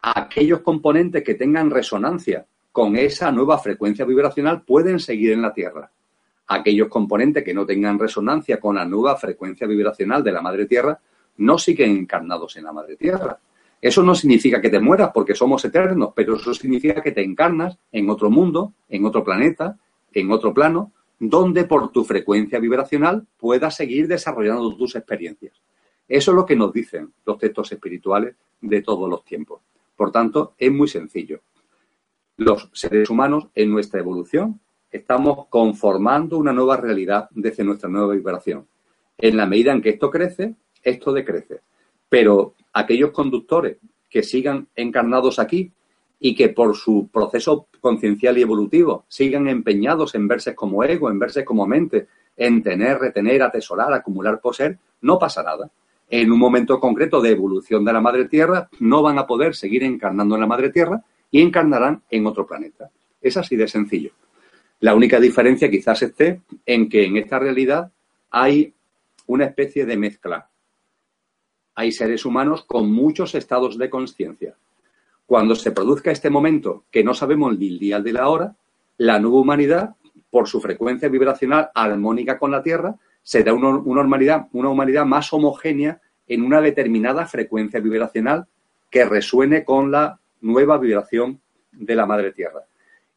aquellos 0.00 0.60
componentes 0.60 1.22
que 1.22 1.34
tengan 1.34 1.70
resonancia 1.70 2.46
con 2.72 2.96
esa 2.96 3.32
nueva 3.32 3.58
frecuencia 3.58 4.04
vibracional 4.04 4.62
pueden 4.62 5.00
seguir 5.00 5.32
en 5.32 5.42
la 5.42 5.52
Tierra. 5.52 5.90
Aquellos 6.48 6.88
componentes 6.88 7.42
que 7.42 7.54
no 7.54 7.66
tengan 7.66 7.98
resonancia 7.98 8.60
con 8.60 8.76
la 8.76 8.84
nueva 8.84 9.16
frecuencia 9.16 9.66
vibracional 9.66 10.22
de 10.22 10.32
la 10.32 10.42
Madre 10.42 10.66
Tierra 10.66 10.98
no 11.38 11.58
siguen 11.58 11.90
encarnados 11.96 12.56
en 12.56 12.64
la 12.64 12.72
Madre 12.72 12.96
Tierra. 12.96 13.38
Eso 13.80 14.02
no 14.02 14.14
significa 14.14 14.60
que 14.60 14.70
te 14.70 14.80
mueras 14.80 15.10
porque 15.12 15.34
somos 15.34 15.64
eternos, 15.64 16.10
pero 16.14 16.36
eso 16.36 16.54
significa 16.54 17.02
que 17.02 17.12
te 17.12 17.22
encarnas 17.22 17.78
en 17.92 18.08
otro 18.08 18.30
mundo, 18.30 18.72
en 18.88 19.04
otro 19.04 19.22
planeta, 19.22 19.76
en 20.12 20.30
otro 20.30 20.54
plano, 20.54 20.92
donde 21.18 21.64
por 21.64 21.90
tu 21.92 22.04
frecuencia 22.04 22.58
vibracional 22.58 23.26
puedas 23.36 23.74
seguir 23.74 24.06
desarrollando 24.08 24.76
tus 24.76 24.96
experiencias. 24.96 25.54
Eso 26.08 26.30
es 26.30 26.34
lo 26.34 26.46
que 26.46 26.56
nos 26.56 26.72
dicen 26.72 27.12
los 27.24 27.38
textos 27.38 27.72
espirituales 27.72 28.36
de 28.60 28.82
todos 28.82 29.08
los 29.08 29.24
tiempos. 29.24 29.62
Por 29.96 30.12
tanto, 30.12 30.54
es 30.58 30.70
muy 30.70 30.88
sencillo. 30.88 31.40
Los 32.36 32.68
seres 32.72 33.08
humanos 33.08 33.48
en 33.54 33.70
nuestra 33.70 34.00
evolución 34.00 34.60
estamos 34.90 35.46
conformando 35.48 36.38
una 36.38 36.52
nueva 36.52 36.76
realidad 36.76 37.28
desde 37.32 37.64
nuestra 37.64 37.88
nueva 37.88 38.14
vibración. 38.14 38.66
En 39.18 39.36
la 39.36 39.46
medida 39.46 39.72
en 39.72 39.80
que 39.80 39.90
esto 39.90 40.10
crece, 40.10 40.54
esto 40.82 41.12
decrece. 41.12 41.60
Pero 42.08 42.54
aquellos 42.72 43.10
conductores 43.10 43.78
que 44.08 44.22
sigan 44.22 44.68
encarnados 44.76 45.38
aquí 45.38 45.72
y 46.18 46.34
que 46.34 46.48
por 46.48 46.76
su 46.76 47.08
proceso 47.12 47.68
conciencial 47.80 48.38
y 48.38 48.42
evolutivo 48.42 49.04
sigan 49.08 49.48
empeñados 49.48 50.14
en 50.14 50.26
verse 50.28 50.54
como 50.54 50.82
ego, 50.82 51.10
en 51.10 51.18
verse 51.18 51.44
como 51.44 51.66
mente, 51.66 52.08
en 52.36 52.62
tener, 52.62 52.98
retener, 52.98 53.42
atesorar, 53.42 53.92
acumular, 53.92 54.40
poseer, 54.40 54.78
no 55.02 55.18
pasa 55.18 55.42
nada. 55.42 55.70
En 56.08 56.30
un 56.30 56.38
momento 56.38 56.78
concreto 56.78 57.20
de 57.20 57.30
evolución 57.30 57.84
de 57.84 57.92
la 57.92 58.00
madre 58.00 58.26
tierra, 58.26 58.68
no 58.80 59.02
van 59.02 59.18
a 59.18 59.26
poder 59.26 59.54
seguir 59.54 59.82
encarnando 59.82 60.36
en 60.36 60.40
la 60.40 60.46
madre 60.46 60.70
tierra 60.70 61.02
y 61.30 61.42
encarnarán 61.42 62.02
en 62.10 62.26
otro 62.26 62.46
planeta. 62.46 62.90
Es 63.20 63.36
así 63.36 63.56
de 63.56 63.68
sencillo. 63.68 64.12
La 64.80 64.94
única 64.94 65.18
diferencia 65.18 65.70
quizás 65.70 66.02
esté 66.02 66.42
en 66.64 66.88
que 66.88 67.04
en 67.04 67.16
esta 67.16 67.38
realidad 67.38 67.90
hay 68.30 68.72
una 69.26 69.46
especie 69.46 69.84
de 69.84 69.96
mezcla. 69.96 70.48
Hay 71.74 71.92
seres 71.92 72.24
humanos 72.24 72.64
con 72.64 72.90
muchos 72.90 73.34
estados 73.34 73.76
de 73.76 73.90
conciencia 73.90 74.54
cuando 75.26 75.54
se 75.56 75.72
produzca 75.72 76.12
este 76.12 76.30
momento, 76.30 76.84
que 76.90 77.02
no 77.02 77.12
sabemos 77.12 77.58
ni 77.58 77.68
el 77.68 77.78
día 77.78 78.00
de 78.00 78.12
la 78.12 78.28
hora, 78.28 78.54
la 78.96 79.18
nueva 79.18 79.40
humanidad, 79.40 79.96
por 80.30 80.48
su 80.48 80.60
frecuencia 80.60 81.08
vibracional 81.08 81.70
armónica 81.74 82.38
con 82.38 82.50
la 82.50 82.62
Tierra, 82.62 82.96
será 83.22 83.52
una, 83.52 83.70
humanidad, 83.70 84.46
una 84.52 84.68
humanidad 84.68 85.04
más 85.04 85.32
homogénea 85.32 86.00
en 86.28 86.42
una 86.42 86.60
determinada 86.60 87.26
frecuencia 87.26 87.80
vibracional 87.80 88.46
que 88.90 89.04
resuene 89.04 89.64
con 89.64 89.90
la 89.90 90.18
nueva 90.40 90.78
vibración 90.78 91.40
de 91.72 91.96
la 91.96 92.06
Madre 92.06 92.32
Tierra. 92.32 92.60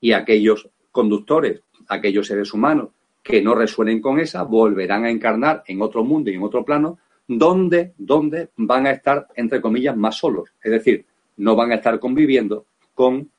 Y 0.01 0.13
aquellos 0.13 0.67
conductores, 0.91 1.61
aquellos 1.87 2.27
seres 2.27 2.53
humanos 2.53 2.89
que 3.21 3.41
no 3.41 3.53
resuenen 3.53 4.01
con 4.01 4.19
esa, 4.19 4.43
volverán 4.43 5.05
a 5.05 5.11
encarnar 5.11 5.63
en 5.67 5.81
otro 5.81 6.03
mundo 6.03 6.31
y 6.31 6.35
en 6.35 6.43
otro 6.43 6.65
plano, 6.65 6.97
donde, 7.27 7.93
donde 7.97 8.49
van 8.55 8.87
a 8.87 8.91
estar, 8.91 9.27
entre 9.35 9.61
comillas, 9.61 9.95
más 9.95 10.17
solos. 10.17 10.49
Es 10.63 10.71
decir, 10.71 11.05
no 11.39 11.55
van 11.55 11.71
a 11.71 11.75
estar 11.75 11.99
conviviendo 11.99 12.65
con 12.93 13.31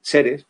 seres, 0.00 0.46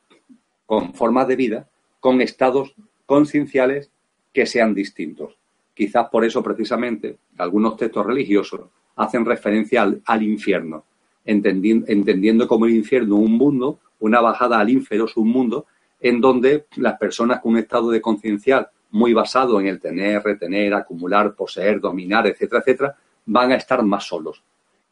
con 0.67 0.93
formas 0.93 1.27
de 1.27 1.37
vida, 1.37 1.69
con 1.99 2.21
estados 2.21 2.75
concienciales 3.07 3.91
que 4.35 4.45
sean 4.45 4.75
distintos. 4.75 5.35
Quizás 5.75 6.09
por 6.11 6.25
eso 6.25 6.43
precisamente 6.43 7.17
algunos 7.39 7.77
textos 7.79 8.05
religiosos 8.05 8.69
hacen 8.97 9.25
referencia 9.25 9.83
al, 10.05 10.23
infierno, 10.23 10.85
entendiendo, 11.25 12.47
como 12.47 12.67
el 12.67 12.75
infierno 12.75 13.17
un 13.17 13.33
mundo, 13.33 13.79
una 14.01 14.21
bajada 14.21 14.61
al 14.61 14.69
infierno 14.69 15.07
es 15.07 15.17
un 15.17 15.29
mundo 15.29 15.67
en 16.01 16.21
donde 16.21 16.67
las 16.77 16.99
personas 16.99 17.41
con 17.41 17.53
un 17.53 17.59
estado 17.61 17.91
de 17.91 18.03
conciencial 18.03 18.69
muy 18.91 19.15
basado 19.15 19.59
en 19.59 19.69
el 19.69 19.81
tener, 19.81 20.23
retener, 20.23 20.75
acumular, 20.75 21.35
poseer, 21.35 21.81
dominar, 21.81 22.27
etcétera, 22.27 22.61
etcétera, 22.61 22.97
van 23.25 23.53
a 23.53 23.57
estar 23.57 23.83
más 23.83 24.05
solos 24.05 24.43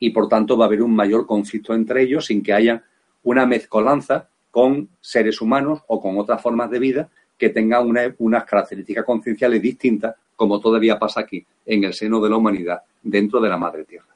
y 0.00 0.10
por 0.10 0.28
tanto 0.28 0.56
va 0.56 0.64
a 0.64 0.66
haber 0.66 0.82
un 0.82 0.96
mayor 0.96 1.26
conflicto 1.26 1.74
entre 1.74 2.02
ellos 2.02 2.26
sin 2.26 2.42
que 2.42 2.52
haya 2.52 2.82
una 3.22 3.46
mezcolanza 3.46 4.28
con 4.50 4.88
seres 5.00 5.40
humanos 5.40 5.82
o 5.86 6.00
con 6.00 6.18
otras 6.18 6.42
formas 6.42 6.70
de 6.70 6.80
vida 6.80 7.08
que 7.38 7.50
tengan 7.50 8.14
unas 8.18 8.44
características 8.44 9.04
concienciales 9.04 9.62
distintas, 9.62 10.14
como 10.36 10.60
todavía 10.60 10.98
pasa 10.98 11.20
aquí, 11.20 11.46
en 11.64 11.84
el 11.84 11.94
seno 11.94 12.20
de 12.20 12.28
la 12.28 12.36
humanidad, 12.36 12.82
dentro 13.02 13.40
de 13.40 13.48
la 13.48 13.56
Madre 13.56 13.84
Tierra. 13.84 14.14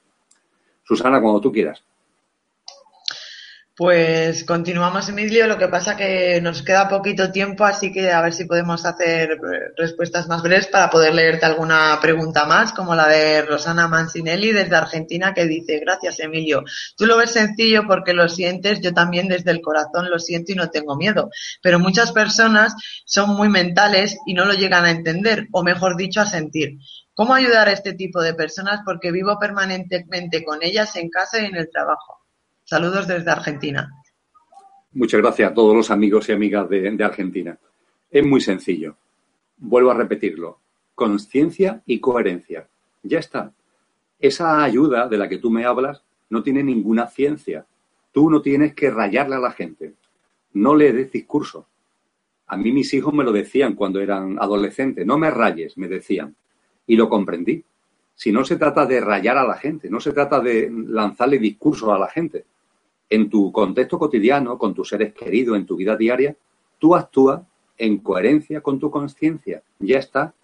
Susana, 0.83 1.21
cuando 1.21 1.41
tú 1.41 1.53
quieras. 1.53 1.83
Pues 3.77 4.45
continuamos, 4.45 5.09
Emilio. 5.09 5.49
Lo 5.49 5.59
que 5.59 5.67
pasa 5.67 5.97
que 5.97 6.41
nos 6.41 6.63
queda 6.63 6.89
poquito 6.89 7.33
tiempo, 7.33 7.65
así 7.65 7.91
que 7.91 8.09
a 8.13 8.23
ver 8.23 8.33
si 8.33 8.45
podemos 8.45 8.85
hacer 8.87 9.37
respuestas 9.77 10.29
más 10.29 10.45
breves 10.45 10.69
para 10.69 10.89
poder 10.91 11.13
leerte 11.13 11.45
alguna 11.45 11.99
pregunta 12.01 12.47
más, 12.47 12.73
como 12.73 12.95
la 12.95 13.09
de 13.09 13.43
Rosana 13.43 13.89
Mancinelli 13.89 14.53
desde 14.53 14.77
Argentina, 14.77 15.35
que 15.35 15.47
dice, 15.47 15.81
gracias, 15.81 16.21
Emilio. 16.21 16.63
Tú 16.97 17.07
lo 17.07 17.17
ves 17.17 17.33
sencillo 17.33 17.83
porque 17.89 18.13
lo 18.13 18.29
sientes, 18.29 18.81
yo 18.81 18.95
también 18.95 19.27
desde 19.27 19.51
el 19.51 19.61
corazón 19.61 20.09
lo 20.09 20.21
siento 20.21 20.53
y 20.53 20.55
no 20.55 20.71
tengo 20.71 20.95
miedo. 20.95 21.31
Pero 21.61 21.81
muchas 21.81 22.13
personas 22.13 22.77
son 23.05 23.31
muy 23.31 23.49
mentales 23.49 24.19
y 24.25 24.35
no 24.35 24.45
lo 24.45 24.53
llegan 24.53 24.85
a 24.85 24.93
entender, 24.93 25.49
o 25.51 25.65
mejor 25.65 25.97
dicho, 25.97 26.21
a 26.21 26.27
sentir. 26.27 26.79
¿Cómo 27.13 27.35
ayudar 27.35 27.67
a 27.67 27.73
este 27.73 27.93
tipo 27.95 28.23
de 28.23 28.35
personas? 28.35 28.83
Porque 28.85 29.11
vivo 29.11 29.37
permanentemente 29.41 30.45
con 30.45 30.63
ellas 30.63 30.95
en 30.95 31.11
casa 31.11 31.41
y 31.41 31.47
en 31.47 31.57
el 31.57 31.69
trabajo. 31.73 32.24
Saludos 32.67 33.07
desde 33.07 33.31
Argentina. 33.31 33.93
Muchas 34.93 35.21
gracias 35.21 35.51
a 35.51 35.55
todos 35.55 35.77
los 35.77 35.91
amigos 35.91 36.31
y 36.31 36.33
amigas 36.33 36.67
de, 36.71 36.97
Argentina. 37.05 37.59
Es 38.11 38.25
muy 38.25 38.41
sencillo. 38.41 38.97
Vuelvo 39.59 39.91
a 39.91 39.95
repetirlo. 39.95 40.61
Conciencia 40.95 41.83
y 41.85 42.01
coherencia. 42.01 42.67
Ya 43.03 43.19
está. 43.19 43.53
Esa 44.19 44.65
ayuda 44.65 45.09
de 45.09 45.19
la 45.19 45.29
que 45.29 45.37
tú 45.37 45.51
me 45.51 45.67
hablas 45.67 46.05
no 46.31 46.43
tiene 46.43 46.63
ninguna 46.63 47.07
ciencia. 47.07 47.67
Tú 48.13 48.31
no 48.31 48.41
tienes 48.41 48.75
que 48.75 48.91
rayarle 48.91 49.37
a 49.37 49.41
la 49.41 49.53
gente. 49.53 49.93
No 50.55 50.75
le 50.75 50.91
des 50.95 51.13
discurso. 51.13 51.67
A 52.47 52.57
mí 52.57 52.73
mis 52.73 52.95
hijos 52.95 53.13
me 53.13 53.25
lo 53.25 53.33
decían 53.33 53.75
cuando 53.75 54.01
eran 54.01 54.39
adolescentes. 54.41 55.05
No 55.05 55.19
me 55.19 55.31
rayes, 55.31 55.77
me 55.77 55.89
decían. 55.89 56.35
Y 56.87 56.97
lo 56.97 57.11
comprendí. 57.11 57.63
Si 58.15 58.33
no 58.33 58.43
se 58.43 58.57
trata 58.57 58.87
de 58.87 59.03
rayar 59.03 59.37
a 59.37 59.47
la 59.47 59.59
gente, 59.59 59.91
no 59.91 60.01
se 60.01 60.13
trata 60.13 60.41
de 60.41 60.73
lanzarle 60.73 61.39
discursos 61.39 61.91
a 61.91 61.99
la 61.99 62.09
gente 62.09 62.47
en 63.11 63.31
tu 63.31 63.53
contexto 63.53 63.99
cotidiano, 63.99 64.59
con 64.59 64.75
tus 64.75 64.89
seres 64.89 65.13
queridos, 65.13 65.57
en 65.57 65.67
tu 65.67 65.77
vida 65.77 65.97
diaria, 65.97 66.37
tú 66.79 66.95
actúas 66.95 67.43
en 67.77 67.99
coherencia 67.99 68.61
con 68.61 68.79
tu 68.79 68.91
conciencia. 68.91 69.63
Ya 69.79 69.99
está. 69.99 70.35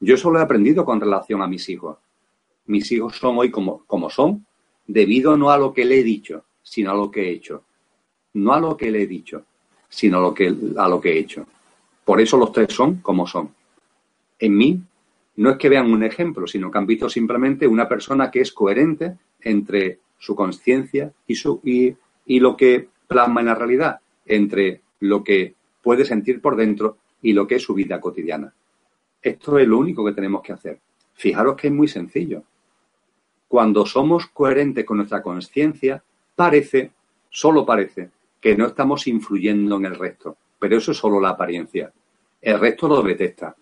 Yo 0.00 0.16
solo 0.16 0.38
he 0.38 0.42
aprendido 0.42 0.84
con 0.84 1.00
relación 1.00 1.42
a 1.42 1.46
mis 1.46 1.68
hijos. 1.68 1.98
Mis 2.66 2.90
hijos 2.92 3.16
son 3.16 3.38
hoy 3.38 3.50
como, 3.50 3.84
como 3.86 4.10
son, 4.10 4.46
debido 4.86 5.36
no 5.36 5.50
a 5.50 5.58
lo 5.58 5.72
que 5.72 5.84
le 5.84 6.00
he 6.00 6.02
dicho, 6.02 6.44
sino 6.62 6.90
a 6.90 6.94
lo 6.94 7.10
que 7.10 7.28
he 7.28 7.30
hecho. 7.30 7.64
No 8.34 8.52
a 8.52 8.60
lo 8.60 8.76
que 8.76 8.90
le 8.90 9.02
he 9.02 9.06
dicho, 9.06 9.44
sino 9.88 10.18
a 10.18 10.22
lo 10.22 10.34
que, 10.34 10.54
a 10.76 10.88
lo 10.88 11.00
que 11.00 11.12
he 11.12 11.18
hecho. 11.18 11.46
Por 12.04 12.20
eso 12.20 12.36
los 12.36 12.52
tres 12.52 12.72
son 12.72 12.96
como 12.96 13.26
son. 13.26 13.50
En 14.38 14.56
mí 14.56 14.80
no 15.36 15.50
es 15.50 15.56
que 15.56 15.68
vean 15.68 15.90
un 15.90 16.02
ejemplo, 16.02 16.46
sino 16.46 16.70
que 16.70 16.78
han 16.78 16.86
visto 16.86 17.08
simplemente 17.08 17.66
una 17.66 17.88
persona 17.88 18.30
que 18.30 18.40
es 18.40 18.52
coherente 18.52 19.16
entre 19.40 20.00
su 20.22 20.36
conciencia 20.36 21.12
y, 21.26 21.96
y 22.26 22.40
lo 22.40 22.56
que 22.56 22.88
plasma 23.08 23.40
en 23.40 23.46
la 23.48 23.56
realidad, 23.56 23.98
entre 24.24 24.80
lo 25.00 25.24
que 25.24 25.56
puede 25.82 26.04
sentir 26.04 26.40
por 26.40 26.54
dentro 26.54 26.98
y 27.20 27.32
lo 27.32 27.48
que 27.48 27.56
es 27.56 27.62
su 27.62 27.74
vida 27.74 28.00
cotidiana. 28.00 28.54
Esto 29.20 29.58
es 29.58 29.66
lo 29.66 29.78
único 29.78 30.04
que 30.04 30.12
tenemos 30.12 30.42
que 30.42 30.52
hacer. 30.52 30.78
Fijaros 31.14 31.56
que 31.56 31.66
es 31.66 31.72
muy 31.72 31.88
sencillo. 31.88 32.44
Cuando 33.48 33.84
somos 33.84 34.28
coherentes 34.28 34.84
con 34.84 34.98
nuestra 34.98 35.22
conciencia, 35.22 36.04
parece, 36.36 36.92
solo 37.28 37.66
parece, 37.66 38.10
que 38.40 38.56
no 38.56 38.66
estamos 38.66 39.08
influyendo 39.08 39.76
en 39.76 39.86
el 39.86 39.96
resto. 39.96 40.36
Pero 40.60 40.76
eso 40.76 40.92
es 40.92 40.98
solo 40.98 41.20
la 41.20 41.30
apariencia. 41.30 41.92
El 42.40 42.60
resto 42.60 42.86
lo 42.86 43.02
detesta. 43.02 43.56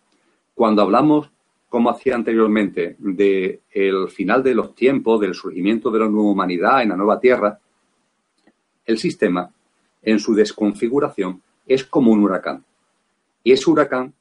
Cuando 0.54 0.82
hablamos 0.82 1.30
como 1.70 1.88
hacía 1.88 2.16
anteriormente, 2.16 2.96
del 2.98 3.60
el 3.70 4.08
final 4.08 4.42
de 4.42 4.54
los 4.56 4.74
tiempos, 4.74 5.20
del 5.20 5.34
surgimiento 5.34 5.90
de 5.92 6.00
la 6.00 6.08
nueva 6.08 6.32
humanidad 6.32 6.82
en 6.82 6.88
la 6.88 6.96
nueva 6.96 7.20
Tierra, 7.20 7.60
el 8.84 8.98
sistema, 8.98 9.48
en 10.02 10.18
su 10.18 10.34
desconfiguración, 10.34 11.40
es 11.64 11.84
como 11.84 12.10
un 12.10 12.24
huracán. 12.24 12.64
Y 13.44 13.52
ese 13.52 13.70
huracán 13.70 14.12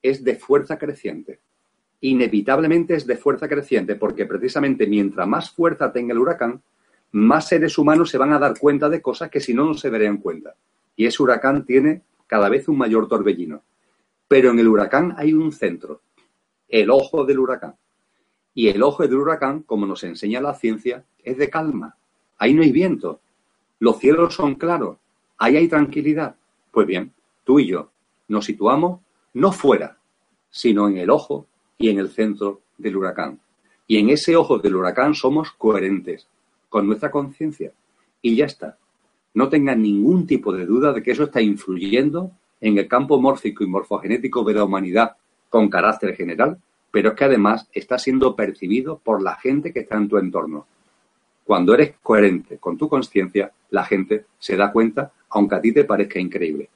es 0.00 0.22
de 0.22 0.36
fuerza 0.36 0.78
creciente. 0.78 1.40
Inevitablemente 2.02 2.94
es 2.94 3.04
de 3.04 3.16
fuerza 3.16 3.48
creciente, 3.48 3.96
porque 3.96 4.24
precisamente 4.24 4.86
mientras 4.86 5.26
más 5.26 5.50
fuerza 5.50 5.92
tenga 5.92 6.12
el 6.12 6.20
huracán, 6.20 6.62
más 7.10 7.48
seres 7.48 7.76
humanos 7.78 8.10
se 8.10 8.18
van 8.18 8.32
a 8.32 8.38
dar 8.38 8.56
cuenta 8.56 8.88
de 8.88 9.02
cosas 9.02 9.28
que 9.28 9.40
si 9.40 9.52
no, 9.54 9.64
no 9.64 9.74
se 9.74 9.90
darían 9.90 10.18
cuenta. 10.18 10.54
Y 10.94 11.06
ese 11.06 11.20
huracán 11.20 11.64
tiene 11.64 12.02
cada 12.28 12.48
vez 12.48 12.68
un 12.68 12.78
mayor 12.78 13.08
torbellino. 13.08 13.64
Pero 14.28 14.52
en 14.52 14.60
el 14.60 14.68
huracán 14.68 15.14
hay 15.18 15.32
un 15.32 15.50
centro, 15.50 16.00
el 16.72 16.90
ojo 16.90 17.24
del 17.24 17.38
huracán. 17.38 17.76
Y 18.54 18.68
el 18.68 18.82
ojo 18.82 19.02
del 19.04 19.14
huracán, 19.14 19.62
como 19.62 19.86
nos 19.86 20.02
enseña 20.02 20.40
la 20.40 20.54
ciencia, 20.54 21.04
es 21.22 21.36
de 21.36 21.48
calma. 21.48 21.96
Ahí 22.38 22.54
no 22.54 22.62
hay 22.62 22.72
viento. 22.72 23.20
Los 23.78 23.98
cielos 23.98 24.34
son 24.34 24.56
claros. 24.56 24.96
Ahí 25.38 25.56
hay 25.56 25.68
tranquilidad. 25.68 26.34
Pues 26.70 26.86
bien, 26.86 27.12
tú 27.44 27.60
y 27.60 27.66
yo 27.66 27.90
nos 28.28 28.46
situamos 28.46 29.00
no 29.34 29.52
fuera, 29.52 29.98
sino 30.50 30.88
en 30.88 30.96
el 30.96 31.10
ojo 31.10 31.46
y 31.76 31.90
en 31.90 31.98
el 31.98 32.08
centro 32.08 32.62
del 32.78 32.96
huracán. 32.96 33.38
Y 33.86 33.98
en 33.98 34.08
ese 34.08 34.34
ojo 34.34 34.58
del 34.58 34.74
huracán 34.74 35.14
somos 35.14 35.52
coherentes 35.52 36.26
con 36.70 36.86
nuestra 36.86 37.10
conciencia. 37.10 37.72
Y 38.22 38.34
ya 38.34 38.46
está. 38.46 38.78
No 39.34 39.50
tengan 39.50 39.82
ningún 39.82 40.26
tipo 40.26 40.52
de 40.52 40.64
duda 40.64 40.92
de 40.92 41.02
que 41.02 41.10
eso 41.10 41.24
está 41.24 41.42
influyendo 41.42 42.30
en 42.62 42.78
el 42.78 42.88
campo 42.88 43.20
mórfico 43.20 43.62
y 43.62 43.66
morfogenético 43.66 44.42
de 44.44 44.54
la 44.54 44.64
humanidad 44.64 45.16
con 45.52 45.68
carácter 45.68 46.16
general, 46.16 46.56
pero 46.90 47.10
es 47.10 47.14
que 47.14 47.24
además 47.26 47.68
está 47.74 47.98
siendo 47.98 48.34
percibido 48.34 48.96
por 48.96 49.22
la 49.22 49.36
gente 49.36 49.70
que 49.70 49.80
está 49.80 49.98
en 49.98 50.08
tu 50.08 50.16
entorno. 50.16 50.66
Cuando 51.44 51.74
eres 51.74 51.92
coherente 52.02 52.56
con 52.56 52.78
tu 52.78 52.88
conciencia, 52.88 53.52
la 53.68 53.84
gente 53.84 54.24
se 54.38 54.56
da 54.56 54.72
cuenta, 54.72 55.12
aunque 55.28 55.54
a 55.54 55.60
ti 55.60 55.72
te 55.72 55.84
parezca 55.84 56.18
increíble. 56.18 56.70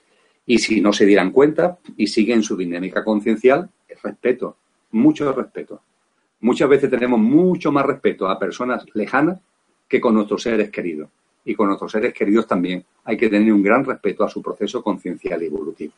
Y 0.44 0.58
si 0.58 0.82
no 0.82 0.92
se 0.92 1.06
dieran 1.06 1.30
cuenta 1.30 1.78
y 1.96 2.06
siguen 2.06 2.42
su 2.42 2.54
dinámica 2.54 3.02
conciencial, 3.02 3.70
es 3.88 4.02
respeto, 4.02 4.56
mucho 4.90 5.32
respeto. 5.32 5.80
Muchas 6.40 6.68
veces 6.68 6.90
tenemos 6.90 7.18
mucho 7.18 7.72
más 7.72 7.86
respeto 7.86 8.28
a 8.28 8.38
personas 8.38 8.84
lejanas 8.92 9.40
que 9.88 10.02
con 10.02 10.14
nuestros 10.14 10.42
seres 10.42 10.70
queridos. 10.70 11.08
Y 11.46 11.54
con 11.54 11.68
nuestros 11.68 11.92
seres 11.92 12.12
queridos 12.12 12.46
también 12.46 12.84
hay 13.04 13.16
que 13.16 13.30
tener 13.30 13.50
un 13.50 13.62
gran 13.62 13.86
respeto 13.86 14.22
a 14.22 14.28
su 14.28 14.42
proceso 14.42 14.82
conciencial 14.82 15.42
y 15.42 15.46
evolutivo. 15.46 15.94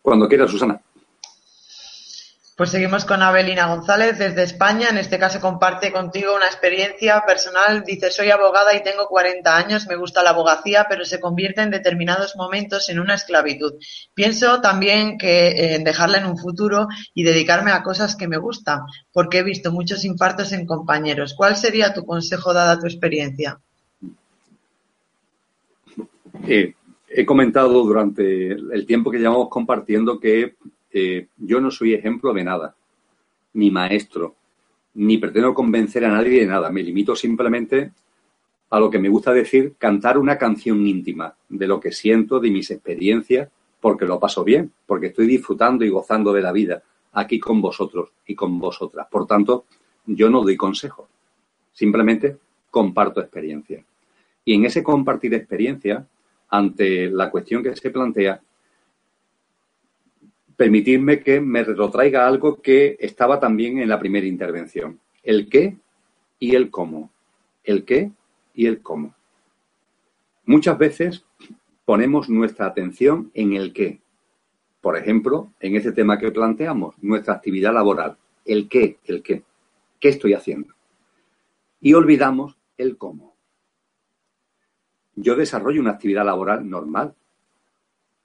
Cuando 0.00 0.26
quieras, 0.26 0.50
Susana. 0.50 0.80
Pues 2.60 2.72
seguimos 2.72 3.06
con 3.06 3.22
Abelina 3.22 3.74
González 3.74 4.18
desde 4.18 4.42
España. 4.42 4.90
En 4.90 4.98
este 4.98 5.18
caso 5.18 5.40
comparte 5.40 5.90
contigo 5.90 6.36
una 6.36 6.44
experiencia 6.44 7.24
personal. 7.26 7.84
Dice, 7.86 8.10
soy 8.10 8.28
abogada 8.28 8.76
y 8.76 8.82
tengo 8.82 9.06
40 9.08 9.56
años, 9.56 9.86
me 9.88 9.96
gusta 9.96 10.22
la 10.22 10.28
abogacía, 10.28 10.84
pero 10.86 11.06
se 11.06 11.20
convierte 11.20 11.62
en 11.62 11.70
determinados 11.70 12.36
momentos 12.36 12.90
en 12.90 13.00
una 13.00 13.14
esclavitud. 13.14 13.76
Pienso 14.12 14.60
también 14.60 15.16
que 15.16 15.48
eh, 15.48 15.74
en 15.76 15.84
dejarla 15.84 16.18
en 16.18 16.26
un 16.26 16.36
futuro 16.36 16.86
y 17.14 17.22
dedicarme 17.22 17.70
a 17.70 17.82
cosas 17.82 18.14
que 18.14 18.28
me 18.28 18.36
gustan, 18.36 18.80
porque 19.10 19.38
he 19.38 19.42
visto 19.42 19.72
muchos 19.72 20.04
infartos 20.04 20.52
en 20.52 20.66
compañeros. 20.66 21.32
¿Cuál 21.32 21.56
sería 21.56 21.94
tu 21.94 22.04
consejo 22.04 22.52
dada 22.52 22.78
tu 22.78 22.84
experiencia? 22.84 23.58
Eh, 26.46 26.74
he 27.08 27.24
comentado 27.24 27.82
durante 27.84 28.52
el 28.52 28.84
tiempo 28.84 29.10
que 29.10 29.16
llevamos 29.16 29.48
compartiendo 29.48 30.20
que 30.20 30.56
eh, 30.92 31.28
yo 31.36 31.60
no 31.60 31.70
soy 31.70 31.94
ejemplo 31.94 32.32
de 32.32 32.44
nada, 32.44 32.74
ni 33.54 33.70
maestro, 33.70 34.36
ni 34.94 35.18
pretendo 35.18 35.54
convencer 35.54 36.04
a 36.04 36.08
nadie 36.10 36.40
de 36.40 36.46
nada. 36.46 36.70
Me 36.70 36.82
limito 36.82 37.14
simplemente 37.14 37.92
a 38.70 38.78
lo 38.78 38.88
que 38.88 38.98
me 38.98 39.08
gusta 39.08 39.32
decir, 39.32 39.74
cantar 39.78 40.16
una 40.16 40.38
canción 40.38 40.86
íntima 40.86 41.34
de 41.48 41.66
lo 41.66 41.80
que 41.80 41.90
siento, 41.92 42.38
de 42.38 42.50
mis 42.50 42.70
experiencias, 42.70 43.48
porque 43.80 44.06
lo 44.06 44.20
paso 44.20 44.44
bien, 44.44 44.72
porque 44.86 45.08
estoy 45.08 45.26
disfrutando 45.26 45.84
y 45.84 45.88
gozando 45.88 46.32
de 46.32 46.42
la 46.42 46.52
vida 46.52 46.82
aquí 47.12 47.40
con 47.40 47.60
vosotros 47.60 48.10
y 48.26 48.34
con 48.34 48.58
vosotras. 48.60 49.08
Por 49.10 49.26
tanto, 49.26 49.64
yo 50.06 50.30
no 50.30 50.42
doy 50.42 50.56
consejo, 50.56 51.08
simplemente 51.72 52.36
comparto 52.70 53.20
experiencia. 53.20 53.84
Y 54.44 54.54
en 54.54 54.64
ese 54.64 54.82
compartir 54.82 55.34
experiencia, 55.34 56.06
ante 56.48 57.10
la 57.10 57.30
cuestión 57.30 57.62
que 57.62 57.74
se 57.74 57.90
plantea, 57.90 58.40
permitidme 60.60 61.20
que 61.20 61.40
me 61.40 61.64
retrotraiga 61.64 62.26
algo 62.26 62.60
que 62.60 62.98
estaba 63.00 63.40
también 63.40 63.78
en 63.78 63.88
la 63.88 63.98
primera 63.98 64.26
intervención. 64.26 65.00
El 65.22 65.48
qué 65.48 65.78
y 66.38 66.54
el 66.54 66.70
cómo. 66.70 67.10
El 67.64 67.86
qué 67.86 68.10
y 68.52 68.66
el 68.66 68.82
cómo. 68.82 69.14
Muchas 70.44 70.76
veces 70.76 71.24
ponemos 71.86 72.28
nuestra 72.28 72.66
atención 72.66 73.30
en 73.32 73.54
el 73.54 73.72
qué. 73.72 74.02
Por 74.82 74.98
ejemplo, 74.98 75.50
en 75.60 75.76
ese 75.76 75.92
tema 75.92 76.18
que 76.18 76.30
planteamos, 76.30 76.94
nuestra 77.00 77.32
actividad 77.32 77.72
laboral. 77.72 78.18
El 78.44 78.68
qué, 78.68 78.98
el 79.06 79.22
qué. 79.22 79.42
¿Qué 79.98 80.10
estoy 80.10 80.34
haciendo? 80.34 80.74
Y 81.80 81.94
olvidamos 81.94 82.58
el 82.76 82.98
cómo. 82.98 83.34
yo 85.14 85.36
desarrollo 85.36 85.80
una 85.80 85.92
actividad 85.92 86.26
laboral 86.26 86.68
normal. 86.68 87.14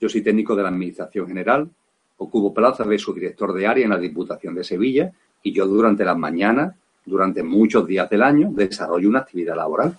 Yo 0.02 0.10
soy 0.10 0.22
técnico 0.22 0.54
de 0.54 0.64
la 0.64 0.68
Administración 0.68 1.30
General, 1.30 1.72
ocupo 2.18 2.54
plaza 2.54 2.84
de 2.84 2.98
subdirector 2.98 3.54
de 3.54 3.68
área 3.68 3.84
en 3.84 3.92
la 3.92 3.98
Diputación 3.98 4.56
de 4.56 4.64
Sevilla 4.64 5.12
y 5.44 5.52
yo 5.52 5.68
durante 5.68 6.06
las 6.06 6.18
mañanas, 6.18 6.76
durante 7.06 7.44
muchos 7.44 7.86
días 7.86 8.10
del 8.10 8.24
año, 8.24 8.50
desarrollo 8.52 9.10
una 9.10 9.20
actividad 9.20 9.56
laboral. 9.56 9.98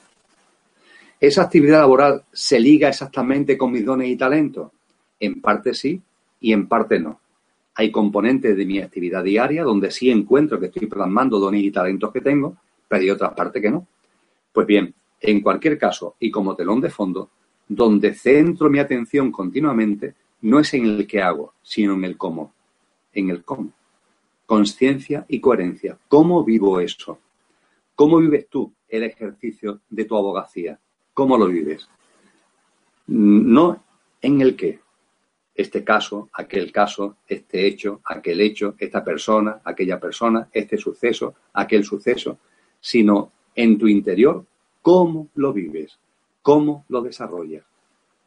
¿Esa 1.21 1.43
actividad 1.43 1.81
laboral 1.81 2.25
se 2.33 2.61
liga 2.61 2.89
exactamente 2.89 3.57
con 3.57 3.73
mis 3.73 3.85
dones 3.85 4.09
y 4.09 4.17
talentos? 4.17 4.71
En 5.19 5.41
parte 5.41 5.73
sí 5.73 6.01
y 6.41 6.53
en 6.53 6.67
parte 6.67 6.99
no. 6.99 7.21
Hay 7.75 7.91
componentes 7.91 8.57
de 8.57 8.67
mi 8.67 8.81
actividad 8.81 9.23
diaria 9.23 9.62
donde 9.62 9.91
sí 9.91 10.11
encuentro 10.11 10.59
que 10.59 10.67
estoy 10.67 10.87
plasmando 10.87 11.39
dones 11.39 11.62
y 11.62 11.71
talentos 11.71 12.12
que 12.12 12.21
tengo, 12.21 12.57
pero 12.89 13.03
hay 13.03 13.11
otras 13.11 13.35
partes 13.35 13.62
que 13.62 13.71
no. 13.71 13.87
Pues 14.53 14.67
bien, 14.67 14.95
en 15.21 15.41
cualquier 15.41 15.79
caso, 15.79 16.17
y 16.21 16.31
como 16.31 16.55
telón 16.55 16.81
de 16.81 16.91
fondo, 16.91 17.31
donde 17.69 18.14
centro 18.14 18.71
mi 18.71 18.79
atención 18.79 19.31
continuamente 19.31 20.14
no 20.47 20.61
es 20.61 20.73
en 20.75 20.87
el 20.87 21.09
que 21.09 21.21
hago, 21.21 21.55
sino 21.61 21.95
en 21.95 22.05
el 22.05 22.17
cómo. 22.17 22.55
En 23.13 23.31
el 23.31 23.43
cómo. 23.43 23.73
Conciencia 24.47 25.27
y 25.27 25.41
coherencia. 25.41 25.99
¿Cómo 26.07 26.45
vivo 26.45 26.79
eso? 26.79 27.19
¿Cómo 27.97 28.19
vives 28.19 28.47
tú 28.49 28.73
el 28.89 29.03
ejercicio 29.03 29.81
de 29.91 30.05
tu 30.05 30.17
abogacía? 30.17 30.79
¿Cómo 31.15 31.37
lo 31.37 31.49
vives? 31.49 31.89
No 33.09 33.83
en 34.23 34.41
el 34.41 34.55
qué. 34.55 34.79
Este 35.53 35.83
caso, 35.83 36.29
aquel 36.33 36.71
caso, 36.71 37.17
este 37.27 37.67
hecho, 37.67 38.01
aquel 38.05 38.41
hecho, 38.41 38.77
esta 38.79 39.03
persona, 39.03 39.61
aquella 39.65 39.99
persona, 39.99 40.49
este 40.53 40.79
suceso, 40.79 41.35
aquel 41.55 41.83
suceso, 41.83 42.39
sino 42.79 43.33
en 43.53 43.77
tu 43.79 43.89
interior, 43.89 44.47
cómo 44.81 45.29
lo 45.35 45.53
vives, 45.53 45.99
cómo 46.41 46.85
lo 46.89 47.03
desarrollas. 47.03 47.65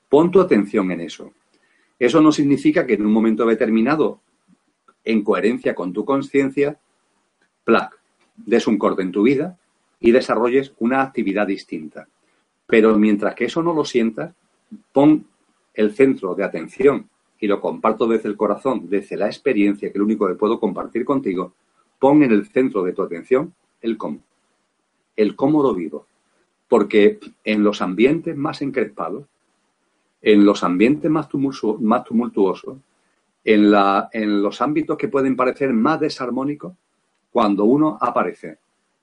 Pon 0.10 0.30
tu 0.32 0.42
atención 0.42 0.92
en 0.92 1.00
eso. 1.00 1.32
Eso 2.00 2.22
no 2.22 2.32
significa 2.32 2.88
que 2.88 2.93
en 2.93 3.06
un 3.06 3.12
momento 3.12 3.45
determinado, 3.45 4.22
en 5.04 5.24
coherencia 5.24 5.76
con 5.76 5.93
tu 5.93 6.06
conciencia, 6.06 6.80
plac, 7.64 8.00
des 8.36 8.66
un 8.68 8.78
corte 8.78 9.02
en 9.02 9.12
tu 9.12 9.24
vida 9.24 9.60
y 10.00 10.12
desarrolles 10.12 10.74
una 10.80 11.02
actividad 11.02 11.45
distinta. 11.45 12.08
Pero 12.66 12.97
mientras 12.97 13.36
que 13.36 13.45
eso 13.45 13.62
no 13.62 13.74
lo 13.74 13.84
sientas, 13.84 14.34
pon 14.93 15.26
el 15.74 15.93
centro 15.93 16.36
de 16.36 16.43
atención, 16.43 17.10
y 17.39 17.47
lo 17.47 17.62
comparto 17.62 18.06
desde 18.08 18.30
el 18.30 18.36
corazón, 18.36 18.89
desde 18.89 19.16
la 19.16 19.28
experiencia, 19.28 19.88
que 19.89 19.93
es 19.93 20.00
lo 20.00 20.06
único 20.06 20.28
que 20.28 20.36
puedo 20.36 20.60
compartir 20.60 21.06
contigo, 21.06 21.54
pon 21.97 22.24
en 22.24 22.32
el 22.32 22.47
centro 22.47 22.84
de 22.84 22.93
tu 22.93 23.02
atención 23.02 23.54
el 23.82 23.97
cómo. 23.97 24.20
El 25.16 25.36
cómo 25.36 25.64
lo 25.64 25.74
vivo. 25.74 26.06
Porque 26.68 27.20
en 27.43 27.64
los 27.64 27.82
ambientes 27.82 28.36
más 28.36 28.62
encrespados, 28.62 29.26
en 30.22 30.46
los 30.46 30.64
ambientes 30.64 31.10
más, 31.10 31.30
tumultuosos, 31.30 32.78
en, 33.44 33.72
la, 33.72 34.10
en 34.12 34.42
los 34.42 34.62
ámbitos 34.62 34.98
que 34.98 35.08
pueden 35.08 35.36
parecer 35.36 35.74
más 35.74 36.00
desarmónicos, 36.00 36.74
cuando 37.32 37.66
uno 37.66 37.98
aparece 38.02 38.58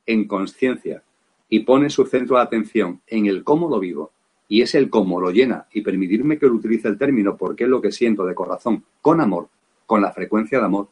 en 0.05 0.27
conciencia 0.27 1.03
y 1.49 1.61
pone 1.61 1.91
su 1.91 2.05
centro 2.07 2.37
de 2.37 2.43
atención 2.43 3.01
en 3.07 3.27
el 3.27 3.45
cómo 3.45 3.69
lo 3.69 3.79
vivo, 3.79 4.11
y 4.49 4.63
es 4.63 4.75
el 4.75 4.91
cómo 4.91 5.21
lo 5.21 5.31
llena, 5.31 5.67
y 5.73 5.81
permitirme 5.81 6.39
que 6.39 6.47
utilice 6.47 6.89
el 6.89 6.99
término 6.99 7.37
porque 7.37 7.65
es 7.65 7.71
lo 7.71 7.81
que 7.81 7.93
siento 7.93 8.25
de 8.25 8.35
corazón, 8.35 8.85
con 9.01 9.21
amor, 9.21 9.49
con 9.87 10.01
la 10.01 10.13
frecuencia 10.13 10.59
de 10.59 10.65
amor, 10.65 10.89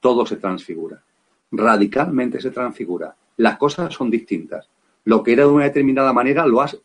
todo 0.00 0.24
se 0.26 0.36
transfigura. 0.36 1.02
Radicalmente 1.50 2.40
se 2.40 2.50
transfigura. 2.50 3.14
Las 3.36 3.58
cosas 3.58 3.92
son 3.92 4.10
distintas. 4.10 4.68
Lo 5.04 5.22
que 5.22 5.32
era 5.32 5.44
de 5.44 5.50
una 5.50 5.64
determinada 5.64 6.12
manera 6.12 6.46
lo 6.46 6.60
has 6.60 6.78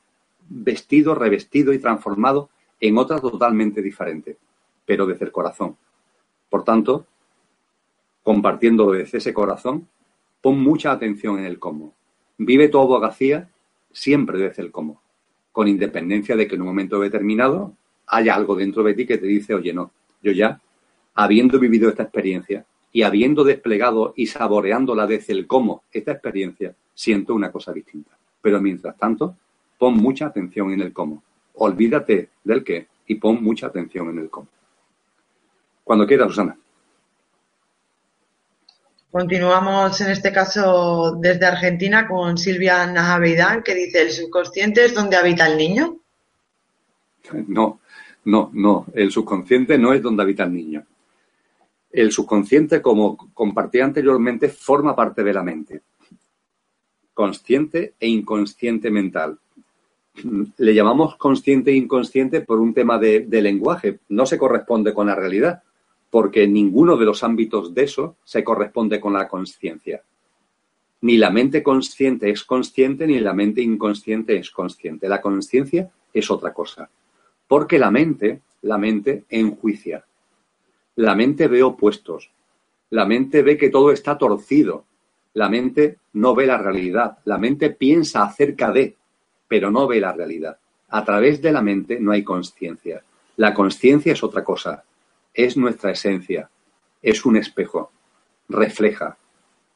vestido, 0.50 1.16
revestido 1.16 1.74
y 1.74 1.80
transformado 1.80 2.50
en 2.80 2.98
otra 2.98 3.20
totalmente 3.20 3.82
diferente, 3.82 4.38
pero 4.86 5.06
desde 5.06 5.26
el 5.26 5.32
corazón. 5.32 5.78
Por 6.50 6.64
tanto, 6.64 7.06
compartiendo 8.24 8.92
desde 8.92 9.18
ese 9.20 9.34
corazón, 9.34 9.88
pon 10.42 10.62
mucha 10.62 10.92
atención 10.92 11.40
en 11.40 11.46
el 11.46 11.60
cómo. 11.60 11.94
Vive 12.38 12.70
tu 12.70 12.80
abogacía 12.80 13.50
siempre 13.92 14.38
desde 14.38 14.64
el 14.64 14.72
cómo, 14.72 15.02
con 15.52 15.68
independencia 15.68 16.36
de 16.36 16.48
que 16.48 16.56
en 16.56 16.62
un 16.62 16.68
momento 16.68 17.00
determinado 17.00 17.74
haya 18.08 18.36
algo 18.36 18.56
dentro 18.56 18.84
de 18.84 18.94
ti 18.94 19.06
que 19.06 19.18
te 19.18 19.28
dice, 19.28 19.54
oye, 19.54 19.74
no, 19.74 19.92
yo 20.22 20.32
ya, 20.32 20.62
habiendo 21.16 21.60
vivido 21.60 21.90
esta 21.90 22.04
experiencia 22.04 22.66
y 22.92 23.04
habiendo 23.04 23.44
desplegado 23.44 24.14
y 24.16 24.28
saboreándola 24.28 25.06
desde 25.06 25.34
el 25.34 25.48
cómo 25.48 25.84
esta 25.92 26.14
experiencia, 26.14 26.74
siento 26.94 27.34
una 27.34 27.52
cosa 27.52 27.72
distinta. 27.72 28.18
Pero 28.42 28.62
mientras 28.62 28.98
tanto, 28.98 29.36
pon 29.78 29.96
mucha 29.96 30.28
atención 30.28 30.72
en 30.72 30.82
el 30.82 30.94
cómo. 30.94 31.24
Olvídate 31.62 32.30
del 32.44 32.64
qué 32.64 32.88
y 33.08 33.16
pon 33.16 33.44
mucha 33.44 33.68
atención 33.68 34.10
en 34.10 34.20
el 34.20 34.30
cómo. 34.30 34.48
Cuando 35.84 36.06
quieras, 36.06 36.30
Susana. 36.30 36.58
Continuamos 39.12 40.00
en 40.02 40.12
este 40.12 40.32
caso 40.32 41.18
desde 41.20 41.46
Argentina 41.46 42.08
con 42.08 42.38
Silvia 42.38 42.86
Najavidán 42.86 43.64
que 43.64 43.74
dice, 43.74 44.04
¿el 44.04 44.12
subconsciente 44.12 44.86
es 44.86 44.94
donde 44.94 45.18
habita 45.18 45.48
el 45.48 45.58
niño? 45.58 45.98
No, 47.48 47.80
no, 48.26 48.50
no. 48.54 48.86
El 48.94 49.12
subconsciente 49.12 49.78
no 49.78 49.94
es 49.94 50.02
donde 50.02 50.24
habita 50.24 50.46
el 50.46 50.54
niño. 50.54 50.84
El 51.92 52.12
subconsciente, 52.12 52.82
como 52.82 53.18
compartí 53.34 53.82
anteriormente, 53.82 54.50
forma 54.50 54.96
parte 54.96 55.24
de 55.24 55.34
la 55.34 55.44
mente. 55.44 55.82
Consciente 57.14 57.94
e 58.00 58.08
inconsciente 58.08 58.90
mental 58.90 59.38
le 60.24 60.74
llamamos 60.74 61.16
consciente 61.16 61.72
e 61.72 61.76
inconsciente 61.76 62.42
por 62.42 62.60
un 62.60 62.74
tema 62.74 62.98
de, 62.98 63.26
lenguaje. 63.30 64.00
No 64.10 64.26
se 64.26 64.38
corresponde 64.38 64.94
con 64.94 65.08
la 65.08 65.16
realidad, 65.16 65.64
porque 66.10 66.48
ninguno 66.48 66.98
de 66.98 67.06
los 67.06 67.24
ámbitos 67.24 67.74
de 67.74 67.84
eso 67.84 68.16
se 68.24 68.44
corresponde 68.44 69.00
con 69.00 69.14
la 69.14 69.28
conciencia. 69.28 70.02
Ni 71.02 71.18
la 71.18 71.30
mente 71.30 71.64
consciente 71.64 72.30
es 72.30 72.44
consciente, 72.44 73.08
ni 73.08 73.20
la 73.20 73.34
mente 73.34 73.62
inconsciente 73.62 74.38
es 74.38 74.52
consciente. 74.52 75.08
La 75.08 75.22
conciencia 75.22 75.90
es 76.14 76.30
otra 76.30 76.54
cosa. 76.54 76.90
Porque 77.48 77.80
la 77.80 77.90
mente, 77.90 78.42
la 78.64 78.78
mente 78.78 79.24
enjuicia. 79.30 80.06
La 80.96 81.16
mente 81.16 81.48
ve 81.48 81.64
opuestos. 81.64 82.32
La 82.90 83.06
mente 83.06 83.44
ve 83.44 83.58
que 83.58 83.70
todo 83.70 83.92
está 83.92 84.18
torcido. 84.18 84.86
La 85.34 85.48
mente 85.48 86.00
no 86.14 86.36
ve 86.36 86.46
la 86.46 86.58
realidad. 86.58 87.20
La 87.26 87.38
mente 87.38 87.70
piensa 87.70 88.24
acerca 88.24 88.72
de 88.72 88.98
pero 89.50 89.70
no 89.70 89.88
ve 89.88 90.00
la 90.00 90.14
realidad. 90.14 90.58
A 90.88 91.04
través 91.04 91.42
de 91.42 91.52
la 91.52 91.62
mente 91.62 92.00
no 92.00 92.14
hay 92.14 92.24
conciencia. 92.24 93.04
La 93.36 93.54
conciencia 93.54 94.14
es 94.14 94.24
otra 94.24 94.44
cosa. 94.46 94.86
Es 95.34 95.58
nuestra 95.58 95.92
esencia. 95.92 96.50
Es 97.02 97.26
un 97.26 97.36
espejo. 97.36 97.92
Refleja. 98.48 99.18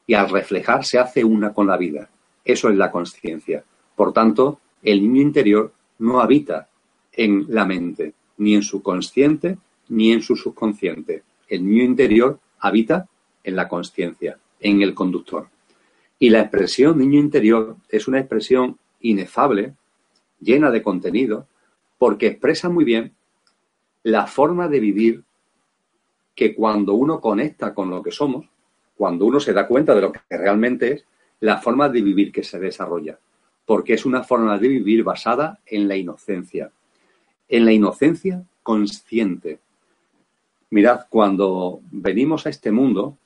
Y 0.08 0.14
al 0.14 0.30
reflejar 0.30 0.86
se 0.86 1.00
hace 1.00 1.24
una 1.26 1.54
con 1.54 1.68
la 1.68 1.78
vida. 1.78 2.10
Eso 2.46 2.70
es 2.70 2.78
la 2.78 2.92
conciencia. 2.92 3.64
Por 3.96 4.14
tanto, 4.14 4.60
el 4.82 5.02
niño 5.02 5.22
interior 5.22 5.74
no 6.00 6.22
habita 6.22 6.70
en 7.12 7.46
la 7.50 7.66
mente, 7.66 8.14
ni 8.38 8.56
en 8.56 8.64
su 8.64 8.82
consciente, 8.82 9.58
ni 9.90 10.12
en 10.12 10.22
su 10.22 10.36
subconsciente. 10.36 11.24
El 11.48 11.66
niño 11.66 11.84
interior 11.84 12.40
habita 12.60 13.08
en 13.44 13.56
la 13.56 13.68
conciencia, 13.68 14.38
en 14.60 14.82
el 14.82 14.94
conductor. 14.94 15.48
Y 16.20 16.30
la 16.30 16.42
expresión 16.42 16.98
niño 16.98 17.20
interior 17.20 17.78
es 17.90 18.08
una 18.08 18.20
expresión 18.20 18.78
inefable, 19.04 19.76
llena 20.40 20.72
de 20.72 20.82
contenido, 20.82 21.48
porque 22.00 22.28
expresa 22.28 22.70
muy 22.70 22.84
bien 22.84 23.14
la 24.02 24.26
forma 24.28 24.68
de 24.68 24.80
vivir 24.80 25.24
que 26.36 26.56
cuando 26.56 26.96
uno 26.96 27.22
conecta 27.22 27.74
con 27.74 27.90
lo 27.90 28.02
que 28.02 28.12
somos, 28.12 28.48
cuando 28.98 29.26
uno 29.26 29.40
se 29.40 29.54
da 29.54 29.68
cuenta 29.68 29.94
de 29.94 30.02
lo 30.02 30.12
que 30.12 30.20
realmente 30.30 30.94
es, 30.94 31.06
la 31.40 31.60
forma 31.60 31.90
de 31.90 32.02
vivir 32.02 32.32
que 32.32 32.44
se 32.44 32.60
desarrolla, 32.60 33.20
porque 33.66 33.94
es 33.94 34.06
una 34.06 34.24
forma 34.24 34.58
de 34.58 34.68
vivir 34.68 35.04
basada 35.04 35.60
en 35.66 35.88
la 35.88 35.96
inocencia, 35.96 36.72
en 37.50 37.66
la 37.66 37.72
inocencia 37.72 38.44
consciente. 38.64 39.60
Mirad, 40.70 41.02
cuando 41.10 41.82
venimos 41.92 42.46
a 42.46 42.50
este 42.50 42.72
mundo, 42.72 43.18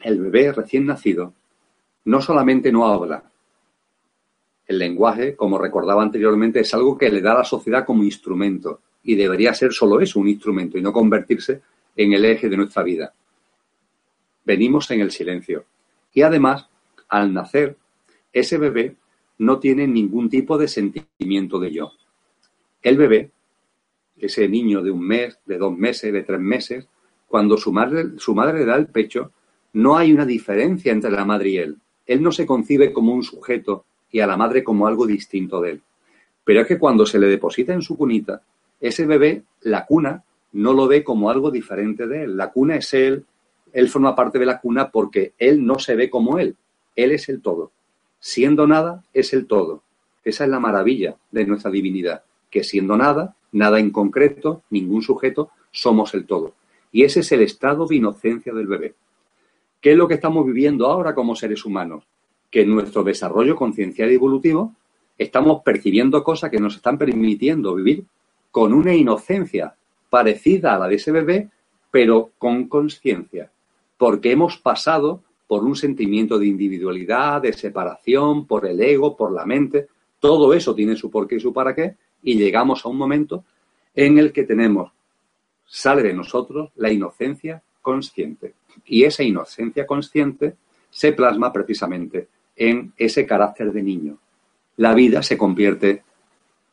el 0.00 0.20
bebé 0.20 0.52
recién 0.52 0.86
nacido 0.86 1.34
no 2.04 2.22
solamente 2.22 2.72
no 2.72 2.86
habla, 2.86 3.24
el 4.68 4.78
lenguaje, 4.78 5.34
como 5.34 5.58
recordaba 5.58 6.02
anteriormente, 6.02 6.60
es 6.60 6.74
algo 6.74 6.98
que 6.98 7.08
le 7.08 7.22
da 7.22 7.32
a 7.32 7.38
la 7.38 7.44
sociedad 7.44 7.86
como 7.86 8.04
instrumento 8.04 8.82
y 9.02 9.14
debería 9.14 9.54
ser 9.54 9.72
solo 9.72 9.98
eso, 9.98 10.20
un 10.20 10.28
instrumento 10.28 10.76
y 10.76 10.82
no 10.82 10.92
convertirse 10.92 11.62
en 11.96 12.12
el 12.12 12.26
eje 12.26 12.50
de 12.50 12.56
nuestra 12.58 12.82
vida. 12.82 13.14
Venimos 14.44 14.90
en 14.90 15.00
el 15.00 15.10
silencio. 15.10 15.64
Y 16.12 16.20
además, 16.20 16.68
al 17.08 17.32
nacer, 17.32 17.76
ese 18.30 18.58
bebé 18.58 18.96
no 19.38 19.58
tiene 19.58 19.86
ningún 19.86 20.28
tipo 20.28 20.58
de 20.58 20.68
sentimiento 20.68 21.58
de 21.58 21.72
yo. 21.72 21.92
El 22.82 22.98
bebé, 22.98 23.30
ese 24.18 24.48
niño 24.50 24.82
de 24.82 24.90
un 24.90 25.00
mes, 25.00 25.38
de 25.46 25.56
dos 25.56 25.76
meses, 25.76 26.12
de 26.12 26.22
tres 26.22 26.40
meses, 26.40 26.86
cuando 27.26 27.56
su 27.56 27.72
madre, 27.72 28.18
su 28.18 28.34
madre 28.34 28.58
le 28.58 28.66
da 28.66 28.76
el 28.76 28.88
pecho, 28.88 29.32
no 29.72 29.96
hay 29.96 30.12
una 30.12 30.26
diferencia 30.26 30.92
entre 30.92 31.10
la 31.10 31.24
madre 31.24 31.48
y 31.48 31.56
él. 31.56 31.76
Él 32.04 32.22
no 32.22 32.32
se 32.32 32.44
concibe 32.44 32.92
como 32.92 33.14
un 33.14 33.22
sujeto 33.22 33.86
y 34.10 34.20
a 34.20 34.26
la 34.26 34.36
madre 34.36 34.64
como 34.64 34.86
algo 34.86 35.06
distinto 35.06 35.60
de 35.60 35.72
él. 35.72 35.82
Pero 36.44 36.62
es 36.62 36.66
que 36.66 36.78
cuando 36.78 37.04
se 37.04 37.18
le 37.18 37.26
deposita 37.26 37.72
en 37.72 37.82
su 37.82 37.96
cunita, 37.96 38.42
ese 38.80 39.06
bebé, 39.06 39.42
la 39.62 39.84
cuna, 39.84 40.24
no 40.52 40.72
lo 40.72 40.86
ve 40.86 41.04
como 41.04 41.30
algo 41.30 41.50
diferente 41.50 42.06
de 42.06 42.24
él. 42.24 42.36
La 42.36 42.50
cuna 42.50 42.76
es 42.76 42.94
él, 42.94 43.24
él 43.72 43.88
forma 43.88 44.14
parte 44.14 44.38
de 44.38 44.46
la 44.46 44.60
cuna 44.60 44.90
porque 44.90 45.34
él 45.38 45.64
no 45.64 45.78
se 45.78 45.94
ve 45.94 46.08
como 46.08 46.38
él. 46.38 46.56
Él 46.96 47.12
es 47.12 47.28
el 47.28 47.42
todo. 47.42 47.70
Siendo 48.18 48.66
nada, 48.66 49.04
es 49.12 49.32
el 49.32 49.46
todo. 49.46 49.82
Esa 50.24 50.44
es 50.44 50.50
la 50.50 50.60
maravilla 50.60 51.16
de 51.30 51.46
nuestra 51.46 51.70
divinidad, 51.70 52.22
que 52.50 52.64
siendo 52.64 52.96
nada, 52.96 53.36
nada 53.52 53.78
en 53.78 53.90
concreto, 53.90 54.62
ningún 54.70 55.02
sujeto, 55.02 55.50
somos 55.70 56.14
el 56.14 56.26
todo. 56.26 56.54
Y 56.90 57.04
ese 57.04 57.20
es 57.20 57.32
el 57.32 57.42
estado 57.42 57.86
de 57.86 57.96
inocencia 57.96 58.52
del 58.52 58.66
bebé. 58.66 58.94
¿Qué 59.80 59.92
es 59.92 59.96
lo 59.96 60.08
que 60.08 60.14
estamos 60.14 60.44
viviendo 60.44 60.86
ahora 60.86 61.14
como 61.14 61.36
seres 61.36 61.64
humanos? 61.64 62.04
Que 62.50 62.62
en 62.62 62.70
nuestro 62.70 63.02
desarrollo 63.02 63.56
conciencial 63.56 64.10
y 64.10 64.14
evolutivo 64.14 64.74
estamos 65.16 65.62
percibiendo 65.62 66.22
cosas 66.22 66.50
que 66.50 66.60
nos 66.60 66.76
están 66.76 66.96
permitiendo 66.96 67.74
vivir 67.74 68.04
con 68.50 68.72
una 68.72 68.94
inocencia 68.94 69.74
parecida 70.08 70.74
a 70.74 70.78
la 70.78 70.88
de 70.88 70.94
ese 70.94 71.12
bebé, 71.12 71.50
pero 71.90 72.30
con 72.38 72.68
conciencia, 72.68 73.50
porque 73.96 74.32
hemos 74.32 74.58
pasado 74.58 75.22
por 75.46 75.64
un 75.64 75.76
sentimiento 75.76 76.38
de 76.38 76.46
individualidad, 76.46 77.42
de 77.42 77.52
separación, 77.52 78.46
por 78.46 78.66
el 78.66 78.80
ego, 78.80 79.16
por 79.16 79.32
la 79.32 79.46
mente, 79.46 79.88
todo 80.20 80.52
eso 80.52 80.74
tiene 80.74 80.96
su 80.96 81.10
porqué 81.10 81.36
y 81.36 81.40
su 81.40 81.52
para 81.52 81.74
qué, 81.74 81.96
y 82.22 82.36
llegamos 82.36 82.84
a 82.84 82.88
un 82.88 82.98
momento 82.98 83.44
en 83.94 84.18
el 84.18 84.32
que 84.32 84.44
tenemos, 84.44 84.92
sale 85.66 86.02
de 86.02 86.14
nosotros 86.14 86.70
la 86.76 86.90
inocencia 86.90 87.62
consciente. 87.80 88.54
Y 88.86 89.04
esa 89.04 89.22
inocencia 89.22 89.86
consciente 89.86 90.56
se 90.90 91.12
plasma 91.12 91.52
precisamente 91.52 92.28
en 92.58 92.92
ese 92.98 93.24
carácter 93.24 93.72
de 93.72 93.82
niño. 93.82 94.18
La 94.76 94.92
vida 94.94 95.22
se 95.22 95.38
convierte 95.38 96.02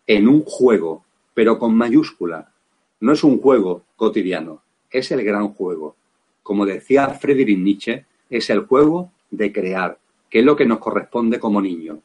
en 0.07 0.27
un 0.27 0.43
juego, 0.43 1.05
pero 1.33 1.57
con 1.57 1.75
mayúscula. 1.75 2.51
No 2.99 3.13
es 3.13 3.23
un 3.23 3.39
juego 3.39 3.83
cotidiano, 3.95 4.61
es 4.91 5.11
el 5.11 5.23
gran 5.23 5.49
juego. 5.49 5.95
Como 6.43 6.65
decía 6.65 7.09
Friedrich 7.09 7.57
Nietzsche, 7.57 8.05
es 8.29 8.49
el 8.49 8.61
juego 8.61 9.11
de 9.29 9.51
crear, 9.51 9.97
que 10.29 10.39
es 10.39 10.45
lo 10.45 10.55
que 10.55 10.65
nos 10.65 10.79
corresponde 10.79 11.39
como 11.39 11.61
niño. 11.61 11.99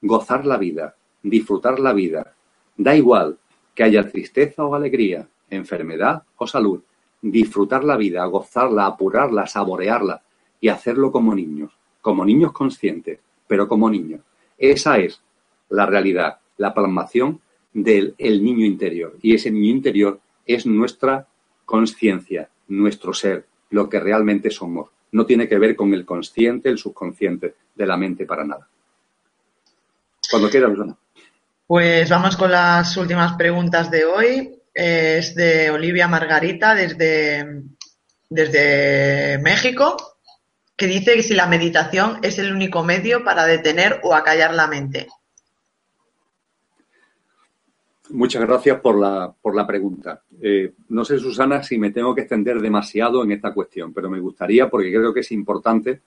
Gozar 0.00 0.46
la 0.46 0.58
vida, 0.58 0.94
disfrutar 1.22 1.80
la 1.80 1.92
vida. 1.92 2.34
Da 2.76 2.94
igual 2.94 3.38
que 3.74 3.84
haya 3.84 4.08
tristeza 4.08 4.64
o 4.64 4.74
alegría, 4.74 5.26
enfermedad 5.48 6.22
o 6.36 6.46
salud. 6.46 6.80
Disfrutar 7.20 7.84
la 7.84 7.96
vida, 7.96 8.24
gozarla, 8.26 8.86
apurarla, 8.86 9.46
saborearla 9.46 10.22
y 10.60 10.68
hacerlo 10.68 11.12
como 11.12 11.34
niños, 11.34 11.72
como 12.02 12.26
niños 12.26 12.52
conscientes, 12.52 13.18
pero 13.46 13.66
como 13.66 13.88
niños. 13.88 14.20
Esa 14.58 14.98
es 14.98 15.22
la 15.70 15.86
realidad, 15.86 16.38
la 16.58 16.74
plasmación 16.74 17.40
del 17.72 18.14
niño 18.18 18.66
interior. 18.66 19.16
Y 19.22 19.34
ese 19.34 19.50
niño 19.50 19.70
interior 19.70 20.20
es 20.44 20.66
nuestra 20.66 21.26
conciencia, 21.64 22.50
nuestro 22.68 23.14
ser, 23.14 23.46
lo 23.70 23.88
que 23.88 24.00
realmente 24.00 24.50
somos. 24.50 24.90
No 25.12 25.24
tiene 25.24 25.48
que 25.48 25.58
ver 25.58 25.74
con 25.74 25.94
el 25.94 26.04
consciente, 26.04 26.68
el 26.68 26.78
subconsciente 26.78 27.54
de 27.74 27.86
la 27.86 27.96
mente 27.96 28.26
para 28.26 28.44
nada. 28.44 28.68
Cuando 30.30 30.50
quiera, 30.50 30.68
Rosana. 30.68 30.96
Pues 31.66 32.10
vamos 32.10 32.36
con 32.36 32.50
las 32.50 32.96
últimas 32.96 33.34
preguntas 33.34 33.90
de 33.90 34.04
hoy. 34.04 34.58
Es 34.74 35.34
de 35.34 35.70
Olivia 35.70 36.08
Margarita 36.08 36.74
desde, 36.74 37.62
desde 38.28 39.38
México, 39.42 40.11
que 40.76 40.86
dice 40.86 41.14
que 41.14 41.22
si 41.22 41.34
la 41.34 41.46
meditación 41.46 42.18
es 42.22 42.38
el 42.38 42.52
único 42.52 42.82
medio 42.82 43.24
para 43.24 43.46
detener 43.46 44.00
o 44.02 44.14
acallar 44.14 44.54
la 44.54 44.66
mente. 44.66 45.08
Muchas 48.10 48.42
gracias 48.42 48.80
por 48.80 48.98
la, 48.98 49.32
por 49.40 49.54
la 49.54 49.66
pregunta. 49.66 50.22
Eh, 50.40 50.74
no 50.90 51.04
sé, 51.04 51.18
Susana, 51.18 51.62
si 51.62 51.78
me 51.78 51.90
tengo 51.90 52.14
que 52.14 52.22
extender 52.22 52.60
demasiado 52.60 53.24
en 53.24 53.32
esta 53.32 53.54
cuestión, 53.54 53.92
pero 53.92 54.10
me 54.10 54.20
gustaría, 54.20 54.68
porque 54.68 54.92
creo 54.92 55.14
que 55.14 55.20
es 55.20 55.32
importante, 55.32 56.00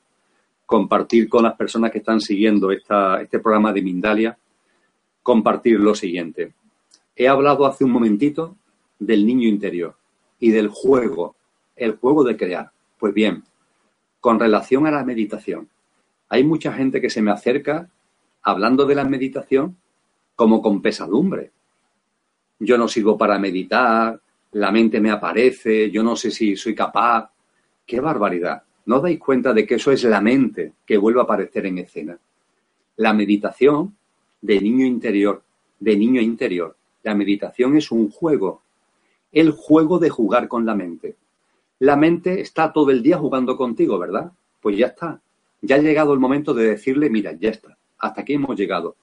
compartir 0.65 1.27
con 1.29 1.43
las 1.43 1.55
personas 1.55 1.91
que 1.91 1.99
están 1.99 2.21
siguiendo 2.21 2.71
esta, 2.71 3.21
este 3.21 3.39
programa 3.39 3.73
de 3.73 3.81
Mindalia, 3.81 4.37
compartir 5.23 5.79
lo 5.79 5.95
siguiente. 5.95 6.53
He 7.15 7.27
hablado 7.27 7.65
hace 7.65 7.83
un 7.83 7.91
momentito 7.91 8.55
del 8.99 9.25
niño 9.25 9.47
interior 9.47 9.95
y 10.39 10.51
del 10.51 10.67
juego, 10.67 11.35
el 11.75 11.95
juego 11.95 12.23
de 12.23 12.37
crear. 12.37 12.71
Pues 12.99 13.13
bien, 13.13 13.43
con 14.25 14.39
relación 14.39 14.87
a 14.87 14.91
la 14.91 15.05
meditación, 15.05 15.69
hay 16.29 16.43
mucha 16.43 16.73
gente 16.73 16.99
que 16.99 17.11
se 17.11 17.21
me 17.21 17.29
acerca 17.29 17.89
hablando 18.41 18.85
de 18.85 18.95
la 18.95 19.05
meditación 19.05 19.77
como 20.35 20.61
con 20.63 20.81
pesadumbre 20.81 21.51
yo 22.59 22.77
no 22.77 22.87
sirvo 22.87 23.17
para 23.17 23.37
meditar, 23.37 24.19
la 24.53 24.71
mente 24.71 24.99
me 24.99 25.11
aparece, 25.11 25.91
yo 25.91 26.03
no 26.03 26.15
sé 26.15 26.31
si 26.31 26.55
soy 26.55 26.73
capaz. 26.73 27.29
¡Qué 27.85 27.99
barbaridad! 27.99 28.63
¿No 28.85 28.99
dais 28.99 29.19
cuenta 29.19 29.53
de 29.53 29.65
que 29.65 29.75
eso 29.75 29.91
es 29.91 30.03
la 30.05 30.21
mente 30.21 30.73
que 30.85 30.97
vuelve 30.97 31.19
a 31.19 31.23
aparecer 31.23 31.65
en 31.65 31.79
escena? 31.79 32.17
La 32.97 33.13
meditación 33.13 33.95
de 34.41 34.61
niño 34.61 34.85
interior, 34.85 35.43
de 35.79 35.97
niño 35.97 36.21
interior, 36.21 36.75
la 37.03 37.13
meditación 37.13 37.77
es 37.77 37.91
un 37.91 38.09
juego, 38.09 38.61
el 39.31 39.51
juego 39.51 39.99
de 39.99 40.09
jugar 40.09 40.47
con 40.47 40.65
la 40.65 40.75
mente. 40.75 41.15
La 41.79 41.95
mente 41.95 42.41
está 42.41 42.71
todo 42.71 42.89
el 42.91 43.03
día 43.03 43.17
jugando 43.17 43.57
contigo, 43.57 43.99
¿verdad? 43.99 44.31
Pues 44.61 44.77
ya 44.77 44.87
está. 44.87 45.19
Ya 45.61 45.75
ha 45.75 45.79
llegado 45.79 46.13
el 46.13 46.19
momento 46.19 46.53
de 46.53 46.69
decirle, 46.69 47.09
mira, 47.09 47.33
ya 47.33 47.49
está, 47.49 47.77
hasta 47.97 48.21
aquí 48.21 48.33
hemos 48.33 48.55
llegado. 48.55 48.95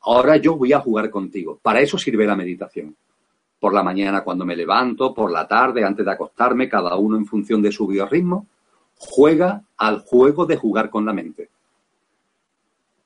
Ahora 0.00 0.36
yo 0.36 0.56
voy 0.56 0.72
a 0.72 0.80
jugar 0.80 1.10
contigo. 1.10 1.58
Para 1.62 1.80
eso 1.80 1.98
sirve 1.98 2.26
la 2.26 2.36
meditación. 2.36 2.94
Por 3.58 3.72
la 3.72 3.82
mañana 3.82 4.22
cuando 4.22 4.44
me 4.44 4.56
levanto, 4.56 5.12
por 5.14 5.32
la 5.32 5.48
tarde, 5.48 5.84
antes 5.84 6.04
de 6.04 6.12
acostarme, 6.12 6.68
cada 6.68 6.96
uno 6.96 7.16
en 7.16 7.26
función 7.26 7.62
de 7.62 7.72
su 7.72 7.86
biorritmo, 7.86 8.46
juega 8.96 9.62
al 9.76 10.00
juego 10.00 10.46
de 10.46 10.56
jugar 10.56 10.90
con 10.90 11.04
la 11.04 11.12
mente. 11.12 11.48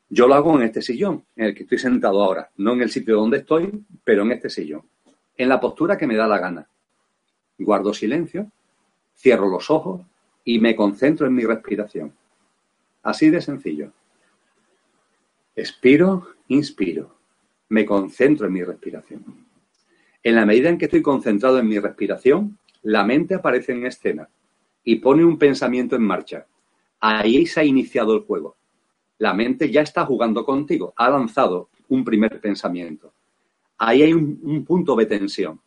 Yo 0.09 0.27
lo 0.27 0.35
hago 0.35 0.55
en 0.57 0.65
este 0.65 0.83
sillón, 0.83 1.25
en 1.37 1.47
el 1.47 1.55
que 1.55 1.63
estoy 1.63 1.79
sentado 1.79 2.23
ahora, 2.23 2.51
no 2.59 2.73
en 2.75 2.83
el 2.83 2.91
sitio 2.91 3.17
donde 3.17 3.39
estoy, 3.39 3.83
pero 4.05 4.23
en 4.23 4.33
este 4.33 4.51
sillón, 4.51 4.83
en 5.37 5.49
la 5.49 5.59
postura 5.59 5.97
que 5.97 6.07
me 6.07 6.17
da 6.17 6.27
la 6.27 6.39
gana. 6.39 6.67
Guardo 7.59 7.95
silencio, 7.95 8.51
cierro 9.23 9.49
los 9.49 9.71
ojos 9.71 10.03
y 10.45 10.59
me 10.59 10.75
concentro 10.75 11.27
en 11.27 11.35
mi 11.35 11.45
respiración. 11.45 12.13
Así 13.05 13.31
de 13.31 13.41
sencillo. 13.41 13.93
Expiro, 15.55 16.27
inspiro. 16.49 17.17
Me 17.69 17.87
concentro 17.87 18.49
en 18.49 18.53
mi 18.53 18.65
respiración. 18.65 19.25
En 20.25 20.35
la 20.35 20.45
medida 20.45 20.69
en 20.69 20.77
que 20.77 20.87
estoy 20.87 21.03
concentrado 21.03 21.59
en 21.59 21.69
mi 21.69 21.79
respiración, 21.79 22.59
la 22.83 23.05
mente 23.05 23.35
aparece 23.35 23.73
en 23.73 23.87
escena 23.87 24.29
y 24.83 24.97
pone 24.97 25.25
un 25.25 25.39
pensamiento 25.39 25.95
en 25.95 26.03
marcha. 26.03 26.47
Ahí 27.01 27.47
se 27.47 27.61
ha 27.61 27.65
iniciado 27.65 28.15
el 28.15 28.23
juego. 28.23 28.57
La 29.19 29.35
mente 29.35 29.71
ya 29.71 29.83
está 29.83 30.05
jugando 30.05 30.45
contigo, 30.45 30.93
ha 30.97 31.09
lanzado 31.09 31.71
un 31.89 32.05
primer 32.05 32.41
pensamiento. 32.41 33.13
Ahí 33.79 34.03
hay 34.03 34.13
un, 34.13 34.41
un 34.43 34.65
punto 34.65 34.97
de 34.97 35.07
tensión. 35.07 35.61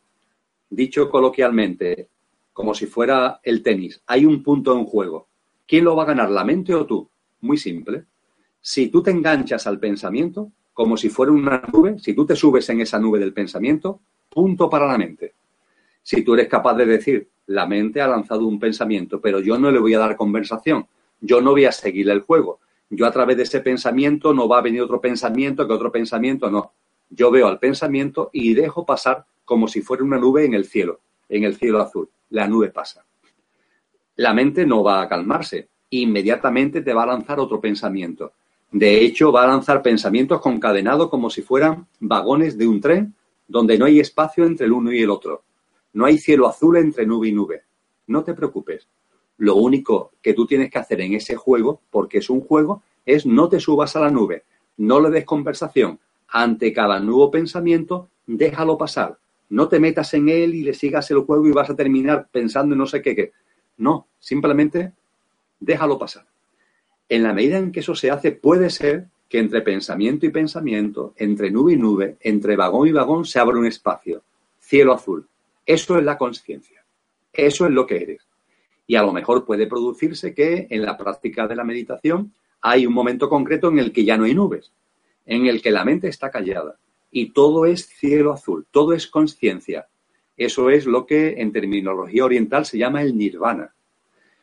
Dicho 0.69 1.09
coloquialmente, 1.09 2.09
como 2.55 2.73
si 2.73 2.85
fuera 2.85 3.41
el 3.43 3.61
tenis, 3.61 4.01
hay 4.07 4.25
un 4.25 4.41
punto 4.41 4.77
en 4.77 4.85
juego. 4.85 5.27
¿Quién 5.67 5.83
lo 5.83 5.93
va 5.93 6.03
a 6.03 6.05
ganar, 6.05 6.31
la 6.31 6.45
mente 6.45 6.73
o 6.73 6.85
tú? 6.85 7.09
Muy 7.41 7.57
simple. 7.57 8.05
Si 8.61 8.87
tú 8.87 9.03
te 9.03 9.11
enganchas 9.11 9.67
al 9.67 9.77
pensamiento, 9.77 10.53
como 10.71 10.95
si 10.95 11.09
fuera 11.09 11.33
una 11.33 11.61
nube, 11.73 11.99
si 11.99 12.13
tú 12.13 12.25
te 12.25 12.33
subes 12.33 12.69
en 12.69 12.79
esa 12.79 12.97
nube 12.97 13.19
del 13.19 13.33
pensamiento, 13.33 13.99
punto 14.29 14.69
para 14.69 14.87
la 14.87 14.97
mente. 14.97 15.33
Si 16.01 16.23
tú 16.23 16.33
eres 16.33 16.47
capaz 16.47 16.75
de 16.75 16.85
decir, 16.85 17.27
la 17.47 17.65
mente 17.65 17.99
ha 17.99 18.07
lanzado 18.07 18.47
un 18.47 18.57
pensamiento, 18.57 19.19
pero 19.19 19.41
yo 19.41 19.59
no 19.59 19.69
le 19.69 19.79
voy 19.79 19.93
a 19.93 19.99
dar 19.99 20.15
conversación, 20.15 20.87
yo 21.19 21.41
no 21.41 21.51
voy 21.51 21.65
a 21.65 21.73
seguir 21.73 22.09
el 22.09 22.21
juego, 22.21 22.61
yo 22.89 23.05
a 23.05 23.11
través 23.11 23.35
de 23.35 23.43
ese 23.43 23.59
pensamiento 23.59 24.33
no 24.33 24.47
va 24.47 24.59
a 24.59 24.61
venir 24.61 24.81
otro 24.81 25.01
pensamiento 25.01 25.67
que 25.67 25.73
otro 25.73 25.91
pensamiento, 25.91 26.49
no. 26.49 26.71
Yo 27.09 27.31
veo 27.31 27.47
al 27.47 27.59
pensamiento 27.59 28.29
y 28.31 28.53
dejo 28.53 28.85
pasar 28.85 29.25
como 29.43 29.67
si 29.67 29.81
fuera 29.81 30.05
una 30.05 30.17
nube 30.17 30.45
en 30.45 30.53
el 30.53 30.63
cielo, 30.63 31.01
en 31.27 31.43
el 31.43 31.57
cielo 31.57 31.81
azul. 31.81 32.09
La 32.29 32.47
nube 32.47 32.69
pasa. 32.69 33.05
La 34.17 34.33
mente 34.33 34.65
no 34.65 34.83
va 34.83 35.01
a 35.01 35.09
calmarse, 35.09 35.69
inmediatamente 35.89 36.81
te 36.81 36.93
va 36.93 37.03
a 37.03 37.07
lanzar 37.07 37.39
otro 37.39 37.59
pensamiento. 37.59 38.33
De 38.71 39.03
hecho, 39.03 39.31
va 39.31 39.43
a 39.43 39.47
lanzar 39.47 39.81
pensamientos 39.81 40.41
concadenados 40.41 41.09
como 41.09 41.29
si 41.29 41.41
fueran 41.41 41.87
vagones 41.99 42.57
de 42.57 42.67
un 42.67 42.81
tren 42.81 43.13
donde 43.47 43.77
no 43.77 43.85
hay 43.85 43.99
espacio 43.99 44.45
entre 44.45 44.65
el 44.65 44.71
uno 44.71 44.91
y 44.91 45.01
el 45.01 45.09
otro. 45.09 45.43
No 45.93 46.05
hay 46.05 46.17
cielo 46.17 46.47
azul 46.47 46.77
entre 46.77 47.05
nube 47.05 47.29
y 47.29 47.31
nube. 47.31 47.63
No 48.07 48.23
te 48.23 48.33
preocupes. 48.33 48.87
Lo 49.37 49.55
único 49.55 50.11
que 50.21 50.33
tú 50.33 50.45
tienes 50.45 50.69
que 50.71 50.79
hacer 50.79 51.01
en 51.01 51.13
ese 51.13 51.35
juego, 51.35 51.81
porque 51.89 52.19
es 52.19 52.29
un 52.29 52.41
juego, 52.41 52.83
es 53.05 53.25
no 53.25 53.49
te 53.49 53.59
subas 53.59 53.95
a 53.95 53.99
la 53.99 54.09
nube, 54.09 54.43
no 54.77 54.99
le 54.99 55.09
des 55.09 55.25
conversación. 55.25 55.99
Ante 56.27 56.73
cada 56.73 56.99
nuevo 56.99 57.29
pensamiento, 57.31 58.09
déjalo 58.25 58.77
pasar. 58.77 59.17
No 59.49 59.67
te 59.67 59.79
metas 59.79 60.13
en 60.13 60.29
él 60.29 60.55
y 60.55 60.63
le 60.63 60.73
sigas 60.73 61.09
el 61.11 61.19
juego 61.19 61.47
y 61.47 61.51
vas 61.51 61.69
a 61.69 61.75
terminar 61.75 62.27
pensando 62.31 62.73
en 62.73 62.79
no 62.79 62.85
sé 62.85 63.01
qué. 63.01 63.31
No, 63.77 64.07
simplemente 64.19 64.93
déjalo 65.59 65.99
pasar. 65.99 66.25
En 67.07 67.23
la 67.23 67.33
medida 67.33 67.57
en 67.57 67.71
que 67.71 67.81
eso 67.81 67.95
se 67.95 68.09
hace, 68.09 68.31
puede 68.31 68.69
ser 68.69 69.07
que 69.29 69.39
entre 69.39 69.61
pensamiento 69.61 70.25
y 70.25 70.29
pensamiento, 70.29 71.13
entre 71.17 71.51
nube 71.51 71.73
y 71.73 71.77
nube, 71.77 72.17
entre 72.21 72.55
vagón 72.55 72.87
y 72.87 72.91
vagón 72.91 73.25
se 73.25 73.39
abre 73.39 73.57
un 73.57 73.65
espacio, 73.65 74.23
cielo 74.59 74.93
azul. 74.93 75.27
Eso 75.65 75.97
es 75.97 76.03
la 76.03 76.17
conciencia. 76.17 76.83
Eso 77.31 77.65
es 77.65 77.71
lo 77.71 77.85
que 77.85 77.97
eres. 77.97 78.21
Y 78.87 78.95
a 78.95 79.03
lo 79.03 79.13
mejor 79.13 79.45
puede 79.45 79.67
producirse 79.67 80.33
que 80.33 80.67
en 80.69 80.83
la 80.83 80.97
práctica 80.97 81.47
de 81.47 81.55
la 81.55 81.63
meditación 81.63 82.33
hay 82.61 82.85
un 82.85 82.93
momento 82.93 83.29
concreto 83.29 83.69
en 83.69 83.79
el 83.79 83.91
que 83.91 84.05
ya 84.05 84.17
no 84.17 84.25
hay 84.25 84.33
nubes, 84.33 84.71
en 85.25 85.47
el 85.47 85.61
que 85.61 85.71
la 85.71 85.85
mente 85.85 86.07
está 86.07 86.31
callada 86.31 86.77
y 87.11 87.31
todo 87.31 87.65
es 87.65 87.87
cielo 87.87 88.33
azul, 88.33 88.65
todo 88.71 88.93
es 88.93 89.07
conciencia. 89.07 89.87
Eso 90.37 90.69
es 90.69 90.85
lo 90.85 91.05
que 91.05 91.35
en 91.37 91.51
terminología 91.51 92.25
oriental 92.25 92.65
se 92.65 92.77
llama 92.77 93.01
el 93.01 93.17
nirvana. 93.17 93.73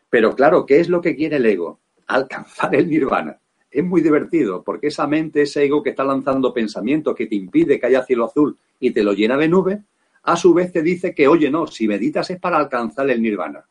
Pero 0.08 0.34
claro, 0.34 0.64
¿qué 0.64 0.80
es 0.80 0.88
lo 0.88 1.00
que 1.00 1.14
quiere 1.14 1.36
el 1.36 1.46
ego? 1.46 1.80
Alcanzar 2.06 2.74
el 2.74 2.88
nirvana. 2.88 3.38
Es 3.70 3.84
muy 3.84 4.00
divertido 4.00 4.62
porque 4.62 4.88
esa 4.88 5.06
mente, 5.06 5.42
ese 5.42 5.64
ego 5.64 5.82
que 5.82 5.90
está 5.90 6.04
lanzando 6.04 6.52
pensamientos 6.52 7.14
que 7.14 7.26
te 7.26 7.34
impide 7.34 7.80
que 7.80 7.86
haya 7.86 8.04
cielo 8.04 8.26
azul 8.26 8.56
y 8.80 8.90
te 8.90 9.02
lo 9.02 9.12
llena 9.12 9.36
de 9.36 9.48
nubes, 9.48 9.78
a 10.22 10.36
su 10.36 10.54
vez 10.54 10.72
te 10.72 10.82
dice 10.82 11.14
que, 11.14 11.26
oye, 11.26 11.50
no, 11.50 11.66
si 11.66 11.88
meditas 11.88 12.30
es 12.30 12.38
para 12.38 12.58
alcanzar 12.58 13.08
el 13.10 13.20
nirvana. 13.20 13.64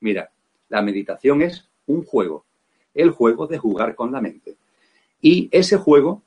Mira, 0.00 0.30
la 0.68 0.82
meditación 0.82 1.42
es 1.42 1.68
un 1.86 2.04
juego, 2.04 2.44
el 2.94 3.10
juego 3.10 3.46
de 3.46 3.58
jugar 3.58 3.94
con 3.94 4.10
la 4.10 4.20
mente. 4.20 4.56
Y 5.20 5.48
ese 5.52 5.76
juego, 5.76 6.22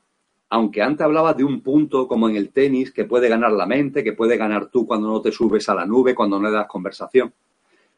aunque 0.50 0.82
antes 0.82 1.04
hablaba 1.04 1.34
de 1.34 1.44
un 1.44 1.62
punto 1.62 2.08
como 2.08 2.30
en 2.30 2.36
el 2.36 2.50
tenis, 2.50 2.92
que 2.92 3.06
puede 3.06 3.30
ganar 3.30 3.52
la 3.52 3.66
mente, 3.66 4.04
que 4.04 4.14
puede 4.14 4.38
ganar 4.38 4.68
tú 4.68 4.86
cuando 4.86 5.08
no 5.08 5.22
te 5.22 5.32
subes 5.32 5.68
a 5.70 5.76
la 5.76 5.86
nube, 5.86 6.16
cuando 6.16 6.40
no 6.40 6.48
le 6.48 6.56
das 6.56 6.68
conversación, 6.68 7.34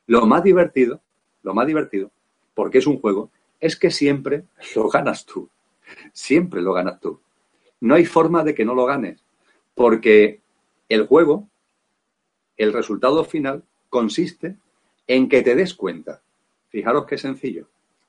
lo 0.08 0.26
más 0.26 0.44
divertido, 0.44 1.02
lo 1.44 1.54
más 1.54 1.68
divertido, 1.68 2.12
porque 2.54 2.78
es 2.78 2.88
un 2.88 3.00
juego, 3.00 3.30
es 3.60 3.76
que 3.76 3.92
siempre 3.92 4.46
lo 4.76 4.90
ganas 4.90 5.26
tú. 5.26 5.50
Siempre 6.14 6.62
lo 6.62 6.74
ganas 6.74 7.00
tú. 7.00 7.20
No 7.80 7.96
hay 7.96 8.06
forma 8.06 8.44
de 8.44 8.56
que 8.56 8.66
no 8.66 8.74
lo 8.74 8.86
ganes, 8.86 9.24
porque 9.76 10.42
el 10.90 11.06
juego, 11.06 11.48
el 12.58 12.74
resultado 12.74 13.24
final, 13.24 13.64
consiste 13.90 14.56
en 15.06 15.30
que 15.30 15.42
te 15.42 15.56
des 15.56 15.74
cuenta. 15.74 16.22
Fijaros 16.70 17.06
qué 17.06 17.18
sencillo. 17.18 17.68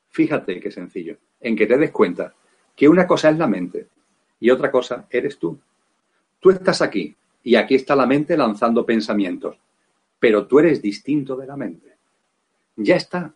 Fíjate 0.09 0.59
qué 0.61 0.71
sencillo. 0.71 1.19
En 1.41 1.55
que 1.55 1.67
te 1.67 1.77
des 1.77 1.91
cuenta 1.91 2.35
que 2.75 2.89
una 2.89 3.07
cosa 3.07 3.31
es 3.31 3.39
la 3.39 3.47
mente 3.47 3.89
y 4.41 4.51
otra 4.51 4.71
cosa 4.71 5.07
eres 5.11 5.39
tú. 5.39 5.59
Tú 6.41 6.51
estás 6.51 6.83
aquí 6.83 7.15
y 7.43 7.55
aquí 7.55 7.75
está 7.75 7.97
la 7.97 8.07
mente 8.07 8.37
lanzando 8.37 8.85
pensamientos, 8.85 9.57
pero 10.19 10.47
tú 10.47 10.59
eres 10.59 10.81
distinto 10.81 11.37
de 11.37 11.47
la 11.47 11.57
mente. 11.57 11.95
Ya 12.77 12.97
está. 12.97 13.33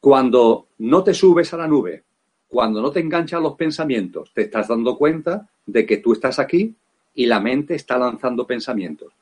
Cuando 0.00 0.68
no 0.78 1.02
te 1.02 1.12
subes 1.12 1.52
a 1.52 1.56
la 1.56 1.66
nube, 1.66 2.04
cuando 2.48 2.80
no 2.80 2.90
te 2.90 3.00
enganchan 3.00 3.42
los 3.42 3.54
pensamientos, 3.56 4.32
te 4.32 4.42
estás 4.42 4.68
dando 4.68 4.96
cuenta 4.96 5.48
de 5.66 5.84
que 5.84 5.98
tú 5.98 6.12
estás 6.12 6.38
aquí 6.38 6.74
y 7.14 7.26
la 7.26 7.40
mente 7.40 7.74
está 7.74 7.98
lanzando 7.98 8.46
pensamientos. 8.46 9.12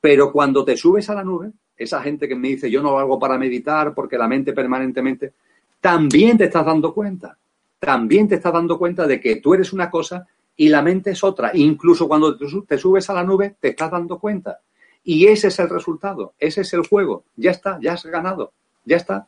Pero 0.00 0.32
cuando 0.32 0.64
te 0.64 0.76
subes 0.76 1.10
a 1.10 1.14
la 1.14 1.24
nube, 1.24 1.52
esa 1.76 2.00
gente 2.02 2.28
que 2.28 2.34
me 2.34 2.48
dice 2.48 2.70
yo 2.70 2.82
no 2.82 2.92
lo 2.92 2.98
hago 2.98 3.18
para 3.18 3.36
meditar 3.36 3.94
porque 3.94 4.16
la 4.16 4.28
mente 4.28 4.52
permanentemente, 4.52 5.34
también 5.80 6.38
te 6.38 6.44
estás 6.44 6.64
dando 6.64 6.94
cuenta. 6.94 7.36
También 7.84 8.28
te 8.28 8.36
estás 8.36 8.52
dando 8.52 8.78
cuenta 8.78 9.08
de 9.08 9.18
que 9.18 9.36
tú 9.40 9.54
eres 9.54 9.72
una 9.72 9.90
cosa 9.90 10.24
y 10.56 10.68
la 10.68 10.82
mente 10.82 11.10
es 11.10 11.24
otra. 11.24 11.50
Incluso 11.52 12.06
cuando 12.06 12.36
te 12.36 12.78
subes 12.78 13.10
a 13.10 13.12
la 13.12 13.24
nube, 13.24 13.56
te 13.58 13.70
estás 13.70 13.90
dando 13.90 14.20
cuenta. 14.20 14.60
Y 15.02 15.26
ese 15.26 15.48
es 15.48 15.58
el 15.58 15.68
resultado, 15.68 16.34
ese 16.38 16.60
es 16.60 16.72
el 16.74 16.86
juego. 16.86 17.24
Ya 17.34 17.50
está, 17.50 17.80
ya 17.82 17.94
has 17.94 18.06
ganado, 18.06 18.52
ya 18.84 18.98
está. 18.98 19.26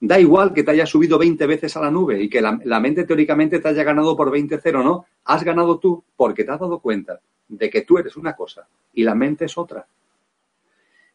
Da 0.00 0.18
igual 0.18 0.54
que 0.54 0.62
te 0.62 0.70
hayas 0.70 0.88
subido 0.88 1.18
20 1.18 1.46
veces 1.46 1.76
a 1.76 1.82
la 1.82 1.90
nube 1.90 2.22
y 2.22 2.30
que 2.30 2.40
la, 2.40 2.80
mente 2.80 3.04
teóricamente 3.04 3.58
te 3.58 3.68
haya 3.68 3.84
ganado 3.84 4.16
por 4.16 4.30
20-0, 4.30 4.82
no. 4.82 5.04
Has 5.26 5.44
ganado 5.44 5.78
tú 5.78 6.02
porque 6.16 6.44
te 6.44 6.52
has 6.52 6.60
dado 6.60 6.78
cuenta 6.78 7.20
de 7.48 7.68
que 7.68 7.82
tú 7.82 7.98
eres 7.98 8.16
una 8.16 8.34
cosa 8.34 8.66
y 8.94 9.04
la 9.04 9.14
mente 9.14 9.44
es 9.44 9.58
otra. 9.58 9.86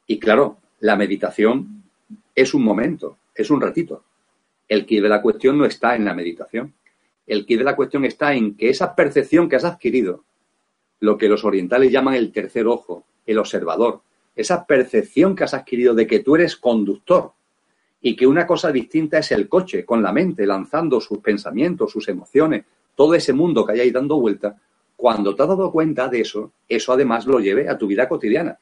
Y 0.06 0.20
claro, 0.20 0.58
la 0.82 0.96
meditación 0.96 1.82
es 2.36 2.54
un 2.54 2.64
momento, 2.64 3.18
es 3.34 3.50
un 3.50 3.60
ratito. 3.60 4.04
El 4.68 4.86
quid 4.86 5.04
de 5.04 5.10
la 5.10 5.22
cuestión 5.22 5.58
no 5.58 5.66
está 5.66 5.96
en 5.96 6.06
la 6.06 6.14
meditación. 6.14 6.74
El 7.28 7.46
quid 7.46 7.60
de 7.60 7.64
la 7.64 7.76
cuestión 7.76 8.06
está 8.06 8.34
en 8.34 8.56
que 8.56 8.70
esa 8.70 8.96
percepción 8.96 9.48
que 9.48 9.56
has 9.56 9.66
adquirido, 9.66 10.24
lo 11.00 11.18
que 11.18 11.30
los 11.30 11.44
orientales 11.44 11.92
llaman 11.92 12.16
el 12.16 12.32
tercer 12.32 12.68
ojo, 12.68 13.06
el 13.26 13.38
observador, 13.38 14.02
esa 14.36 14.66
percepción 14.66 15.36
que 15.36 15.44
has 15.44 15.54
adquirido 15.54 15.94
de 15.94 16.08
que 16.08 16.20
tú 16.20 16.36
eres 16.36 16.56
conductor 16.56 17.34
y 18.02 18.16
que 18.16 18.28
una 18.28 18.46
cosa 18.46 18.72
distinta 18.72 19.20
es 19.20 19.32
el 19.32 19.48
coche 19.48 19.86
con 19.86 20.04
la 20.04 20.12
mente 20.12 20.46
lanzando 20.46 21.00
sus 21.00 21.20
pensamientos, 21.20 21.92
sus 21.92 22.08
emociones, 22.08 22.66
todo 22.96 23.16
ese 23.16 23.34
mundo 23.34 23.66
que 23.66 23.74
hay 23.74 23.80
ahí 23.82 23.92
dando 23.92 24.20
vuelta, 24.20 24.56
cuando 24.96 25.36
te 25.36 25.42
has 25.42 25.50
dado 25.50 25.72
cuenta 25.72 26.08
de 26.08 26.22
eso, 26.22 26.54
eso 26.68 26.94
además 26.94 27.26
lo 27.26 27.40
lleve 27.40 27.68
a 27.68 27.78
tu 27.78 27.88
vida 27.88 28.08
cotidiana 28.08 28.58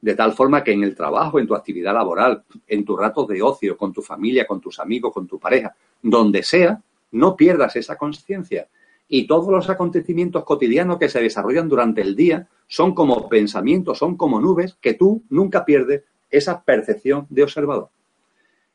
de 0.00 0.14
tal 0.14 0.32
forma 0.32 0.62
que 0.62 0.72
en 0.72 0.82
el 0.82 0.94
trabajo, 0.94 1.38
en 1.38 1.46
tu 1.46 1.54
actividad 1.54 1.94
laboral, 1.94 2.44
en 2.66 2.84
tus 2.84 2.98
ratos 2.98 3.26
de 3.28 3.42
ocio, 3.42 3.76
con 3.76 3.92
tu 3.92 4.02
familia, 4.02 4.46
con 4.46 4.60
tus 4.60 4.78
amigos, 4.78 5.12
con 5.12 5.26
tu 5.26 5.38
pareja, 5.38 5.74
donde 6.02 6.42
sea, 6.42 6.80
no 7.12 7.36
pierdas 7.36 7.76
esa 7.76 7.96
conciencia. 7.96 8.68
Y 9.08 9.26
todos 9.26 9.48
los 9.48 9.70
acontecimientos 9.70 10.44
cotidianos 10.44 10.98
que 10.98 11.08
se 11.08 11.20
desarrollan 11.20 11.68
durante 11.68 12.00
el 12.00 12.16
día 12.16 12.48
son 12.66 12.94
como 12.94 13.28
pensamientos, 13.28 13.98
son 13.98 14.16
como 14.16 14.40
nubes, 14.40 14.76
que 14.80 14.94
tú 14.94 15.22
nunca 15.30 15.64
pierdes 15.64 16.02
esa 16.30 16.62
percepción 16.62 17.26
de 17.30 17.44
observador. 17.44 17.88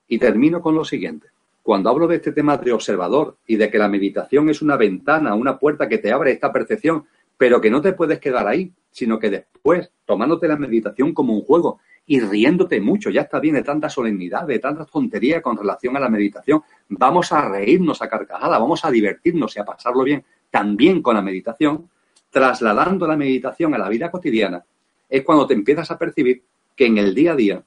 Y 0.07 0.17
termino 0.17 0.61
con 0.61 0.75
lo 0.75 0.85
siguiente. 0.85 1.27
Cuando 1.63 1.89
hablo 1.89 2.07
de 2.07 2.15
este 2.15 2.31
tema 2.31 2.57
de 2.57 2.73
observador 2.73 3.37
y 3.45 3.55
de 3.55 3.69
que 3.69 3.77
la 3.77 3.87
meditación 3.87 4.49
es 4.49 4.61
una 4.61 4.77
ventana, 4.77 5.35
una 5.35 5.59
puerta 5.59 5.87
que 5.87 5.99
te 5.99 6.11
abre 6.11 6.31
esta 6.31 6.51
percepción, 6.51 7.05
pero 7.41 7.59
que 7.59 7.71
no 7.71 7.81
te 7.81 7.93
puedes 7.93 8.19
quedar 8.19 8.47
ahí, 8.47 8.71
sino 8.91 9.17
que 9.17 9.31
después, 9.31 9.89
tomándote 10.05 10.47
la 10.47 10.57
meditación 10.57 11.11
como 11.11 11.33
un 11.33 11.41
juego 11.41 11.79
y 12.05 12.19
riéndote 12.19 12.79
mucho, 12.79 13.09
ya 13.09 13.21
está 13.21 13.39
bien 13.39 13.55
de 13.55 13.63
tanta 13.63 13.89
solemnidad, 13.89 14.45
de 14.45 14.59
tanta 14.59 14.85
tontería 14.85 15.41
con 15.41 15.57
relación 15.57 15.97
a 15.97 15.99
la 15.99 16.07
meditación, 16.07 16.61
vamos 16.87 17.31
a 17.31 17.49
reírnos 17.49 17.99
a 18.03 18.07
carcajada, 18.07 18.59
vamos 18.59 18.85
a 18.85 18.91
divertirnos 18.91 19.55
y 19.55 19.59
a 19.59 19.65
pasarlo 19.65 20.03
bien 20.03 20.23
también 20.51 21.01
con 21.01 21.15
la 21.15 21.23
meditación, 21.23 21.89
trasladando 22.29 23.07
la 23.07 23.17
meditación 23.17 23.73
a 23.73 23.79
la 23.79 23.89
vida 23.89 24.11
cotidiana, 24.11 24.63
es 25.09 25.23
cuando 25.23 25.47
te 25.47 25.55
empiezas 25.55 25.89
a 25.89 25.97
percibir 25.97 26.43
que 26.75 26.85
en 26.85 26.99
el 26.99 27.15
día 27.15 27.31
a 27.31 27.35
día, 27.35 27.63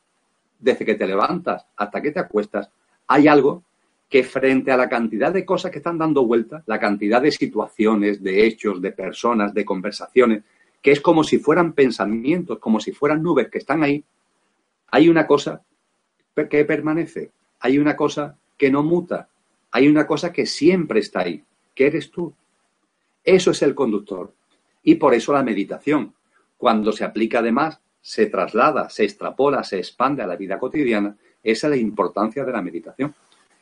desde 0.61 0.85
que 0.85 0.95
te 0.95 1.05
levantas 1.05 1.66
hasta 1.75 2.01
que 2.01 2.12
te 2.12 2.20
acuestas, 2.20 2.70
hay 3.09 3.27
algo 3.27 3.64
que 4.15 4.23
frente 4.23 4.71
a 4.71 4.77
la 4.77 4.89
cantidad 4.89 5.33
de 5.33 5.45
cosas 5.45 5.73
que 5.73 5.79
están 5.79 5.99
dando 5.99 6.25
vuelta, 6.25 6.62
la 6.67 6.79
cantidad 6.79 7.21
de 7.21 7.33
situaciones, 7.33 8.23
de 8.23 8.47
hechos, 8.47 8.81
de 8.81 8.93
personas, 8.93 9.53
de 9.53 9.65
conversaciones, 9.65 10.45
que 10.81 10.93
es 10.93 11.01
como 11.01 11.25
si 11.25 11.39
fueran 11.39 11.73
pensamientos, 11.73 12.61
como 12.61 12.79
si 12.79 12.93
fueran 12.93 13.25
nubes 13.25 13.49
que 13.49 13.59
están 13.59 13.83
ahí, 13.83 14.05
hay 14.93 15.09
una 15.09 15.27
cosa 15.27 15.62
que 16.49 16.65
permanece, 16.65 17.33
hay 17.59 17.77
una 17.77 17.97
cosa 17.97 18.39
que 18.57 18.71
no 18.71 18.85
muta, 18.85 19.29
hay 19.73 19.89
una 19.89 20.07
cosa 20.07 20.33
que 20.33 20.47
siempre 20.47 21.01
está 21.01 21.23
ahí, 21.23 21.43
que 21.75 21.89
eres 21.89 22.12
tú. 22.12 22.33
Eso 23.25 23.51
es 23.51 23.62
el 23.62 23.75
conductor. 23.75 24.33
Y 24.85 24.95
por 24.95 25.12
eso 25.15 25.33
la 25.33 25.43
meditación, 25.43 26.15
cuando 26.57 26.93
se 26.93 27.03
aplica 27.03 27.41
además, 27.41 27.81
se 28.01 28.27
traslada, 28.27 28.89
se 28.91 29.03
extrapola, 29.03 29.65
se 29.65 29.79
expande 29.79 30.23
a 30.23 30.29
la 30.29 30.37
vida 30.37 30.61
cotidiana, 30.61 31.17
esa 31.43 31.67
es 31.67 31.71
la 31.73 31.77
importancia 31.77 32.45
de 32.45 32.53
la 32.53 32.62
meditación 32.62 33.12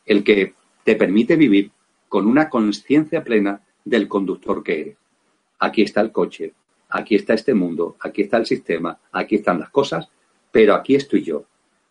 el 0.06 0.24
que 0.24 0.54
te 0.84 0.96
permite 0.96 1.36
vivir 1.36 1.70
con 2.08 2.26
una 2.26 2.48
conciencia 2.48 3.22
plena 3.22 3.62
del 3.84 4.08
conductor 4.08 4.62
que 4.62 4.80
eres. 4.80 4.96
Aquí 5.58 5.82
está 5.82 6.00
el 6.00 6.12
coche, 6.12 6.52
aquí 6.88 7.14
está 7.14 7.34
este 7.34 7.54
mundo, 7.54 7.96
aquí 8.00 8.22
está 8.22 8.36
el 8.36 8.46
sistema, 8.46 8.98
aquí 9.12 9.36
están 9.36 9.60
las 9.60 9.70
cosas, 9.70 10.08
pero 10.50 10.74
aquí 10.74 10.94
estoy 10.94 11.22
yo. 11.22 11.44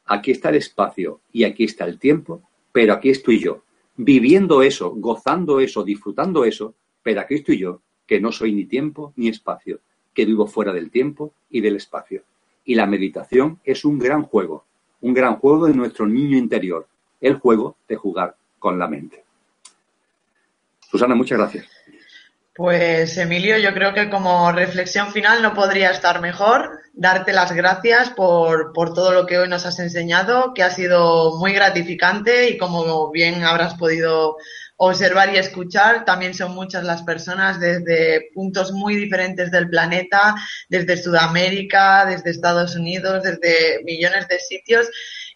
Aquí 0.06 0.32
está 0.32 0.50
el 0.50 0.56
espacio 0.56 1.22
y 1.32 1.44
aquí 1.46 1.64
está 1.64 1.86
el 1.86 1.98
tiempo, 1.98 2.42
pero 2.72 2.94
aquí 2.94 3.10
estoy 3.10 3.40
yo. 3.40 3.64
Viviendo 3.96 4.62
eso, 4.62 4.92
gozando 4.92 5.60
eso, 5.60 5.84
disfrutando 5.84 6.44
eso, 6.46 6.76
pero 7.02 7.22
aquí 7.22 7.36
estoy 7.36 7.58
yo, 7.58 7.82
que 8.06 8.20
no 8.20 8.32
soy 8.32 8.54
ni 8.54 8.66
tiempo 8.66 9.14
ni 9.16 9.30
espacio, 9.30 9.80
que 10.14 10.26
vivo 10.26 10.48
fuera 10.48 10.74
del 10.74 10.92
tiempo 10.92 11.34
y 11.50 11.62
del 11.62 11.78
espacio. 11.78 12.24
Y 12.66 12.76
la 12.76 12.86
meditación 12.86 13.60
es 13.64 13.86
un 13.86 13.98
gran 13.98 14.24
juego, 14.24 14.66
un 15.02 15.14
gran 15.14 15.38
juego 15.38 15.68
de 15.68 15.74
nuestro 15.74 16.08
niño 16.08 16.38
interior, 16.38 16.88
el 17.22 17.36
juego 17.36 17.78
de 17.88 17.96
jugar 17.96 18.36
con 18.60 18.78
la 18.78 18.88
mente. 18.88 19.24
Susana, 20.90 21.16
muchas 21.16 21.38
gracias. 21.38 21.66
Pues 22.54 23.18
Emilio, 23.18 23.58
yo 23.58 23.74
creo 23.74 23.94
que 23.94 24.10
como 24.10 24.52
reflexión 24.52 25.14
final 25.14 25.42
no 25.42 25.54
podría 25.54 25.92
estar 25.92 26.20
mejor. 26.20 26.82
Darte 26.94 27.32
las 27.32 27.54
gracias 27.54 28.10
por, 28.10 28.74
por, 28.74 28.94
todo 28.94 29.14
lo 29.14 29.26
que 29.26 29.38
hoy 29.38 29.48
nos 29.48 29.66
has 29.66 29.80
enseñado, 29.80 30.54
que 30.54 30.62
ha 30.62 30.70
sido 30.70 31.38
muy 31.38 31.54
gratificante 31.54 32.50
y 32.50 32.58
como 32.58 33.10
bien 33.10 33.46
habrás 33.46 33.76
podido 33.76 34.36
observar 34.84 35.34
y 35.34 35.38
escuchar, 35.38 36.06
también 36.06 36.34
son 36.34 36.56
muchas 36.56 36.84
las 36.84 37.04
personas 37.04 37.60
desde 37.60 38.32
puntos 38.34 38.72
muy 38.72 38.96
diferentes 38.96 39.52
del 39.52 39.70
planeta, 39.70 40.36
desde 40.70 40.98
Sudamérica, 40.98 42.06
desde 42.06 42.32
Estados 42.32 42.76
Unidos, 42.76 43.22
desde 43.22 43.84
millones 43.84 44.28
de 44.28 44.40
sitios 44.40 44.90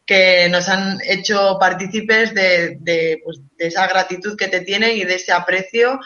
que 0.05 0.47
nos 0.49 0.69
han 0.69 0.99
hecho 1.03 1.57
partícipes 1.59 2.33
de, 2.33 2.77
de, 2.79 3.21
pues, 3.23 3.39
de 3.57 3.67
esa 3.67 3.87
gratitud 3.87 4.37
que 4.37 4.47
te 4.47 4.61
tienen 4.61 4.95
y 4.97 5.03
de 5.03 5.15
ese 5.15 5.31
aprecio 5.31 5.99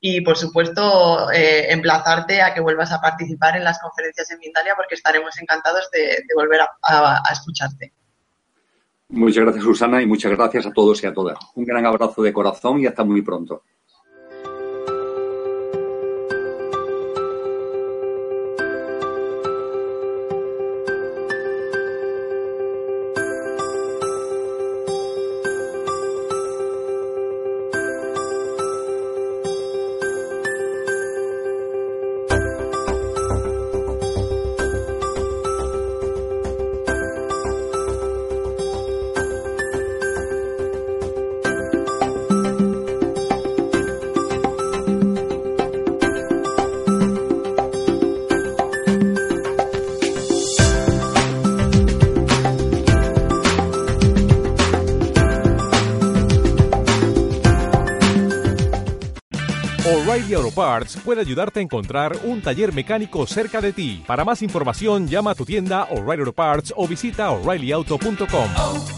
y 0.00 0.20
por 0.20 0.36
supuesto 0.36 1.30
eh, 1.32 1.72
emplazarte 1.72 2.42
a 2.42 2.54
que 2.54 2.60
vuelvas 2.60 2.92
a 2.92 3.00
participar 3.00 3.56
en 3.56 3.64
las 3.64 3.80
conferencias 3.80 4.30
en 4.30 4.38
Mindalia 4.38 4.74
porque 4.76 4.94
estaremos 4.94 5.36
encantados 5.40 5.90
de, 5.90 6.22
volver 6.34 6.60
a, 6.60 7.22
escucharte. 7.32 7.92
Muchas 9.08 9.44
gracias 9.44 9.64
Susana 9.64 10.02
y 10.02 10.06
muchas 10.06 10.32
gracias 10.32 10.66
a 10.66 10.72
todos 10.72 11.02
y 11.02 11.06
a 11.06 11.14
todas. 11.14 11.38
Un 11.54 11.64
gran 11.64 11.86
abrazo 11.86 12.22
de 12.22 12.32
corazón 12.32 12.80
y 12.80 12.86
hasta 12.86 13.04
muy 13.04 13.22
pronto. 13.22 13.62
Parts 60.56 60.96
puede 61.04 61.20
ayudarte 61.20 61.60
a 61.60 61.62
encontrar 61.62 62.16
un 62.24 62.40
taller 62.40 62.72
mecánico 62.72 63.26
cerca 63.26 63.60
de 63.60 63.74
ti. 63.74 64.02
Para 64.06 64.24
más 64.24 64.40
información, 64.42 65.06
llama 65.06 65.32
a 65.32 65.34
tu 65.34 65.44
tienda 65.44 65.84
O'Reilly 65.90 66.22
Auto 66.22 66.32
Parts 66.32 66.72
o 66.74 66.88
visita 66.88 67.30
oreillyauto.com. 67.30 68.95